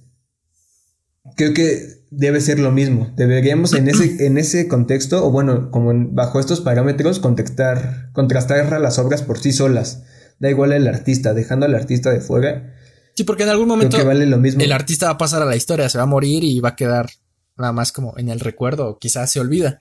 creo 1.37 1.53
que 1.53 2.01
debe 2.11 2.41
ser 2.41 2.59
lo 2.59 2.73
mismo. 2.73 3.13
Deberíamos 3.17 3.75
en 3.75 3.89
ese, 3.89 4.27
en 4.27 4.39
ese 4.39 4.69
contexto, 4.69 5.27
o 5.27 5.31
bueno, 5.31 5.71
como 5.71 5.93
bajo 6.13 6.41
estos 6.41 6.61
parámetros, 6.61 7.21
contestar, 7.21 8.11
contrastar 8.13 8.81
las 8.81 8.99
obras 8.99 9.23
por 9.23 9.39
sí 9.39 9.53
solas. 9.53 10.05
Da 10.39 10.49
igual 10.51 10.73
el 10.73 10.89
artista, 10.89 11.35
dejando 11.35 11.67
al 11.67 11.75
artista 11.75 12.11
de 12.11 12.21
fuera. 12.21 12.75
Sí, 13.21 13.25
porque 13.25 13.43
en 13.43 13.51
algún 13.51 13.69
momento 13.69 13.99
el 13.99 14.73
artista 14.73 15.05
va 15.05 15.13
a 15.13 15.19
pasar 15.19 15.43
a 15.43 15.45
la 15.45 15.55
historia, 15.55 15.91
se 15.91 15.99
va 15.99 16.05
a 16.05 16.07
morir 16.07 16.43
y 16.43 16.59
va 16.59 16.71
a 16.71 16.75
quedar 16.75 17.11
nada 17.59 17.71
más 17.71 17.93
como 17.93 18.17
en 18.17 18.31
el 18.31 18.41
recuerdo, 18.41 18.89
o 18.89 18.99
quizás 18.99 19.31
se 19.31 19.41
olvida. 19.41 19.79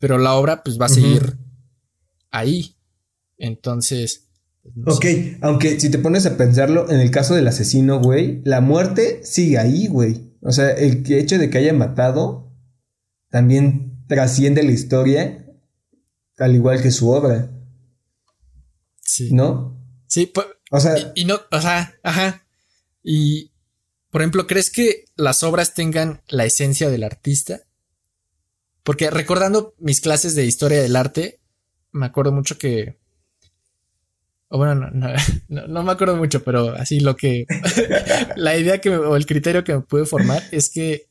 Pero 0.00 0.18
la 0.18 0.34
obra 0.34 0.64
pues 0.64 0.80
va 0.80 0.86
a 0.86 0.88
seguir 0.88 1.38
ahí. 2.32 2.74
Entonces, 3.38 4.30
ok, 4.84 5.06
aunque 5.42 5.78
si 5.78 5.92
te 5.92 5.98
pones 5.98 6.26
a 6.26 6.36
pensarlo, 6.36 6.90
en 6.90 6.98
el 6.98 7.12
caso 7.12 7.36
del 7.36 7.46
asesino, 7.46 8.00
güey, 8.00 8.42
la 8.44 8.60
muerte 8.60 9.20
sigue 9.22 9.58
ahí, 9.58 9.86
güey. 9.86 10.32
O 10.40 10.50
sea, 10.50 10.70
el 10.72 11.04
hecho 11.06 11.38
de 11.38 11.50
que 11.50 11.58
haya 11.58 11.72
matado 11.72 12.52
también 13.30 14.04
trasciende 14.08 14.64
la 14.64 14.72
historia, 14.72 15.46
al 16.36 16.56
igual 16.56 16.82
que 16.82 16.90
su 16.90 17.10
obra. 17.10 17.48
Sí. 19.02 19.32
¿No? 19.32 19.80
Sí, 20.08 20.26
pues. 20.26 20.48
O 20.72 20.80
sea. 20.80 21.12
Y, 21.14 21.26
no, 21.26 21.38
o 21.52 21.60
sea, 21.60 21.94
ajá. 22.02 22.42
Y, 23.02 23.52
por 24.10 24.22
ejemplo, 24.22 24.46
¿crees 24.46 24.70
que 24.70 25.06
las 25.16 25.42
obras 25.42 25.74
tengan 25.74 26.22
la 26.28 26.44
esencia 26.44 26.90
del 26.90 27.04
artista? 27.04 27.62
Porque 28.82 29.10
recordando 29.10 29.74
mis 29.78 30.00
clases 30.00 30.34
de 30.34 30.44
historia 30.44 30.82
del 30.82 30.96
arte, 30.96 31.40
me 31.92 32.06
acuerdo 32.06 32.32
mucho 32.32 32.58
que 32.58 32.98
o 34.54 34.58
bueno, 34.58 34.74
no, 34.74 35.08
no, 35.48 35.82
me 35.82 35.92
acuerdo 35.92 36.14
mucho, 36.14 36.44
pero 36.44 36.74
así 36.76 37.00
lo 37.00 37.16
que, 37.16 37.46
la 38.36 38.54
idea 38.54 38.82
que, 38.82 38.90
o 38.90 39.16
el 39.16 39.24
criterio 39.24 39.64
que 39.64 39.72
me 39.72 39.80
pude 39.80 40.04
formar 40.04 40.42
es 40.52 40.68
que, 40.68 41.08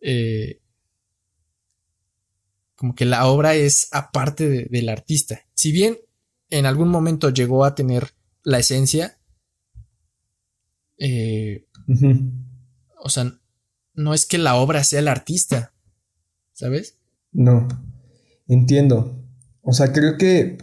eh, 0.00 0.60
como 2.74 2.96
que 2.96 3.04
la 3.04 3.26
obra 3.26 3.54
es 3.54 3.88
aparte 3.92 4.66
del 4.68 4.88
artista. 4.88 5.46
Si 5.54 5.70
bien 5.70 5.98
en 6.50 6.66
algún 6.66 6.88
momento 6.88 7.30
llegó 7.30 7.64
a 7.64 7.76
tener 7.76 8.10
la 8.42 8.58
esencia, 8.58 9.17
eh, 10.98 11.66
o 13.00 13.08
sea, 13.08 13.32
no 13.94 14.14
es 14.14 14.26
que 14.26 14.38
la 14.38 14.56
obra 14.56 14.84
sea 14.84 15.00
el 15.00 15.08
artista, 15.08 15.72
¿sabes? 16.52 16.96
No, 17.32 17.66
entiendo. 18.46 19.14
O 19.62 19.72
sea, 19.72 19.92
creo 19.92 20.16
que 20.16 20.58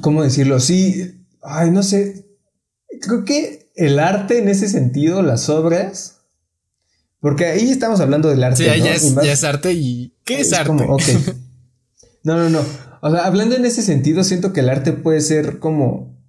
¿Cómo 0.00 0.22
decirlo? 0.22 0.60
Sí, 0.60 1.24
ay, 1.42 1.70
no 1.70 1.82
sé. 1.82 2.26
Creo 3.00 3.24
que 3.24 3.70
el 3.74 3.98
arte 3.98 4.38
en 4.38 4.48
ese 4.48 4.68
sentido, 4.68 5.22
las 5.22 5.48
obras. 5.48 6.18
Porque 7.20 7.46
ahí 7.46 7.70
estamos 7.70 8.00
hablando 8.00 8.28
del 8.28 8.42
arte. 8.42 8.56
Sí, 8.56 8.64
ya, 8.64 8.94
es, 9.32 9.44
arte 9.44 9.72
y. 9.72 10.14
¿Qué 10.24 10.40
es, 10.40 10.52
arte? 10.52 10.66
Como. 10.66 10.96
No, 12.22 12.36
no, 12.36 12.50
no. 12.50 12.60
O 13.00 13.10
sea, 13.10 13.24
hablando 13.24 13.56
en 13.56 13.64
ese 13.64 13.80
sentido, 13.80 14.24
siento 14.24 14.52
que 14.52 14.60
el 14.60 14.68
arte 14.68 14.92
puede 14.92 15.22
ser 15.22 15.58
como. 15.58 16.19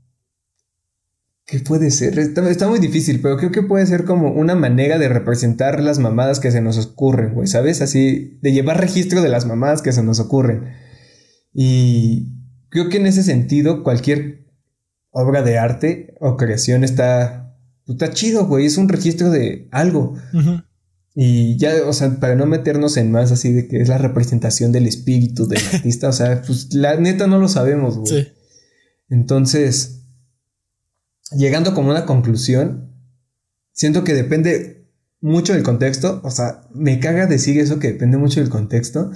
¿Qué 1.52 1.60
puede 1.60 1.92
ser? 1.92 2.18
Está, 2.18 2.50
está, 2.50 2.68
muy 2.68 2.80
difícil, 2.80 3.22
pero 3.22 3.38
creo 3.38 3.52
que 3.52 3.62
puede 3.62 3.86
ser 3.86 4.06
como 4.06 4.32
una 4.32 4.56
manera 4.56 4.98
de 4.98 5.10
representar 5.10 5.82
las 5.82 6.00
mamadas 6.00 6.40
que 6.40 6.50
se 6.50 6.62
nos 6.62 6.78
ocurren, 6.78 7.34
güey, 7.36 7.48
¿sabes? 7.48 7.82
Así, 7.82 8.40
de 8.42 8.54
llevar 8.54 8.80
registro 8.80 9.22
de 9.22 9.30
las 9.30 9.46
mamadas 9.46 9.84
que 9.84 9.92
se 9.92 10.02
nos 10.02 10.20
ocurren. 10.20 10.70
Y 11.54 12.42
Creo 12.72 12.88
que 12.88 12.98
en 12.98 13.06
ese 13.06 13.22
sentido, 13.22 13.84
cualquier 13.84 14.48
obra 15.10 15.44
de 15.44 15.58
arte 15.58 16.16
o 16.22 16.38
creación 16.38 16.86
está, 16.86 17.54
pues, 17.86 17.98
está 18.02 18.14
chido, 18.14 18.48
güey. 18.48 18.66
Es 18.66 18.78
un 18.78 18.88
registro 18.88 19.30
de 19.30 19.68
algo. 19.72 20.16
Y 21.14 21.58
ya, 21.58 21.74
o 21.86 21.92
sea, 21.92 22.18
para 22.22 22.36
no 22.36 22.46
meternos 22.46 22.96
en 22.96 23.12
más 23.12 23.34
así 23.34 23.52
de 23.52 23.68
que 23.68 23.82
es 23.82 23.90
la 23.90 23.98
representación 23.98 24.72
del 24.72 24.88
espíritu 24.88 25.48
del 25.48 25.62
artista, 25.74 26.08
o 26.08 26.14
sea, 26.14 26.42
pues 26.48 26.74
la 26.74 26.96
neta 26.96 27.28
no 27.28 27.40
lo 27.40 27.50
sabemos, 27.50 27.98
güey. 27.98 28.24
Sí. 28.24 28.30
Entonces, 29.10 30.01
llegando 31.32 31.74
como 31.74 31.90
a 31.90 31.96
una 31.96 32.06
conclusión, 32.06 32.96
siento 33.72 34.04
que 34.04 34.14
depende 34.14 34.88
mucho 35.20 35.54
del 35.54 35.64
contexto, 35.64 36.22
o 36.24 36.32
sea, 36.32 36.62
me 36.74 37.00
caga 37.00 37.28
decir 37.28 37.60
eso 37.60 37.80
que 37.80 37.92
depende 37.92 38.18
mucho 38.18 38.40
del 38.40 38.50
contexto, 38.50 39.12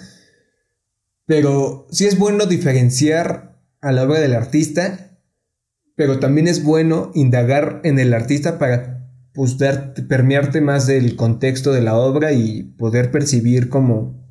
pero 1.26 1.88
sí 1.92 2.06
es 2.06 2.18
bueno 2.18 2.46
diferenciar 2.46 3.60
a 3.82 3.92
la 3.92 4.04
obra 4.04 4.20
del 4.20 4.36
artista, 4.36 5.20
pero 5.96 6.20
también 6.20 6.48
es 6.48 6.64
bueno 6.64 7.12
indagar 7.16 7.82
en 7.84 8.00
el 8.00 8.14
artista 8.14 8.60
para 8.60 9.10
pues, 9.34 9.58
permearte 10.08 10.62
más 10.62 10.88
del 10.88 11.16
contexto 11.16 11.72
de 11.72 11.82
la 11.82 11.96
obra 11.96 12.34
y 12.34 12.64
poder 12.64 13.12
percibir 13.12 13.70
como 13.70 14.24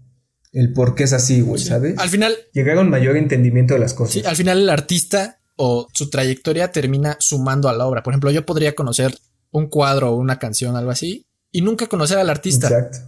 el 0.52 0.72
por 0.72 0.94
qué 0.94 1.04
es 1.04 1.12
así, 1.12 1.40
güey, 1.40 1.60
¿sabes? 1.60 1.98
Al 1.98 2.08
final... 2.08 2.34
Llegar 2.52 2.78
a 2.78 2.82
un 2.82 2.90
mayor 2.90 3.16
entendimiento 3.16 3.74
de 3.74 3.80
las 3.80 3.92
cosas. 3.92 4.14
Sí, 4.14 4.22
al 4.24 4.36
final 4.36 4.60
el 4.60 4.70
artista 4.70 5.40
o 5.56 5.88
su 5.92 6.10
trayectoria 6.10 6.72
termina 6.72 7.16
sumando 7.20 7.68
a 7.68 7.74
la 7.74 7.86
obra. 7.86 8.02
Por 8.02 8.12
ejemplo, 8.12 8.30
yo 8.30 8.44
podría 8.44 8.74
conocer 8.74 9.16
un 9.50 9.68
cuadro 9.68 10.10
o 10.10 10.16
una 10.16 10.38
canción, 10.38 10.76
algo 10.76 10.90
así, 10.90 11.26
y 11.52 11.62
nunca 11.62 11.86
conocer 11.86 12.18
al 12.18 12.30
artista. 12.30 12.66
Exacto. 12.66 12.98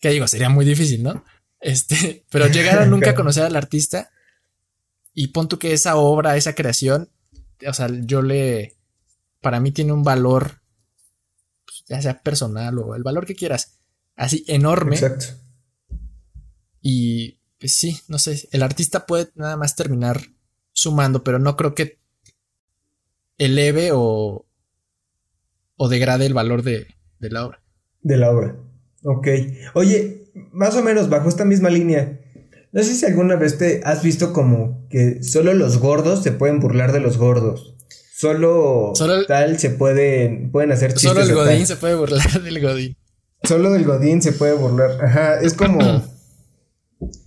Que 0.00 0.10
digo, 0.10 0.26
sería 0.28 0.48
muy 0.48 0.64
difícil, 0.64 1.02
¿no? 1.02 1.24
Este, 1.60 2.24
pero 2.30 2.46
llegar 2.48 2.78
a 2.78 2.86
nunca 2.86 3.14
conocer 3.16 3.44
al 3.44 3.56
artista 3.56 4.10
y 5.14 5.28
pon 5.28 5.48
tú 5.48 5.58
que 5.58 5.72
esa 5.72 5.96
obra, 5.96 6.36
esa 6.36 6.54
creación, 6.54 7.08
o 7.66 7.72
sea, 7.72 7.88
yo 8.02 8.22
le, 8.22 8.76
para 9.40 9.60
mí 9.60 9.72
tiene 9.72 9.92
un 9.92 10.04
valor 10.04 10.60
ya 11.88 12.02
sea 12.02 12.20
personal 12.20 12.78
o 12.78 12.94
el 12.94 13.02
valor 13.02 13.26
que 13.26 13.34
quieras, 13.34 13.78
así 14.14 14.44
enorme. 14.46 14.96
Exacto. 14.96 15.26
Y 16.80 17.40
pues 17.58 17.74
sí, 17.74 18.00
no 18.08 18.18
sé, 18.18 18.48
el 18.52 18.62
artista 18.62 19.06
puede 19.06 19.30
nada 19.34 19.56
más 19.56 19.74
terminar 19.74 20.20
sumando, 20.78 21.24
pero 21.24 21.38
no 21.38 21.56
creo 21.56 21.74
que 21.74 21.98
eleve 23.36 23.90
o, 23.92 24.46
o 25.76 25.88
degrade 25.88 26.26
el 26.26 26.34
valor 26.34 26.62
de, 26.62 26.86
de 27.18 27.30
la 27.30 27.46
obra. 27.46 27.62
De 28.02 28.16
la 28.16 28.30
obra. 28.30 28.56
Ok. 29.02 29.26
Oye, 29.74 30.30
más 30.52 30.76
o 30.76 30.82
menos 30.82 31.08
bajo 31.08 31.28
esta 31.28 31.44
misma 31.44 31.68
línea. 31.68 32.20
No 32.70 32.82
sé 32.82 32.94
si 32.94 33.06
alguna 33.06 33.36
vez 33.36 33.58
te 33.58 33.80
has 33.84 34.02
visto 34.02 34.32
como 34.32 34.86
que 34.88 35.22
solo 35.22 35.52
los 35.54 35.78
gordos 35.78 36.22
se 36.22 36.32
pueden 36.32 36.60
burlar 36.60 36.92
de 36.92 37.00
los 37.00 37.16
gordos. 37.16 37.74
Solo, 38.14 38.92
tal 39.28 39.58
se 39.58 39.70
pueden, 39.70 40.50
pueden 40.50 40.72
hacer 40.72 40.92
chistes. 40.92 41.10
Solo 41.10 41.22
el 41.22 41.34
Godín 41.34 41.66
se 41.66 41.76
puede 41.76 41.94
burlar 41.94 42.42
del 42.42 42.60
Godín. 42.60 42.96
Solo 43.44 43.70
del 43.70 43.84
Godín 43.84 44.22
se 44.22 44.32
puede 44.32 44.54
burlar. 44.54 45.04
Ajá, 45.04 45.40
es 45.40 45.54
como. 45.54 46.04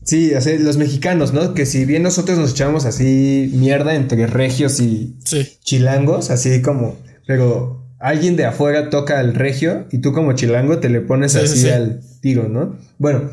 sí, 0.04 0.34
así, 0.34 0.58
los 0.58 0.78
mexicanos, 0.78 1.34
¿no? 1.34 1.54
Que 1.54 1.66
si 1.66 1.86
bien 1.86 2.04
nosotros 2.04 2.38
nos 2.38 2.52
echamos 2.52 2.86
así 2.86 3.52
mierda 3.54 3.96
entre 3.96 4.28
regios 4.28 4.80
y 4.80 5.16
chilangos, 5.64 6.30
así 6.30 6.62
como. 6.62 6.98
Pero 7.26 7.82
alguien 8.00 8.36
de 8.36 8.46
afuera 8.46 8.90
toca 8.90 9.20
al 9.20 9.36
regio 9.36 9.88
y 9.92 10.00
tú 10.00 10.12
como 10.12 10.34
chilango 10.34 10.80
te 10.80 10.90
le 10.90 11.02
pones 11.02 11.36
así 11.36 11.70
al 11.70 12.02
tiro, 12.20 12.50
¿no? 12.50 12.78
Bueno, 12.98 13.30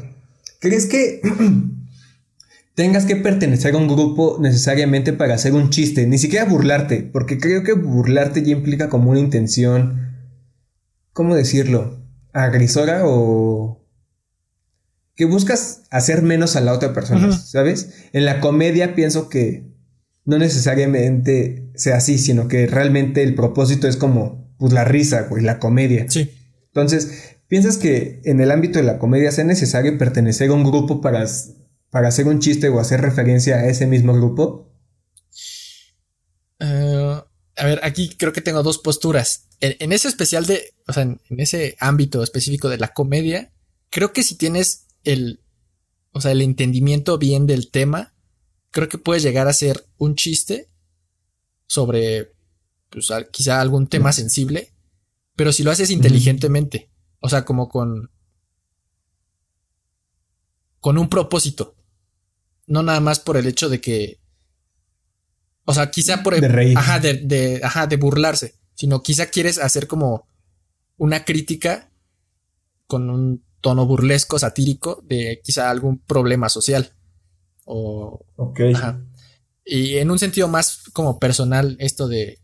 ¿crees 0.61 0.87
que 0.87 1.21
tengas 2.75 3.07
que 3.07 3.17
pertenecer 3.17 3.75
a 3.75 3.79
un 3.79 3.89
grupo 3.89 4.39
necesariamente 4.41 5.13
para 5.13 5.35
hacer 5.35 5.55
un 5.55 5.71
chiste, 5.71 6.07
ni 6.07 6.19
siquiera 6.19 6.45
burlarte, 6.45 7.03
porque 7.03 7.39
creo 7.39 7.65
que 7.65 7.73
burlarte 7.73 8.43
ya 8.43 8.53
implica 8.53 8.89
como 8.89 9.11
una 9.11 9.21
intención, 9.21 10.15
¿cómo 11.13 11.35
decirlo? 11.35 11.99
Agresora 12.33 13.03
o 13.05 13.78
que 15.19 15.25
buscas 15.25 15.83
hacer 15.91 16.23
menos 16.23 16.55
a 16.55 16.61
la 16.61 16.73
otra 16.73 16.93
persona, 16.93 17.37
¿sabes? 17.37 17.91
En 18.13 18.25
la 18.25 18.39
comedia 18.39 18.95
pienso 18.95 19.29
que 19.29 19.67
no 20.25 20.39
necesariamente 20.39 21.73
sea 21.75 21.97
así, 21.97 22.19
sino 22.19 22.47
que 22.47 22.69
realmente 22.69 23.25
el 23.25 23.35
propósito 23.35 23.89
es 23.89 23.97
como 23.97 24.55
pues 24.59 24.73
la 24.73 24.85
risa, 24.85 25.23
güey, 25.23 25.43
la 25.43 25.59
comedia. 25.59 26.07
Sí. 26.09 26.31
Entonces, 26.67 27.35
¿piensas 27.49 27.79
que 27.79 28.21
en 28.27 28.41
el 28.41 28.53
ámbito 28.53 28.79
de 28.79 28.85
la 28.85 29.01
comedia 29.01 29.33
sea 29.33 29.43
necesario 29.43 29.99
pertenecer 29.99 30.51
a 30.51 30.53
un 30.53 30.63
grupo 30.63 31.01
para 31.01 31.27
para 31.91 32.07
hacer 32.07 32.29
un 32.29 32.39
chiste 32.39 32.69
o 32.69 32.79
hacer 32.79 33.01
referencia 33.01 33.57
a 33.57 33.67
ese 33.67 33.89
mismo 33.89 34.15
grupo? 34.15 34.73
Eh, 36.61 37.23
a 37.57 37.65
ver, 37.65 37.81
aquí 37.83 38.15
creo 38.17 38.33
que 38.33 38.41
tengo 38.41 38.63
dos 38.63 38.79
posturas. 38.79 39.49
En, 39.59 39.91
ese 39.91 40.07
especial 40.07 40.47
de, 40.47 40.75
o 40.87 40.93
sea, 40.93 41.03
en, 41.03 41.21
ese 41.39 41.77
ámbito 41.81 42.23
específico 42.23 42.69
de 42.69 42.79
la 42.79 42.93
comedia, 42.93 43.53
creo 43.91 44.13
que 44.13 44.23
si 44.23 44.37
tienes 44.37 44.88
el, 45.13 45.41
o 46.13 46.21
sea, 46.21 46.33
el 46.33 46.43
entendimiento 46.43 47.19
bien 47.19 47.47
del 47.47 47.71
tema, 47.71 48.15
creo 48.71 48.89
que 48.89 48.99
puedes 48.99 49.23
llegar 49.23 49.49
a 49.49 49.53
ser 49.53 49.87
un 49.97 50.15
chiste 50.15 50.71
sobre, 51.67 52.35
pues, 52.91 53.09
quizá 53.31 53.61
algún 53.61 53.89
tema 53.89 54.13
sensible, 54.13 54.75
pero 55.35 55.53
si 55.53 55.63
lo 55.63 55.71
haces 55.71 55.91
inteligentemente, 55.91 56.91
o 57.21 57.29
sea, 57.29 57.45
como 57.45 57.69
con, 57.69 58.11
con 60.81 60.99
un 60.99 61.09
propósito. 61.09 61.75
No 62.67 62.83
nada 62.83 63.01
más 63.01 63.19
por 63.19 63.37
el 63.37 63.47
hecho 63.47 63.69
de 63.69 63.81
que. 63.81 64.21
O 65.65 65.73
sea, 65.73 65.91
quizá 65.91 66.23
por 66.23 66.35
el. 66.35 66.43
De 66.43 66.49
reír. 66.49 66.77
Ajá, 66.77 67.01
de, 67.01 67.15
de, 67.15 67.61
ajá, 67.63 67.87
de 67.87 67.97
burlarse. 67.97 68.57
Sino 68.75 69.03
quizá 69.03 69.27
quieres 69.27 69.59
hacer 69.59 69.87
como 69.87 70.29
una 70.97 71.25
crítica 71.25 71.91
con 72.87 73.11
un 73.11 73.48
tono 73.61 73.87
burlesco, 73.87 74.39
satírico, 74.39 75.03
de 75.07 75.41
quizá 75.43 75.71
algún 75.71 75.99
problema 75.99 76.49
social. 76.49 76.95
O. 77.65 78.25
Ok. 78.37 78.61
Ajá. 78.75 79.01
Y 79.65 79.99
en 79.99 80.11
un 80.11 80.19
sentido 80.19 80.49
más 80.49 80.85
como 80.93 81.19
personal, 81.19 81.77
esto 81.79 82.09
de, 82.09 82.39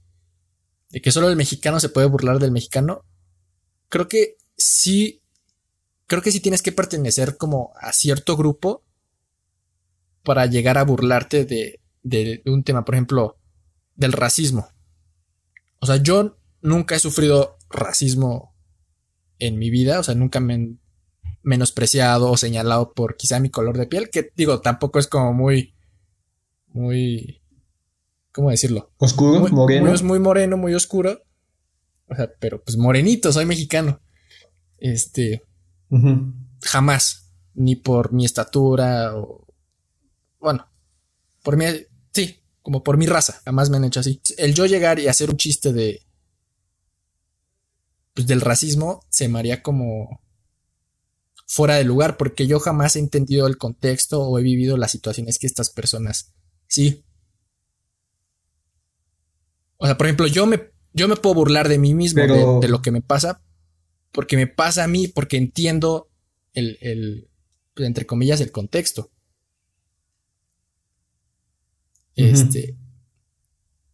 de 0.90 1.00
que 1.00 1.10
solo 1.10 1.30
el 1.30 1.36
mexicano 1.36 1.80
se 1.80 1.88
puede 1.88 2.06
burlar 2.06 2.38
del 2.38 2.50
mexicano, 2.50 3.04
creo 3.88 4.08
que 4.08 4.36
sí, 4.56 5.22
creo 6.06 6.20
que 6.20 6.32
sí 6.32 6.40
tienes 6.40 6.60
que 6.60 6.72
pertenecer 6.72 7.36
como 7.36 7.72
a 7.80 7.92
cierto 7.92 8.36
grupo 8.36 8.84
para 10.22 10.46
llegar 10.46 10.78
a 10.78 10.84
burlarte 10.84 11.44
de, 11.44 11.80
de, 12.02 12.42
un 12.46 12.62
tema, 12.62 12.84
por 12.84 12.94
ejemplo, 12.94 13.38
del 13.94 14.12
racismo. 14.12 14.68
O 15.80 15.86
sea, 15.86 15.96
yo 15.96 16.38
nunca 16.60 16.94
he 16.94 16.98
sufrido 16.98 17.56
racismo 17.70 18.54
en 19.38 19.58
mi 19.58 19.70
vida, 19.70 20.00
o 20.00 20.02
sea, 20.02 20.14
nunca 20.14 20.40
me 20.40 20.76
menospreciado 21.44 22.30
o 22.30 22.36
señalado 22.36 22.92
por 22.92 23.16
quizá 23.16 23.38
mi 23.38 23.50
color 23.50 23.78
de 23.78 23.86
piel, 23.86 24.10
que 24.10 24.30
digo, 24.34 24.60
tampoco 24.60 24.98
es 24.98 25.06
como 25.06 25.32
muy, 25.32 25.74
muy, 26.68 27.42
¿cómo 28.32 28.50
decirlo? 28.50 28.92
Oscuro, 28.98 29.40
muy, 29.40 29.52
moreno. 29.52 29.90
Muy, 29.90 30.02
muy 30.02 30.18
moreno, 30.18 30.56
muy 30.56 30.74
oscuro. 30.74 31.20
O 32.08 32.14
sea, 32.14 32.30
pero 32.40 32.62
pues 32.62 32.76
morenito, 32.76 33.32
soy 33.32 33.46
mexicano. 33.46 34.00
Este, 34.78 35.42
jamás, 36.62 37.32
ni 37.54 37.76
por 37.76 38.12
mi 38.12 38.24
estatura 38.24 39.16
o 39.16 39.44
bueno, 40.44 40.68
por 41.42 41.56
mí, 41.56 41.64
sí, 42.12 42.42
como 42.60 42.82
por 42.82 42.98
mi 42.98 43.06
raza, 43.06 43.40
jamás 43.46 43.70
me 43.70 43.78
han 43.78 43.84
hecho 43.84 44.00
así. 44.00 44.20
El 44.36 44.54
yo 44.54 44.66
llegar 44.66 44.98
y 44.98 45.08
hacer 45.08 45.30
un 45.30 45.38
chiste 45.38 45.72
de, 45.72 46.02
pues 48.12 48.26
del 48.26 48.42
racismo, 48.42 49.00
se 49.08 49.28
me 49.28 49.38
haría 49.38 49.62
como 49.62 50.20
fuera 51.46 51.76
de 51.76 51.84
lugar, 51.84 52.16
porque 52.16 52.46
yo 52.46 52.60
jamás 52.60 52.96
he 52.96 52.98
entendido 52.98 53.46
el 53.46 53.58
contexto 53.58 54.22
o 54.22 54.38
he 54.38 54.42
vivido 54.42 54.76
las 54.76 54.90
situaciones 54.90 55.38
que 55.38 55.46
estas 55.46 55.70
personas, 55.70 56.32
sí. 56.66 57.04
O 59.76 59.86
sea, 59.86 59.96
por 59.96 60.06
ejemplo, 60.06 60.26
yo 60.26 60.46
me, 60.46 60.70
yo 60.92 61.08
me 61.08 61.16
puedo 61.16 61.34
burlar 61.34 61.68
de 61.68 61.78
mí 61.78 61.94
mismo, 61.94 62.22
de, 62.60 62.68
lo 62.68 62.80
que 62.80 62.90
me 62.90 63.02
pasa, 63.02 63.42
porque 64.12 64.36
me 64.36 64.46
pasa 64.46 64.84
a 64.84 64.88
mí, 64.88 65.08
porque 65.08 65.36
entiendo 65.36 66.08
el, 66.52 66.78
el 66.80 67.28
pues, 67.74 67.86
entre 67.86 68.06
comillas, 68.06 68.40
el 68.40 68.52
contexto. 68.52 69.10
Este. 72.14 72.76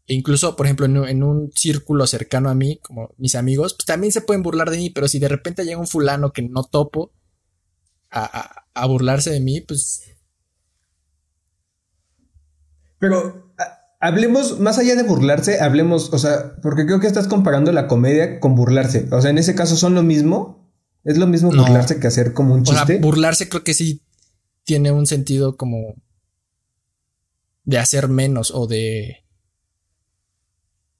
E 0.07 0.15
incluso, 0.15 0.57
por 0.57 0.67
ejemplo, 0.67 0.87
en, 0.87 1.23
un 1.23 1.53
círculo 1.55 2.07
cercano 2.07 2.51
a 2.51 2.55
mí, 2.55 2.79
como 2.83 3.15
mis 3.17 3.35
amigos, 3.35 3.75
pues 3.75 3.87
también 3.87 4.13
se 4.13 4.21
pueden 4.21 4.43
burlar 4.43 4.71
de 4.71 4.77
mí, 4.77 4.91
pero 4.91 5.09
si 5.09 5.19
de 5.19 5.29
repente 5.29 5.65
llega 5.65 5.79
un 5.79 5.87
fulano 5.87 6.33
que 6.33 6.43
no 6.43 6.65
topo 6.65 7.13
a, 8.11 8.65
a, 8.75 8.87
burlarse 8.87 9.31
de 9.31 9.41
mí, 9.41 9.61
pues. 9.61 10.03
Pero 12.99 13.55
hablemos, 14.01 14.59
más 14.59 14.79
allá 14.79 14.97
de 14.97 15.03
burlarse, 15.03 15.61
hablemos, 15.61 16.13
o 16.13 16.19
sea, 16.19 16.57
porque 16.63 16.87
creo 16.87 17.01
que 17.01 17.07
estás 17.07 17.29
comparando 17.29 17.73
la 17.73 17.87
comedia 17.87 18.41
con 18.41 18.55
burlarse. 18.55 19.09
O 19.13 19.21
sea, 19.21 19.31
en 19.31 19.39
ese 19.39 19.55
caso 19.55 19.77
son 19.77 19.95
lo 19.95 20.03
mismo. 20.03 20.61
¿Es 21.05 21.17
lo 21.17 21.27
mismo 21.27 21.51
burlarse 21.51 21.99
que 21.99 22.09
hacer 22.09 22.35
como 22.35 22.55
un 22.55 22.65
chiste? 22.65 22.83
O 22.83 22.87
sea, 22.87 22.99
burlarse 22.99 23.49
creo 23.49 23.65
que 23.65 23.73
sí 23.73 24.03
tiene 24.65 24.93
un 24.93 25.07
sentido 25.07 25.57
como 25.57 25.95
de 27.65 27.79
hacer 27.79 28.09
menos 28.09 28.51
o 28.51 28.67
de 28.67 29.25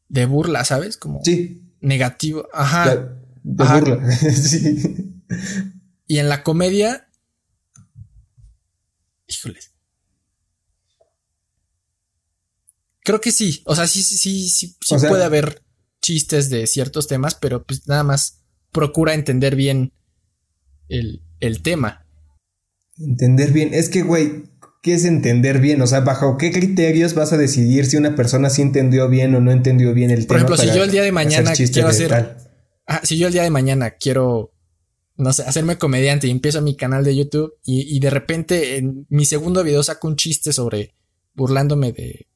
de 0.09 0.27
burla, 0.27 0.65
¿sabes? 0.65 0.97
Como 0.97 1.21
sí. 1.23 1.75
negativo. 1.81 2.49
Ajá. 2.53 2.97
De, 3.43 3.65
burla. 3.65 4.11
sí. 4.21 5.23
Y 6.11 6.19
en 6.19 6.29
la 6.29 6.43
comedia 6.43 7.09
híjoles. 9.29 9.71
Creo 13.05 13.21
que 13.21 13.31
sí, 13.31 13.63
o 13.65 13.77
sea, 13.77 13.87
sí 13.87 14.03
sí 14.03 14.19
sí 14.19 14.49
sí, 14.49 14.77
puede 15.07 15.23
haber 15.23 15.63
chistes 16.03 16.51
de 16.51 16.67
ciertos 16.67 17.07
temas, 17.07 17.37
pero 17.37 17.65
pues 17.65 17.87
nada 17.87 18.03
más 18.03 18.43
procura 18.73 19.15
entender 19.15 19.55
bien 19.55 19.93
el, 20.89 21.23
el 21.39 21.63
tema. 21.63 22.09
Entender 22.99 23.53
bien, 23.53 23.73
es 23.73 23.89
que 23.89 24.03
güey, 24.03 24.47
¿qué 24.83 24.95
es 24.95 25.05
entender 25.05 25.61
bien? 25.61 25.81
O 25.81 25.87
sea, 25.87 26.01
¿bajo 26.01 26.39
qué 26.39 26.51
criterios 26.51 27.15
vas 27.15 27.33
a 27.33 27.37
decidir 27.37 27.87
si 27.87 27.97
una 27.97 28.17
persona 28.17 28.51
sí 28.51 28.63
entendió 28.63 29.09
bien 29.09 29.33
o 29.37 29.41
no 29.41 29.53
entendió 29.53 29.95
bien 29.95 30.11
el 30.11 30.27
tema? 30.27 30.27
Por 30.27 30.37
ejemplo, 30.39 30.57
si 30.57 30.77
yo 30.77 30.83
el 30.83 30.91
día 30.91 31.05
de 31.05 31.13
mañana 31.13 31.53
quiero 31.53 31.87
hacer. 31.87 32.37
si 33.05 33.17
yo 33.17 33.29
el 33.29 33.33
día 33.33 33.45
de 33.45 33.51
mañana 33.51 33.93
quiero, 33.93 34.53
no 35.21 35.33
sé, 35.33 35.43
hacerme 35.43 35.79
comediante 35.79 36.27
y 36.27 36.31
empiezo 36.31 36.63
mi 36.63 36.77
canal 36.77 37.05
de 37.05 37.17
YouTube 37.17 37.55
y, 37.65 37.99
de 38.01 38.11
repente 38.11 38.77
en 38.77 39.07
mi 39.09 39.25
segundo 39.25 39.63
video 39.63 39.83
saco 39.83 40.09
un 40.09 40.17
chiste 40.17 40.53
sobre 40.53 40.95
burlándome 41.35 41.93
de. 41.93 42.27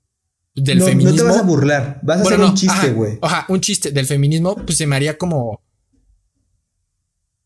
Del 0.57 0.81
feminismo. 0.83 1.17
No 1.17 1.17
te 1.17 1.29
vas 1.31 1.39
a 1.39 1.43
burlar, 1.43 2.01
vas 2.05 2.19
a 2.19 2.23
hacer 2.23 2.41
un 2.41 2.55
chiste, 2.55 2.93
güey. 2.93 3.19
Ajá, 3.23 3.45
un 3.49 3.61
chiste 3.61 3.91
del 3.91 4.07
feminismo, 4.07 4.55
pues 4.55 4.79
se 4.79 4.87
me 4.87 4.95
haría 4.95 5.19
como. 5.19 5.61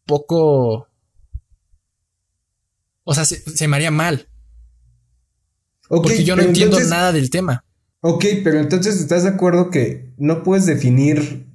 poco. 0.04 0.88
O 3.04 3.14
sea, 3.14 3.24
se 3.24 3.66
me 3.66 3.76
haría 3.76 3.90
mal 3.90 4.28
porque 5.88 6.24
yo 6.24 6.36
no 6.36 6.42
entiendo 6.42 6.78
nada 6.80 7.12
del 7.12 7.30
tema. 7.30 7.64
Ok, 8.00 8.24
pero 8.44 8.60
entonces 8.60 9.00
estás 9.00 9.24
de 9.24 9.30
acuerdo 9.30 9.70
que 9.70 10.12
no 10.18 10.42
puedes 10.42 10.66
definir 10.66 11.47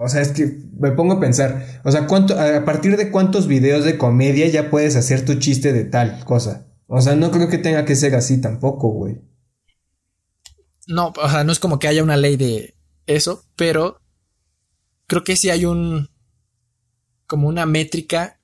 O 0.00 0.08
sea, 0.08 0.20
es 0.20 0.30
que 0.30 0.60
me 0.78 0.92
pongo 0.92 1.14
a 1.14 1.20
pensar, 1.20 1.80
o 1.84 1.90
sea, 1.90 2.06
¿cuánto, 2.06 2.38
a 2.38 2.64
partir 2.64 2.96
de 2.96 3.10
cuántos 3.10 3.48
videos 3.48 3.84
de 3.84 3.98
comedia 3.98 4.46
ya 4.46 4.70
puedes 4.70 4.94
hacer 4.94 5.24
tu 5.24 5.34
chiste 5.34 5.72
de 5.72 5.84
tal 5.84 6.24
cosa? 6.24 6.68
O 6.86 7.00
sea, 7.00 7.16
no 7.16 7.32
creo 7.32 7.48
que 7.48 7.58
tenga 7.58 7.84
que 7.84 7.96
ser 7.96 8.14
así 8.14 8.40
tampoco, 8.40 8.90
güey. 8.90 9.20
No, 10.86 11.12
o 11.20 11.28
sea, 11.28 11.42
no 11.42 11.50
es 11.50 11.58
como 11.58 11.80
que 11.80 11.88
haya 11.88 12.04
una 12.04 12.16
ley 12.16 12.36
de 12.36 12.76
eso, 13.06 13.44
pero 13.56 14.00
creo 15.08 15.24
que 15.24 15.34
sí 15.34 15.50
hay 15.50 15.64
un. 15.64 16.08
como 17.26 17.48
una 17.48 17.66
métrica. 17.66 18.40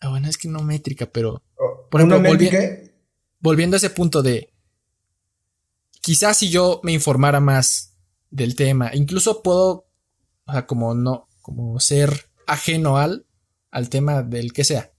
Ah, 0.00 0.08
bueno, 0.08 0.28
es 0.30 0.38
que 0.38 0.48
no 0.48 0.62
métrica, 0.62 1.04
pero. 1.04 1.42
Por 1.90 2.00
ejemplo, 2.00 2.22
volviendo 3.38 3.76
a 3.76 3.78
ese 3.78 3.90
punto 3.90 4.22
de. 4.22 4.50
Quizás 6.00 6.38
si 6.38 6.48
yo 6.48 6.80
me 6.82 6.92
informara 6.92 7.40
más 7.40 7.89
del 8.30 8.54
tema, 8.54 8.90
incluso 8.94 9.42
puedo. 9.42 9.86
O 10.46 10.52
sea, 10.52 10.66
como 10.66 10.94
no. 10.94 11.28
como 11.42 11.78
ser 11.80 12.30
ajeno 12.46 12.96
al. 12.96 13.26
al 13.70 13.88
tema 13.88 14.22
del 14.22 14.52
que 14.52 14.64
sea. 14.64 14.92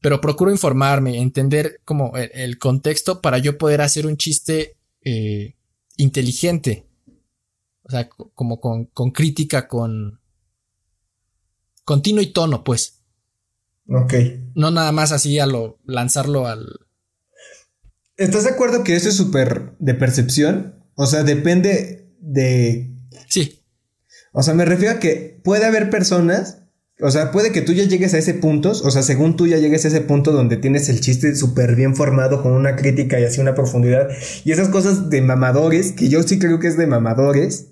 Pero 0.00 0.20
procuro 0.20 0.50
informarme, 0.50 1.20
entender 1.20 1.80
como 1.84 2.12
el, 2.16 2.58
contexto 2.58 3.20
para 3.20 3.38
yo 3.38 3.58
poder 3.58 3.82
hacer 3.82 4.06
un 4.06 4.16
chiste 4.16 4.76
eh, 5.02 5.54
inteligente. 5.96 6.86
O 7.82 7.90
sea, 7.90 8.08
como 8.08 8.60
con, 8.60 8.86
con 8.86 9.10
crítica, 9.10 9.68
con. 9.68 10.20
Continuo 11.84 12.22
y 12.22 12.32
tono, 12.32 12.62
pues. 12.64 13.02
Ok. 13.88 14.14
No 14.54 14.70
nada 14.70 14.92
más 14.92 15.12
así 15.12 15.38
a 15.38 15.46
lo. 15.46 15.78
lanzarlo 15.84 16.46
al. 16.46 16.66
¿Estás 18.16 18.44
de 18.44 18.50
acuerdo 18.50 18.84
que 18.84 18.94
eso 18.94 19.08
es 19.08 19.16
súper 19.16 19.76
de 19.78 19.94
percepción? 19.94 20.81
O 20.94 21.06
sea, 21.06 21.22
depende 21.22 22.08
de. 22.20 22.90
Sí. 23.28 23.60
O 24.32 24.42
sea, 24.42 24.54
me 24.54 24.64
refiero 24.64 24.96
a 24.96 24.98
que 24.98 25.40
puede 25.42 25.64
haber 25.64 25.90
personas 25.90 26.62
o 27.02 27.10
sea, 27.10 27.32
puede 27.32 27.50
que 27.50 27.62
tú 27.62 27.72
ya 27.72 27.84
llegues 27.84 28.14
a 28.14 28.18
ese 28.18 28.32
punto, 28.32 28.70
o 28.70 28.90
sea, 28.90 29.02
según 29.02 29.36
tú 29.36 29.48
ya 29.48 29.58
llegues 29.58 29.84
a 29.84 29.88
ese 29.88 30.02
punto 30.02 30.30
donde 30.30 30.56
tienes 30.56 30.88
el 30.88 31.00
chiste 31.00 31.34
súper 31.34 31.74
bien 31.74 31.96
formado 31.96 32.42
con 32.42 32.52
una 32.52 32.76
crítica 32.76 33.18
y 33.18 33.24
así 33.24 33.40
una 33.40 33.56
profundidad. 33.56 34.08
Y 34.44 34.52
esas 34.52 34.68
cosas 34.68 35.10
de 35.10 35.20
mamadores, 35.20 35.90
que 35.92 36.08
yo 36.08 36.22
sí 36.22 36.38
creo 36.38 36.60
que 36.60 36.68
es 36.68 36.76
de 36.76 36.86
mamadores. 36.86 37.70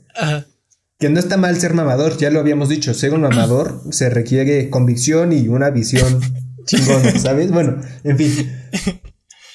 Que 0.98 1.10
no 1.10 1.20
está 1.20 1.36
mal 1.36 1.58
ser 1.60 1.74
mamador, 1.74 2.18
ya 2.18 2.30
lo 2.30 2.40
habíamos 2.40 2.68
dicho, 2.68 2.92
ser 2.92 3.14
un 3.14 3.22
mamador 3.22 3.80
se 3.90 4.10
requiere 4.10 4.68
convicción 4.68 5.32
y 5.32 5.46
una 5.46 5.70
visión 5.70 6.20
chingona, 6.66 7.16
¿sabes? 7.18 7.52
Bueno, 7.52 7.80
en 8.02 8.18
fin. 8.18 8.52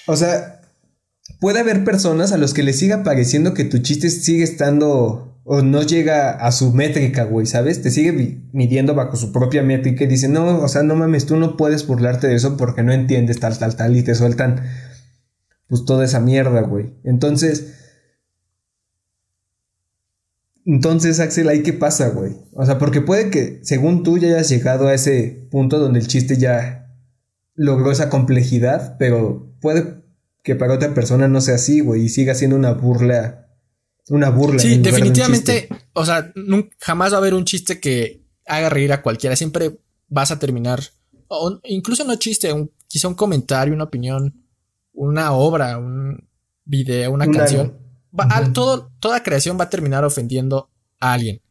O 0.07 0.15
sea, 0.15 0.61
puede 1.45 1.59
haber 1.59 1.83
personas 1.83 2.31
a 2.31 2.37
los 2.37 2.55
que 2.55 2.63
les 2.63 2.79
siga 2.79 3.03
pareciendo 3.03 3.53
que 3.53 3.65
tu 3.65 3.77
chiste 3.77 4.09
sigue 4.09 4.43
estando 4.43 5.39
o 5.43 5.61
no 5.61 5.83
llega 5.83 6.31
a 6.31 6.51
su 6.51 6.73
métrica, 6.73 7.23
güey, 7.25 7.45
¿sabes? 7.45 7.83
Te 7.83 7.91
sigue 7.91 8.41
midiendo 8.51 8.95
bajo 8.95 9.15
su 9.15 9.31
propia 9.31 9.61
métrica 9.61 10.05
y 10.05 10.07
dice, 10.07 10.27
no, 10.27 10.61
o 10.61 10.67
sea, 10.67 10.81
no 10.81 10.95
mames, 10.95 11.27
tú 11.27 11.35
no 11.37 11.55
puedes 11.55 11.85
burlarte 11.85 12.25
de 12.25 12.33
eso 12.33 12.57
porque 12.57 12.81
no 12.81 12.93
entiendes 12.93 13.39
tal, 13.39 13.59
tal, 13.59 13.75
tal 13.75 13.95
y 13.95 14.01
te 14.01 14.15
sueltan 14.15 14.63
pues 15.67 15.85
toda 15.85 16.03
esa 16.03 16.19
mierda, 16.19 16.61
güey. 16.61 16.95
Entonces, 17.03 17.75
entonces, 20.65 21.19
Axel, 21.19 21.47
¿ahí 21.47 21.61
qué 21.61 21.73
pasa, 21.73 22.09
güey? 22.09 22.37
O 22.53 22.65
sea, 22.65 22.79
porque 22.79 23.01
puede 23.01 23.29
que, 23.29 23.59
según 23.61 24.01
tú, 24.01 24.17
ya 24.17 24.29
hayas 24.29 24.49
llegado 24.49 24.87
a 24.87 24.95
ese 24.95 25.47
punto 25.51 25.77
donde 25.77 25.99
el 25.99 26.07
chiste 26.07 26.37
ya 26.37 26.91
logró 27.53 27.91
esa 27.91 28.09
complejidad, 28.09 28.95
pero 28.97 29.55
puede 29.61 30.04
que 30.45 30.55
para 30.55 30.75
otra 30.75 30.93
persona 30.93 31.27
no 31.27 31.41
sea 31.41 31.55
así, 31.55 31.81
güey, 31.81 32.03
y 32.03 32.09
siga 32.09 32.35
siendo 32.35 32.55
una 32.55 32.71
burla 32.71 33.45
una 34.09 34.29
burla. 34.29 34.59
Sí, 34.59 34.77
definitivamente, 34.77 35.67
o 35.93 36.05
sea, 36.05 36.31
jamás 36.79 37.11
va 37.11 37.17
a 37.17 37.19
haber 37.19 37.33
un 37.33 37.45
chiste 37.45 37.79
que 37.79 38.23
haga 38.45 38.69
reír 38.69 38.93
a 38.93 39.01
cualquiera. 39.01 39.35
Siempre 39.35 39.79
vas 40.07 40.31
a 40.31 40.39
terminar, 40.39 40.81
o 41.27 41.59
incluso 41.63 42.03
no 42.03 42.15
chiste, 42.15 42.53
un, 42.53 42.71
quizá 42.87 43.07
un 43.07 43.15
comentario, 43.15 43.73
una 43.73 43.85
opinión, 43.85 44.45
una 44.93 45.31
obra, 45.31 45.77
un 45.77 46.27
video, 46.63 47.11
una, 47.11 47.25
canción. 47.25 47.79
todo, 48.53 48.91
toda 48.99 49.23
creación 49.23 49.59
va 49.59 49.65
a 49.65 49.69
terminar 49.69 50.05
ofendiendo 50.05 50.69
a 50.99 51.13
alguien. 51.13 51.41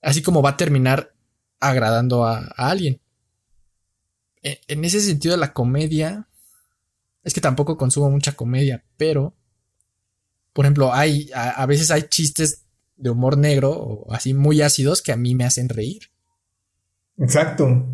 Así 0.00 0.22
como 0.22 0.42
va 0.42 0.50
a 0.50 0.56
terminar 0.56 1.12
agradando 1.58 2.24
a, 2.24 2.38
alguien. 2.56 3.00
E, 4.42 4.60
en 4.68 4.84
ese 4.84 5.00
sentido, 5.00 5.36
la 5.36 5.52
comedia. 5.52 6.28
Es 7.28 7.34
que 7.34 7.42
tampoco 7.42 7.76
consumo 7.76 8.08
mucha 8.08 8.32
comedia, 8.32 8.82
pero 8.96 9.34
por 10.54 10.64
ejemplo, 10.64 10.94
hay, 10.94 11.30
a, 11.34 11.66
veces 11.66 11.90
hay 11.90 12.04
chistes 12.04 12.64
de 12.96 13.10
humor 13.10 13.36
negro 13.36 13.70
o 13.70 14.12
así 14.12 14.32
muy 14.32 14.62
ácidos 14.62 15.02
que 15.02 15.12
a 15.12 15.16
mí 15.16 15.34
me 15.34 15.44
hacen 15.44 15.68
reír. 15.68 16.10
Exacto. 17.18 17.86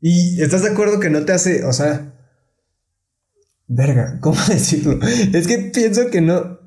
Y 0.00 0.42
estás 0.42 0.62
de 0.64 0.70
acuerdo 0.70 0.98
que 0.98 1.08
no 1.08 1.24
te 1.24 1.32
hace, 1.32 1.64
o 1.64 1.72
sea, 1.72 2.12
verga, 3.68 4.18
¿cómo 4.20 4.38
decirlo? 4.48 4.98
Es 5.32 5.46
que 5.46 5.70
pienso 5.72 6.10
que 6.10 6.20
no. 6.20 6.59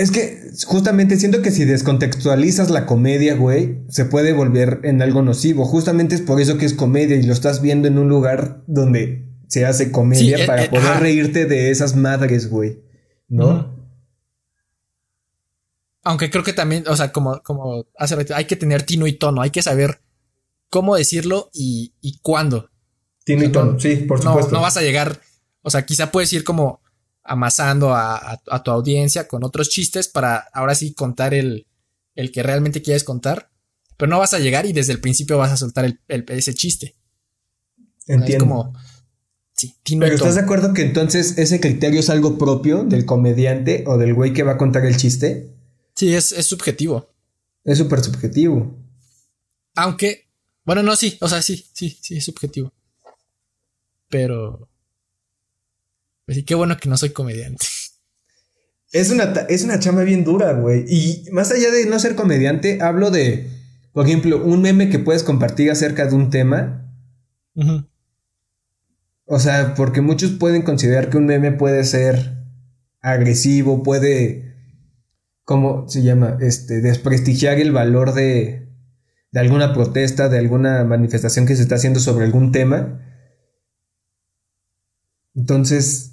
Es 0.00 0.10
que 0.10 0.50
justamente 0.66 1.18
siento 1.18 1.42
que 1.42 1.50
si 1.50 1.66
descontextualizas 1.66 2.70
la 2.70 2.86
comedia, 2.86 3.34
güey, 3.34 3.82
se 3.90 4.06
puede 4.06 4.32
volver 4.32 4.80
en 4.84 5.02
algo 5.02 5.20
nocivo. 5.20 5.66
Justamente 5.66 6.14
es 6.14 6.22
por 6.22 6.40
eso 6.40 6.56
que 6.56 6.64
es 6.64 6.72
comedia 6.72 7.16
y 7.16 7.22
lo 7.22 7.34
estás 7.34 7.60
viendo 7.60 7.86
en 7.86 7.98
un 7.98 8.08
lugar 8.08 8.62
donde 8.66 9.28
se 9.46 9.66
hace 9.66 9.92
comedia 9.92 10.38
eh, 10.38 10.46
para 10.46 10.64
eh, 10.64 10.68
poder 10.70 11.00
reírte 11.00 11.44
de 11.44 11.70
esas 11.70 11.96
madres, 11.96 12.48
güey. 12.48 12.80
¿No? 13.28 13.76
Aunque 16.02 16.30
creo 16.30 16.44
que 16.44 16.54
también, 16.54 16.84
o 16.88 16.96
sea, 16.96 17.12
como, 17.12 17.42
como 17.42 17.84
hace 17.98 18.16
hay 18.34 18.46
que 18.46 18.56
tener 18.56 18.84
tino 18.84 19.06
y 19.06 19.12
tono, 19.12 19.42
hay 19.42 19.50
que 19.50 19.60
saber 19.60 20.00
cómo 20.70 20.96
decirlo 20.96 21.50
y, 21.52 21.92
y 22.00 22.20
cuándo. 22.20 22.70
Tino 23.24 23.44
y 23.44 23.52
tono, 23.52 23.78
sí, 23.78 23.96
por 23.96 24.22
supuesto. 24.22 24.52
No, 24.52 24.62
vas 24.62 24.78
a 24.78 24.80
llegar, 24.80 25.20
o 25.60 25.68
sea, 25.68 25.84
quizá 25.84 26.10
puedes 26.10 26.32
ir 26.32 26.42
como 26.42 26.80
amasando 27.30 27.94
a, 27.94 28.42
tu 28.64 28.72
audiencia 28.72 29.28
con 29.28 29.44
otros 29.44 29.70
chistes 29.70 30.08
para 30.08 30.48
ahora 30.52 30.74
sí 30.74 30.94
contar 30.94 31.32
el, 31.32 31.68
el, 32.16 32.32
que 32.32 32.42
realmente 32.42 32.82
quieres 32.82 33.04
contar, 33.04 33.52
pero 33.96 34.10
no 34.10 34.18
vas 34.18 34.34
a 34.34 34.40
llegar 34.40 34.66
y 34.66 34.72
desde 34.72 34.92
el 34.92 35.00
principio 35.00 35.38
vas 35.38 35.52
a 35.52 35.56
soltar 35.56 35.84
el, 35.84 36.24
ese 36.26 36.54
chiste. 36.54 36.96
Entiendo. 38.08 38.34
Es 38.34 38.48
como, 38.48 38.72
pero 40.00 40.14
¿estás 40.16 40.34
de 40.34 40.40
acuerdo 40.40 40.74
que 40.74 40.82
entonces 40.82 41.38
ese 41.38 41.60
criterio 41.60 42.00
es 42.00 42.10
algo 42.10 42.36
propio 42.36 42.82
del 42.82 43.06
comediante 43.06 43.84
o 43.86 43.96
del 43.96 44.12
güey 44.12 44.32
que 44.32 44.42
va 44.42 44.52
a 44.52 44.58
contar 44.58 44.84
el 44.84 44.96
chiste? 44.96 45.54
Sí, 45.94 46.12
es, 46.12 46.30
subjetivo. 46.44 47.10
Es 47.62 47.78
súper 47.78 48.02
subjetivo. 48.02 48.76
Aunque, 49.76 50.28
bueno, 50.64 50.82
no, 50.82 50.96
sí, 50.96 51.16
o 51.20 51.28
sea, 51.28 51.42
sí, 51.42 51.64
sí, 51.74 51.96
sí, 52.02 52.16
es 52.16 52.24
subjetivo. 52.24 52.72
Pero... 54.08 54.68
Pues 56.30 56.36
sí, 56.36 56.44
qué 56.44 56.54
bueno 56.54 56.76
que 56.76 56.88
no 56.88 56.96
soy 56.96 57.10
comediante. 57.10 57.66
Es 58.92 59.10
una, 59.10 59.24
es 59.48 59.64
una 59.64 59.80
chamba 59.80 60.04
bien 60.04 60.22
dura, 60.22 60.52
güey. 60.52 60.84
Y 60.86 61.24
más 61.32 61.50
allá 61.50 61.72
de 61.72 61.86
no 61.86 61.98
ser 61.98 62.14
comediante, 62.14 62.80
hablo 62.82 63.10
de, 63.10 63.50
por 63.92 64.06
ejemplo, 64.06 64.40
un 64.40 64.62
meme 64.62 64.90
que 64.90 65.00
puedes 65.00 65.24
compartir 65.24 65.72
acerca 65.72 66.06
de 66.06 66.14
un 66.14 66.30
tema. 66.30 66.88
O 69.24 69.40
sea, 69.40 69.74
porque 69.74 70.02
muchos 70.02 70.30
pueden 70.30 70.62
considerar 70.62 71.10
que 71.10 71.16
un 71.16 71.26
meme 71.26 71.50
puede 71.50 71.82
ser 71.82 72.44
agresivo, 73.00 73.82
puede, 73.82 74.54
¿cómo 75.42 75.88
se 75.88 76.04
llama? 76.04 76.38
Este, 76.40 76.80
desprestigiar 76.80 77.58
el 77.58 77.72
valor 77.72 78.14
de, 78.14 78.68
de 79.32 79.40
alguna 79.40 79.74
protesta, 79.74 80.28
de 80.28 80.38
alguna 80.38 80.84
manifestación 80.84 81.44
que 81.44 81.56
se 81.56 81.62
está 81.62 81.74
haciendo 81.74 81.98
sobre 81.98 82.24
algún 82.24 82.52
tema. 82.52 83.04
Entonces, 85.34 86.10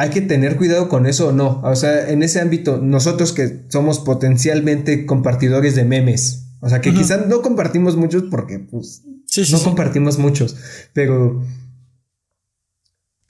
hay 0.00 0.08
que 0.08 0.22
tener 0.22 0.56
cuidado 0.56 0.88
con 0.88 1.04
eso 1.04 1.28
o 1.28 1.32
no. 1.32 1.60
O 1.62 1.76
sea, 1.76 2.10
en 2.10 2.22
ese 2.22 2.40
ámbito, 2.40 2.78
nosotros 2.78 3.32
que 3.32 3.64
somos 3.68 3.98
potencialmente 3.98 5.04
compartidores 5.04 5.74
de 5.74 5.84
memes, 5.84 6.46
o 6.60 6.70
sea, 6.70 6.80
que 6.80 6.94
quizás 6.94 7.26
no 7.26 7.42
compartimos 7.42 7.96
muchos 7.96 8.24
porque, 8.30 8.58
pues, 8.58 9.02
no 9.50 9.62
compartimos 9.62 10.18
muchos, 10.18 10.56
pero 10.94 11.42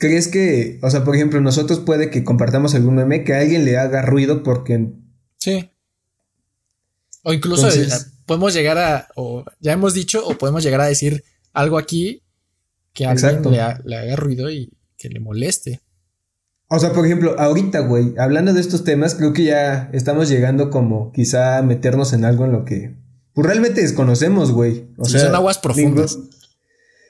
¿Crees 0.00 0.28
que, 0.28 0.78
o 0.80 0.88
sea, 0.88 1.04
por 1.04 1.14
ejemplo, 1.14 1.42
nosotros 1.42 1.80
puede 1.80 2.08
que 2.08 2.24
compartamos 2.24 2.74
algún 2.74 2.94
meme 2.94 3.22
que 3.22 3.34
a 3.34 3.40
alguien 3.40 3.66
le 3.66 3.76
haga 3.76 4.00
ruido 4.00 4.42
porque... 4.42 4.94
Sí. 5.36 5.68
O 7.22 7.34
incluso 7.34 7.68
eh, 7.68 7.86
podemos 8.24 8.54
llegar 8.54 8.78
a, 8.78 9.08
o 9.14 9.44
ya 9.60 9.72
hemos 9.72 9.92
dicho, 9.92 10.26
o 10.26 10.38
podemos 10.38 10.62
llegar 10.62 10.80
a 10.80 10.86
decir 10.86 11.22
algo 11.52 11.76
aquí 11.76 12.22
que 12.94 13.04
a 13.04 13.10
alguien 13.10 13.42
le, 13.50 13.60
haga 13.96 14.16
ruido 14.16 14.50
y 14.50 14.72
que 14.96 15.10
le 15.10 15.20
moleste. 15.20 15.82
O 16.72 16.78
sea, 16.78 16.92
por 16.92 17.04
ejemplo, 17.04 17.34
ahorita, 17.36 17.80
güey, 17.80 18.14
hablando 18.16 18.54
de 18.54 18.60
estos 18.60 18.84
temas, 18.84 19.16
creo 19.16 19.32
que 19.32 19.42
ya 19.42 19.90
estamos 19.92 20.28
llegando 20.28 20.70
como 20.70 21.10
quizá 21.10 21.58
a 21.58 21.62
meternos 21.62 22.12
en 22.12 22.24
algo 22.24 22.44
en 22.44 22.52
lo 22.52 22.64
que 22.64 22.94
pues, 23.34 23.44
realmente 23.44 23.80
desconocemos, 23.80 24.52
güey. 24.52 24.88
O 24.96 25.04
sea, 25.04 25.20
son 25.20 25.34
aguas 25.34 25.58
profundas. 25.58 26.16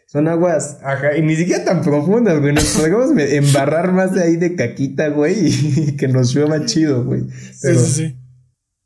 Son 0.07 0.29
aguas, 0.29 0.79
ajá, 0.83 1.15
y 1.15 1.23
ni 1.23 1.37
siquiera 1.37 1.63
tan 1.63 1.83
profundas, 1.83 2.41
güey. 2.41 2.55
Nos 2.55 2.65
podemos 2.65 3.11
embarrar 3.19 3.93
más 3.93 4.15
de 4.15 4.23
ahí 4.23 4.37
de 4.37 4.57
caquita, 4.57 5.09
güey, 5.09 5.35
y 5.49 5.97
que 5.97 6.09
nos 6.09 6.35
llueva 6.35 6.65
chido, 6.65 7.05
güey. 7.05 7.25
sí, 7.53 7.75
sí, 7.75 7.93
sí. 7.93 8.17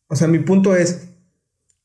O 0.08 0.16
sea, 0.16 0.26
mi 0.26 0.40
punto 0.40 0.74
es, 0.74 1.08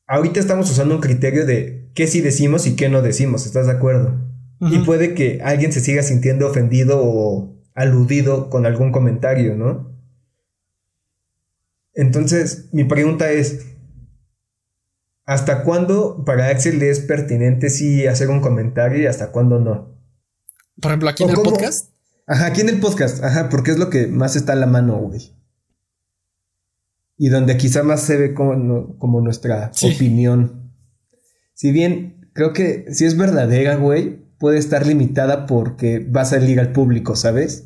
ahorita 0.08 0.40
estamos 0.40 0.70
usando 0.72 0.96
un 0.96 1.02
criterio 1.02 1.46
de 1.46 1.92
qué 1.94 2.08
sí 2.08 2.22
decimos 2.22 2.66
y 2.66 2.76
qué 2.76 2.90
no 2.90 3.04
decimos, 3.04 3.46
¿estás 3.46 3.68
de 3.68 3.74
acuerdo? 3.74 4.20
Y 4.62 4.80
puede 4.80 5.14
que 5.14 5.42
alguien 5.44 5.72
se 5.72 5.80
siga 5.80 6.02
sintiendo 6.02 6.48
ofendido 6.48 7.02
o 7.02 7.59
aludido 7.74 8.49
con 8.49 8.65
algún 8.65 8.91
comentario, 8.91 9.55
¿no? 9.55 9.89
Entonces, 11.93 12.70
mi 12.72 12.84
pregunta 12.84 13.32
es, 13.32 13.65
¿hasta 15.26 15.63
cuándo 15.63 16.24
para 16.26 16.47
Axel 16.47 16.82
es 16.82 16.99
pertinente 16.99 17.70
sí 17.70 18.07
hacer 18.07 18.30
un 18.30 18.41
comentario 18.41 19.01
y 19.01 19.05
hasta 19.05 19.32
cuándo 19.32 19.59
no? 19.59 19.97
Por 20.82 20.91
ejemplo, 20.91 21.09
aquí 21.09 21.24
en 21.24 21.30
el 21.32 21.36
podcast. 21.36 21.91
Ajá, 22.26 22.45
aquí 22.45 22.61
en 22.61 22.70
el 22.70 22.80
podcast, 22.80 23.24
ajá, 23.24 23.49
porque 23.49 23.72
es 23.72 23.80
lo 23.80 23.89
que 23.89 24.07
más 24.07 24.36
está 24.36 24.53
a 24.53 24.55
la 24.55 24.67
mano, 24.67 24.97
güey. 24.97 25.36
Y 27.17 27.30
donde 27.30 27.57
quizá 27.57 27.84
más 27.84 28.01
se 28.03 28.17
ve 28.17 28.34
como, 28.34 28.97
como 28.97 29.20
nuestra 29.20 29.72
opinión. 29.82 30.72
Si 31.53 31.72
bien 31.72 32.30
creo 32.34 32.53
que 32.53 32.86
si 32.93 33.05
es 33.05 33.17
verdadera, 33.17 33.76
güey, 33.76 34.29
puede 34.40 34.58
estar 34.58 34.88
limitada 34.88 35.46
porque 35.46 36.00
va 36.00 36.22
a 36.22 36.26
salir 36.26 36.60
al 36.60 36.72
público, 36.72 37.16
¿sabes? 37.16 37.66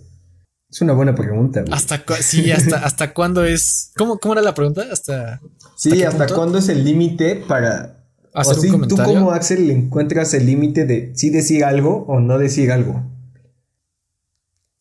Es 0.69 0.81
una 0.81 0.93
buena 0.93 1.13
pregunta. 1.13 1.61
Güey. 1.61 1.71
¿Hasta 1.71 2.03
sí, 2.19 2.51
hasta, 2.51 2.77
hasta 2.85 3.13
cuándo 3.13 3.45
es? 3.45 3.91
¿Cómo, 3.95 4.17
¿Cómo 4.17 4.33
era 4.33 4.41
la 4.41 4.55
pregunta? 4.55 4.83
Hasta. 4.91 5.39
Sí, 5.77 6.03
hasta, 6.03 6.27
cuándo 6.27 6.57
es 6.57 6.67
el 6.69 6.83
límite 6.83 7.35
para. 7.47 7.99
Hacer 8.33 8.57
un 8.57 8.71
comentario? 8.71 9.05
¿Tú 9.05 9.13
como 9.13 9.31
Axel 9.31 9.69
encuentras 9.69 10.33
el 10.33 10.47
límite 10.47 10.87
de 10.87 11.11
si 11.15 11.29
decir 11.29 11.63
algo 11.63 12.05
o 12.07 12.19
no 12.19 12.39
decir 12.39 12.71
algo? 12.71 13.07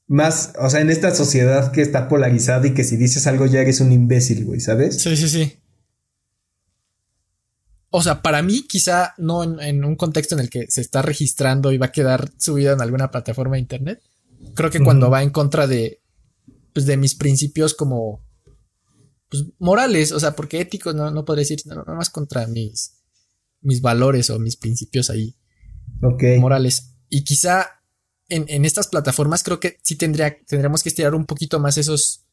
Más, 0.07 0.55
o 0.59 0.71
sea, 0.71 0.81
en 0.81 0.89
esta 0.89 1.15
sociedad 1.15 1.71
que 1.73 1.83
está 1.83 2.09
polarizada 2.09 2.67
y 2.67 2.73
que 2.73 2.85
si 2.85 2.97
dices 2.97 3.27
algo 3.27 3.45
ya 3.45 3.61
eres 3.61 3.81
un 3.81 3.93
imbécil, 3.93 4.47
güey, 4.47 4.61
¿sabes? 4.61 5.03
Sí, 5.03 5.15
sí, 5.19 5.29
sí. 5.29 5.62
O 7.95 8.03
sea, 8.03 8.23
para 8.23 8.41
mí, 8.41 8.63
quizá 8.67 9.13
no 9.19 9.61
en, 9.61 9.85
un 9.85 9.97
contexto 9.97 10.35
en 10.35 10.41
el 10.41 10.49
que 10.49 10.67
se 10.71 10.81
está 10.81 11.03
registrando 11.03 11.73
y 11.73 11.77
va 11.77 11.87
a 11.87 11.93
quedar 11.93 12.33
subido 12.39 12.73
en 12.73 12.81
alguna 12.81 13.11
plataforma 13.11 13.57
de 13.57 13.61
internet. 13.61 14.03
Creo 14.55 14.71
que 14.71 14.81
cuando 14.81 15.11
va 15.11 15.23
en 15.23 15.29
contra 15.29 15.67
de, 15.67 16.01
pues, 16.73 16.87
de 16.87 16.97
mis 16.97 17.15
principios 17.15 17.75
como 17.75 18.25
pues, 19.29 19.45
morales, 19.59 20.11
o 20.11 20.19
sea, 20.19 20.35
porque 20.35 20.63
éticos 20.63 20.95
no, 20.95 21.11
no 21.11 21.27
podría 21.27 21.43
decir, 21.43 21.61
no, 21.67 21.85
más 21.95 22.09
contra 22.09 22.47
mis, 22.47 22.95
mis 23.61 23.83
valores 23.83 24.31
o 24.31 24.39
mis 24.39 24.57
principios 24.57 25.11
ahí 25.11 25.37
morales. 26.41 26.95
Y 27.11 27.25
quizá 27.25 27.83
en, 28.31 28.47
en, 28.49 28.65
estas 28.65 28.89
plataformas 28.89 29.43
creo 29.43 29.61
que 29.61 29.77
sí 29.83 29.97
tendría, 29.97 30.35
tendríamos 30.47 30.83
que 30.83 30.89
estirar 30.89 31.15
un 31.15 31.27
poquito 31.27 31.61
más 31.61 31.77
esos, 31.77 32.25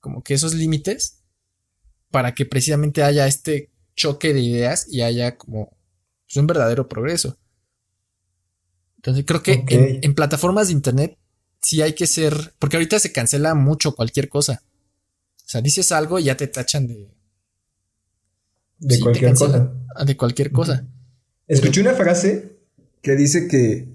como 0.00 0.22
que 0.22 0.34
esos 0.34 0.52
límites 0.52 1.22
para 2.10 2.34
que 2.34 2.44
precisamente 2.44 3.02
haya 3.02 3.26
este 3.26 3.73
choque 3.94 4.32
de 4.32 4.40
ideas 4.40 4.86
y 4.90 5.02
haya 5.02 5.36
como 5.36 5.76
pues, 6.26 6.36
un 6.36 6.46
verdadero 6.46 6.88
progreso. 6.88 7.38
Entonces 8.96 9.24
creo 9.26 9.42
que 9.42 9.64
en, 10.02 10.14
plataformas 10.14 10.68
de 10.68 10.72
internet 10.72 11.18
sí 11.60 11.82
hay 11.82 11.92
que 11.92 12.06
ser, 12.06 12.54
porque 12.58 12.76
ahorita 12.76 12.98
se 12.98 13.12
cancela 13.12 13.54
mucho 13.54 13.94
cualquier 13.94 14.28
cosa. 14.28 14.62
O 15.36 15.48
sea, 15.48 15.60
dices 15.60 15.92
algo 15.92 16.18
y 16.18 16.24
ya 16.24 16.36
te 16.36 16.46
tachan 16.46 16.86
de... 16.86 17.10
De 18.78 18.98
cualquier 19.00 19.34
cosa. 19.34 19.72
De 20.06 20.16
cualquier 20.16 20.52
cosa. 20.52 20.86
Escuché 21.46 21.82
una 21.82 21.92
frase 21.94 22.58
que 23.02 23.14
dice 23.14 23.46
que 23.46 23.94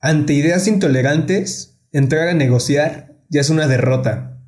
ante 0.00 0.32
ideas 0.32 0.66
intolerantes, 0.66 1.78
entrar 1.92 2.28
a 2.28 2.34
negociar 2.34 3.16
ya 3.28 3.40
es 3.40 3.50
una 3.50 3.66
derrota. 3.66 4.40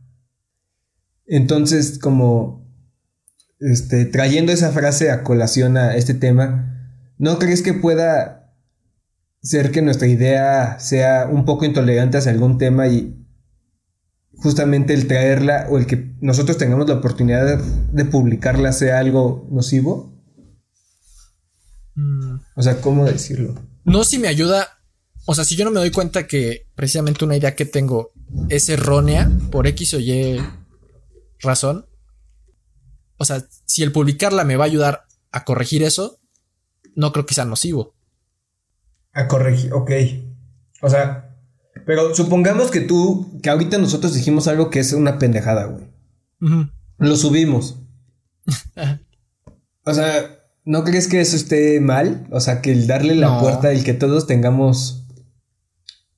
Entonces, 1.27 1.99
como 1.99 2.60
este, 3.61 4.07
trayendo 4.07 4.53
esa 4.53 4.73
frase 4.73 5.11
a 5.11 5.23
colación 5.23 5.77
a 5.77 5.95
este 5.95 6.15
tema, 6.15 6.97
¿no 7.19 7.39
crees 7.39 7.63
que 7.63 7.75
pueda 7.75 8.55
ser 9.43 9.71
que 9.71 9.83
nuestra 9.83 10.09
idea 10.09 10.79
sea 10.81 11.29
un 11.31 11.45
poco 11.45 11.65
intolerante 11.65 12.19
hacia 12.19 12.33
algún 12.33 12.59
tema 12.59 12.89
y 12.89 13.17
justamente 14.33 14.95
el 14.95 15.07
traerla 15.07 15.67
o 15.71 15.79
el 15.79 15.87
que 15.87 16.15
nosotros 16.21 16.57
tengamos 16.57 16.89
la 16.89 16.97
oportunidad 16.97 17.59
de, 17.93 18.05
publicarla 18.07 18.73
sea 18.73 18.99
algo 18.99 19.47
nocivo? 19.51 20.19
Mm. 21.95 22.37
O 22.57 22.63
sea, 22.63 22.81
¿cómo 22.81 23.05
decirlo? 23.05 23.55
No, 23.85 24.05
si 24.05 24.19
me 24.19 24.29
ayuda. 24.29 24.69
O 25.27 25.35
sea, 25.35 25.45
si 25.45 25.55
yo 25.55 25.65
no 25.65 25.71
me 25.71 25.81
doy 25.81 25.91
cuenta 25.91 26.27
que 26.27 26.67
precisamente 26.75 27.25
una 27.25 27.37
idea 27.37 27.55
que 27.55 27.67
tengo 27.67 28.11
es 28.49 28.69
errónea 28.69 29.31
por 29.51 29.67
X 29.67 29.95
o 29.95 30.01
Y 30.01 30.41
razón, 31.41 31.87
o 33.21 33.25
sea, 33.27 33.45
si 33.67 33.83
el 33.83 33.93
publicarla 33.93 34.45
me 34.45 34.57
va 34.57 34.65
a 34.65 34.67
ayudar 34.67 35.05
a 35.31 35.45
corregir 35.45 35.83
eso, 35.83 36.21
no 36.95 37.13
creo 37.13 37.27
que 37.27 37.35
sea 37.35 37.45
nocivo. 37.45 37.95
A 39.13 39.29
corregir, 39.29 39.75
ok. 39.75 39.91
O 40.81 40.89
sea, 40.89 41.37
pero 41.85 42.15
supongamos 42.15 42.71
que 42.71 42.81
tú, 42.81 43.39
que 43.43 43.51
ahorita 43.51 43.77
nosotros 43.77 44.15
dijimos 44.15 44.49
algo 44.49 44.71
que 44.71 44.79
es 44.79 44.95
una 44.95 45.19
pendejada, 45.19 45.67
güey. 45.67 45.85
Lo 46.97 47.15
subimos. 47.17 47.83
o 49.85 49.93
sea, 49.93 50.41
¿no 50.65 50.83
crees 50.83 51.07
que 51.07 51.21
eso 51.21 51.37
esté 51.37 51.79
mal? 51.79 52.27
O 52.31 52.41
sea, 52.41 52.63
que 52.63 52.73
el 52.73 52.87
darle 52.87 53.17
la 53.17 53.39
puerta 53.39 53.75
y 53.75 53.83
que 53.83 53.93
todos 53.93 54.27
tengamos... 54.27 55.07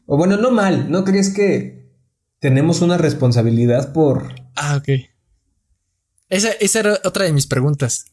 O 0.06 0.16
bueno, 0.16 0.36
no 0.36 0.52
mal, 0.52 0.88
¿no 0.88 1.02
crees 1.02 1.34
que 1.34 1.96
tenemos 2.38 2.80
una 2.80 2.96
responsabilidad 2.96 3.92
por... 3.92 4.36
Ah, 4.54 4.76
ok. 4.76 5.11
Esa, 6.32 6.80
era 6.80 6.98
otra 7.04 7.26
de 7.26 7.32
mis 7.32 7.46
preguntas. 7.46 8.06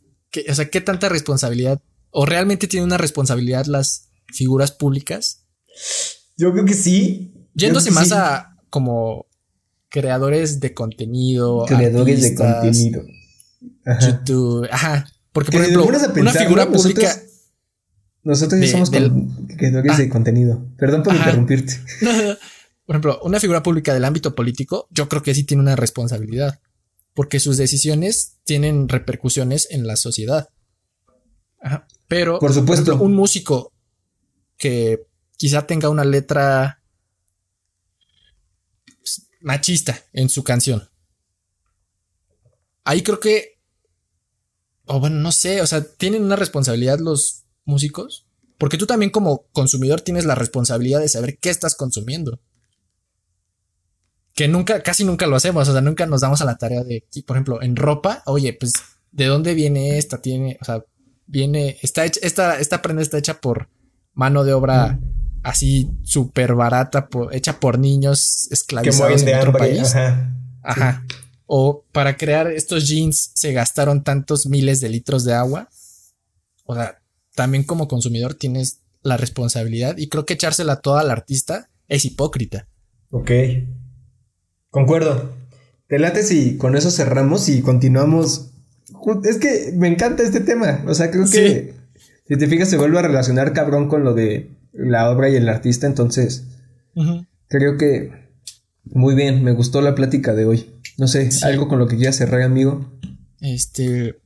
o 0.49 0.53
sea, 0.53 0.69
¿qué 0.69 0.81
tanta 0.81 1.07
responsabilidad 1.07 1.81
o 2.11 2.25
realmente 2.25 2.67
tienen 2.67 2.87
una 2.87 2.97
responsabilidad 2.97 3.65
las 3.65 4.09
figuras 4.27 4.73
públicas? 4.73 5.45
Yo 6.35 6.51
creo 6.51 6.65
que 6.65 6.73
sí. 6.73 7.33
Yéndose 7.53 7.91
más 7.91 8.11
a 8.11 8.57
como 8.69 9.25
creadores 9.87 10.59
de 10.59 10.73
contenido. 10.73 11.65
Creadores 11.65 12.21
de 12.21 12.35
contenido. 12.35 13.05
Ajá. 13.85 14.09
YouTube. 14.09 14.67
Ajá. 14.69 15.07
Porque, 15.31 15.51
por 15.53 15.61
ejemplo, 15.61 15.85
una 16.17 16.33
figura 16.33 16.69
pública. 16.69 17.15
Nosotros, 18.23 18.59
ya 18.59 18.67
somos 18.67 18.89
creadores 18.89 19.97
de 19.97 20.03
ah. 20.03 20.09
contenido. 20.09 20.67
Perdón 20.77 21.03
por 21.03 21.15
interrumpirte. 21.15 21.79
por 22.85 22.95
ejemplo, 22.95 23.21
una 23.23 23.39
figura 23.39 23.63
pública 23.63 23.93
del 23.93 24.03
ámbito 24.03 24.35
político, 24.35 24.89
yo 24.91 25.07
creo 25.07 25.23
que 25.23 25.33
sí 25.33 25.45
tiene 25.45 25.63
una 25.63 25.77
responsabilidad 25.77 26.59
porque 27.13 27.39
sus 27.39 27.57
decisiones 27.57 28.37
tienen 28.43 28.87
repercusiones 28.89 29.67
en 29.71 29.87
la 29.87 29.95
sociedad. 29.95 30.49
Pero, 32.07 32.39
por 32.39 32.53
supuesto, 32.53 32.95
un 32.97 33.13
músico 33.13 33.73
que 34.57 35.05
quizá 35.37 35.67
tenga 35.67 35.89
una 35.89 36.05
letra 36.05 36.81
machista 39.41 40.03
en 40.13 40.29
su 40.29 40.43
canción. 40.43 40.89
Ahí 42.83 43.03
creo 43.03 43.19
que, 43.19 43.59
o 44.85 44.99
bueno, 44.99 45.17
no 45.17 45.31
sé, 45.31 45.61
o 45.61 45.67
sea, 45.67 45.83
tienen 45.83 46.23
una 46.23 46.35
responsabilidad 46.35 46.99
los 46.99 47.45
músicos, 47.65 48.27
porque 48.57 48.77
tú 48.77 48.85
también 48.85 49.11
como 49.11 49.47
consumidor 49.51 50.01
tienes 50.01 50.25
la 50.25 50.35
responsabilidad 50.35 50.99
de 50.99 51.09
saber 51.09 51.37
qué 51.39 51.49
estás 51.49 51.75
consumiendo 51.75 52.41
que 54.39 54.47
nunca, 54.47 54.81
casi 54.81 55.03
nunca 55.03 55.27
lo 55.27 55.35
hacemos, 55.35 55.67
o 55.67 55.73
sea, 55.73 55.81
nunca 55.81 56.05
nos 56.05 56.21
damos 56.21 56.39
a 56.39 56.45
la 56.45 56.57
tarea 56.57 56.85
de, 56.85 57.03
por 57.25 57.35
ejemplo, 57.35 57.61
en 57.61 57.75
ropa, 57.75 58.23
oye, 58.25 58.53
pues, 58.53 58.71
¿de 59.11 59.25
dónde 59.25 59.53
viene 59.53 59.97
esta? 59.97 60.21
Tiene, 60.21 60.57
o 60.61 60.63
sea, 60.63 60.85
viene, 61.27 61.77
está 61.81 62.05
hecha, 62.05 62.21
esta, 62.23 62.57
esta 62.57 62.81
prenda 62.81 63.01
está 63.01 63.17
hecha 63.17 63.41
por 63.41 63.67
mano 64.13 64.45
de 64.45 64.53
obra 64.53 64.97
así 65.43 65.91
súper 66.03 66.55
barata, 66.55 67.09
hecha 67.33 67.59
por 67.59 67.79
niños 67.79 68.47
esclavizados 68.49 69.23
en 69.23 69.39
otro 69.39 69.51
país. 69.51 69.93
Ajá. 69.93 70.33
Ajá. 70.63 71.05
O 71.45 71.83
para 71.91 72.15
crear 72.15 72.47
estos 72.47 72.87
jeans 72.87 73.33
se 73.35 73.51
gastaron 73.51 74.05
tantos 74.05 74.45
miles 74.45 74.79
de 74.79 74.87
litros 74.87 75.25
de 75.25 75.33
agua. 75.33 75.67
O 76.63 76.75
sea, 76.75 77.01
también 77.35 77.65
como 77.65 77.89
consumidor 77.89 78.35
tienes 78.35 78.79
la 79.01 79.17
responsabilidad 79.17 79.97
y 79.97 80.07
creo 80.07 80.25
que 80.25 80.35
echársela 80.35 80.77
toda 80.77 81.01
al 81.01 81.11
artista 81.11 81.69
es 81.89 82.05
hipócrita. 82.05 82.69
Ok. 83.09 83.31
Concuerdo. 84.69 85.33
Te 85.87 85.99
late 85.99 86.23
si 86.23 86.57
con 86.57 86.75
eso 86.75 86.91
cerramos 86.91 87.49
y 87.49 87.61
continuamos. 87.61 88.51
Es 89.23 89.37
que 89.37 89.71
me 89.75 89.87
encanta 89.87 90.23
este 90.23 90.39
tema. 90.39 90.83
O 90.87 90.93
sea, 90.93 91.09
creo 91.09 91.25
que 91.29 91.73
si 92.27 92.37
te 92.37 92.47
fijas 92.47 92.69
se 92.69 92.77
vuelve 92.77 92.99
a 92.99 93.03
relacionar 93.03 93.53
cabrón 93.53 93.87
con 93.87 94.03
lo 94.03 94.13
de 94.13 94.51
la 94.71 95.09
obra 95.09 95.29
y 95.29 95.35
el 95.35 95.49
artista. 95.49 95.87
Entonces, 95.87 96.45
creo 97.47 97.77
que 97.77 98.11
muy 98.83 99.15
bien. 99.15 99.43
Me 99.43 99.53
gustó 99.53 99.81
la 99.81 99.95
plática 99.95 100.33
de 100.33 100.45
hoy. 100.45 100.79
No 100.97 101.07
sé, 101.07 101.29
algo 101.43 101.67
con 101.67 101.79
lo 101.79 101.87
que 101.87 101.97
quieras 101.97 102.17
cerrar, 102.17 102.41
amigo. 102.41 102.99
Este, 103.39 104.19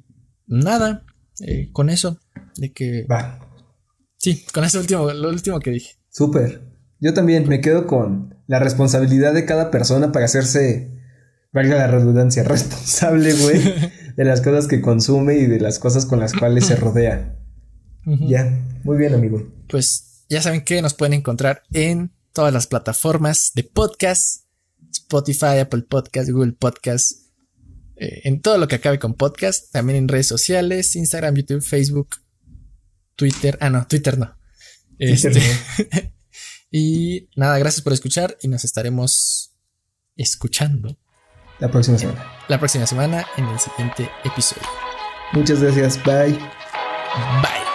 nada. 0.47 1.05
Eh, 1.39 1.69
con 1.71 1.89
eso. 1.89 2.19
De 2.57 2.71
que. 2.73 3.05
Va. 3.09 3.39
Sí, 4.17 4.45
con 4.53 4.63
eso 4.63 4.79
último, 4.79 5.11
lo 5.11 5.29
último 5.29 5.59
que 5.59 5.71
dije. 5.71 5.95
Súper. 6.09 6.61
Yo 6.99 7.13
también 7.13 7.47
me 7.47 7.59
quedo 7.59 7.87
con 7.87 8.32
la 8.47 8.59
responsabilidad 8.59 9.33
de 9.33 9.45
cada 9.45 9.71
persona 9.71 10.11
para 10.11 10.25
hacerse, 10.25 10.91
valga 11.51 11.75
la 11.75 11.87
redundancia, 11.87 12.43
responsable, 12.45 13.33
güey, 13.33 13.61
de 14.15 14.25
las 14.25 14.41
cosas 14.41 14.67
que 14.67 14.81
consume 14.81 15.35
y 15.35 15.45
de 15.45 15.59
las 15.59 15.79
cosas 15.79 16.05
con 16.05 16.19
las 16.19 16.33
cuales 16.33 16.65
se 16.65 16.75
rodea. 16.77 17.39
Ya, 18.05 18.59
muy 18.83 18.97
bien, 18.97 19.13
amigo. 19.13 19.47
Pues 19.69 20.25
ya 20.29 20.41
saben 20.41 20.65
que 20.65 20.81
nos 20.81 20.93
pueden 20.93 21.13
encontrar 21.13 21.63
en 21.71 22.11
todas 22.33 22.53
las 22.53 22.67
plataformas 22.67 23.51
de 23.55 23.63
podcast, 23.63 24.43
Spotify, 24.91 25.59
Apple 25.61 25.83
Podcast, 25.83 26.29
Google 26.29 26.51
Podcast, 26.53 27.23
eh, 27.95 28.21
en 28.25 28.41
todo 28.41 28.57
lo 28.57 28.67
que 28.67 28.75
acabe 28.75 28.99
con 28.99 29.13
podcast, 29.13 29.71
también 29.71 29.97
en 29.97 30.07
redes 30.07 30.27
sociales, 30.27 30.95
Instagram, 30.95 31.35
YouTube, 31.35 31.61
Facebook, 31.61 32.17
Twitter. 33.15 33.57
Ah, 33.61 33.69
no, 33.69 33.87
Twitter 33.87 34.17
no. 34.17 34.35
Este, 34.99 35.31
y 36.75 37.29
nada, 37.35 37.59
gracias 37.59 37.83
por 37.83 37.93
escuchar 37.93 38.35
y 38.41 38.47
nos 38.47 38.65
estaremos 38.65 39.53
escuchando. 40.17 40.97
La 41.59 41.69
próxima 41.69 41.99
semana. 41.99 42.25
La 42.47 42.57
próxima 42.57 42.87
semana 42.87 43.27
en 43.37 43.45
el 43.45 43.59
siguiente 43.59 44.09
episodio. 44.23 44.67
Muchas 45.33 45.61
gracias. 45.61 46.03
Bye. 46.03 46.31
Bye. 47.43 47.72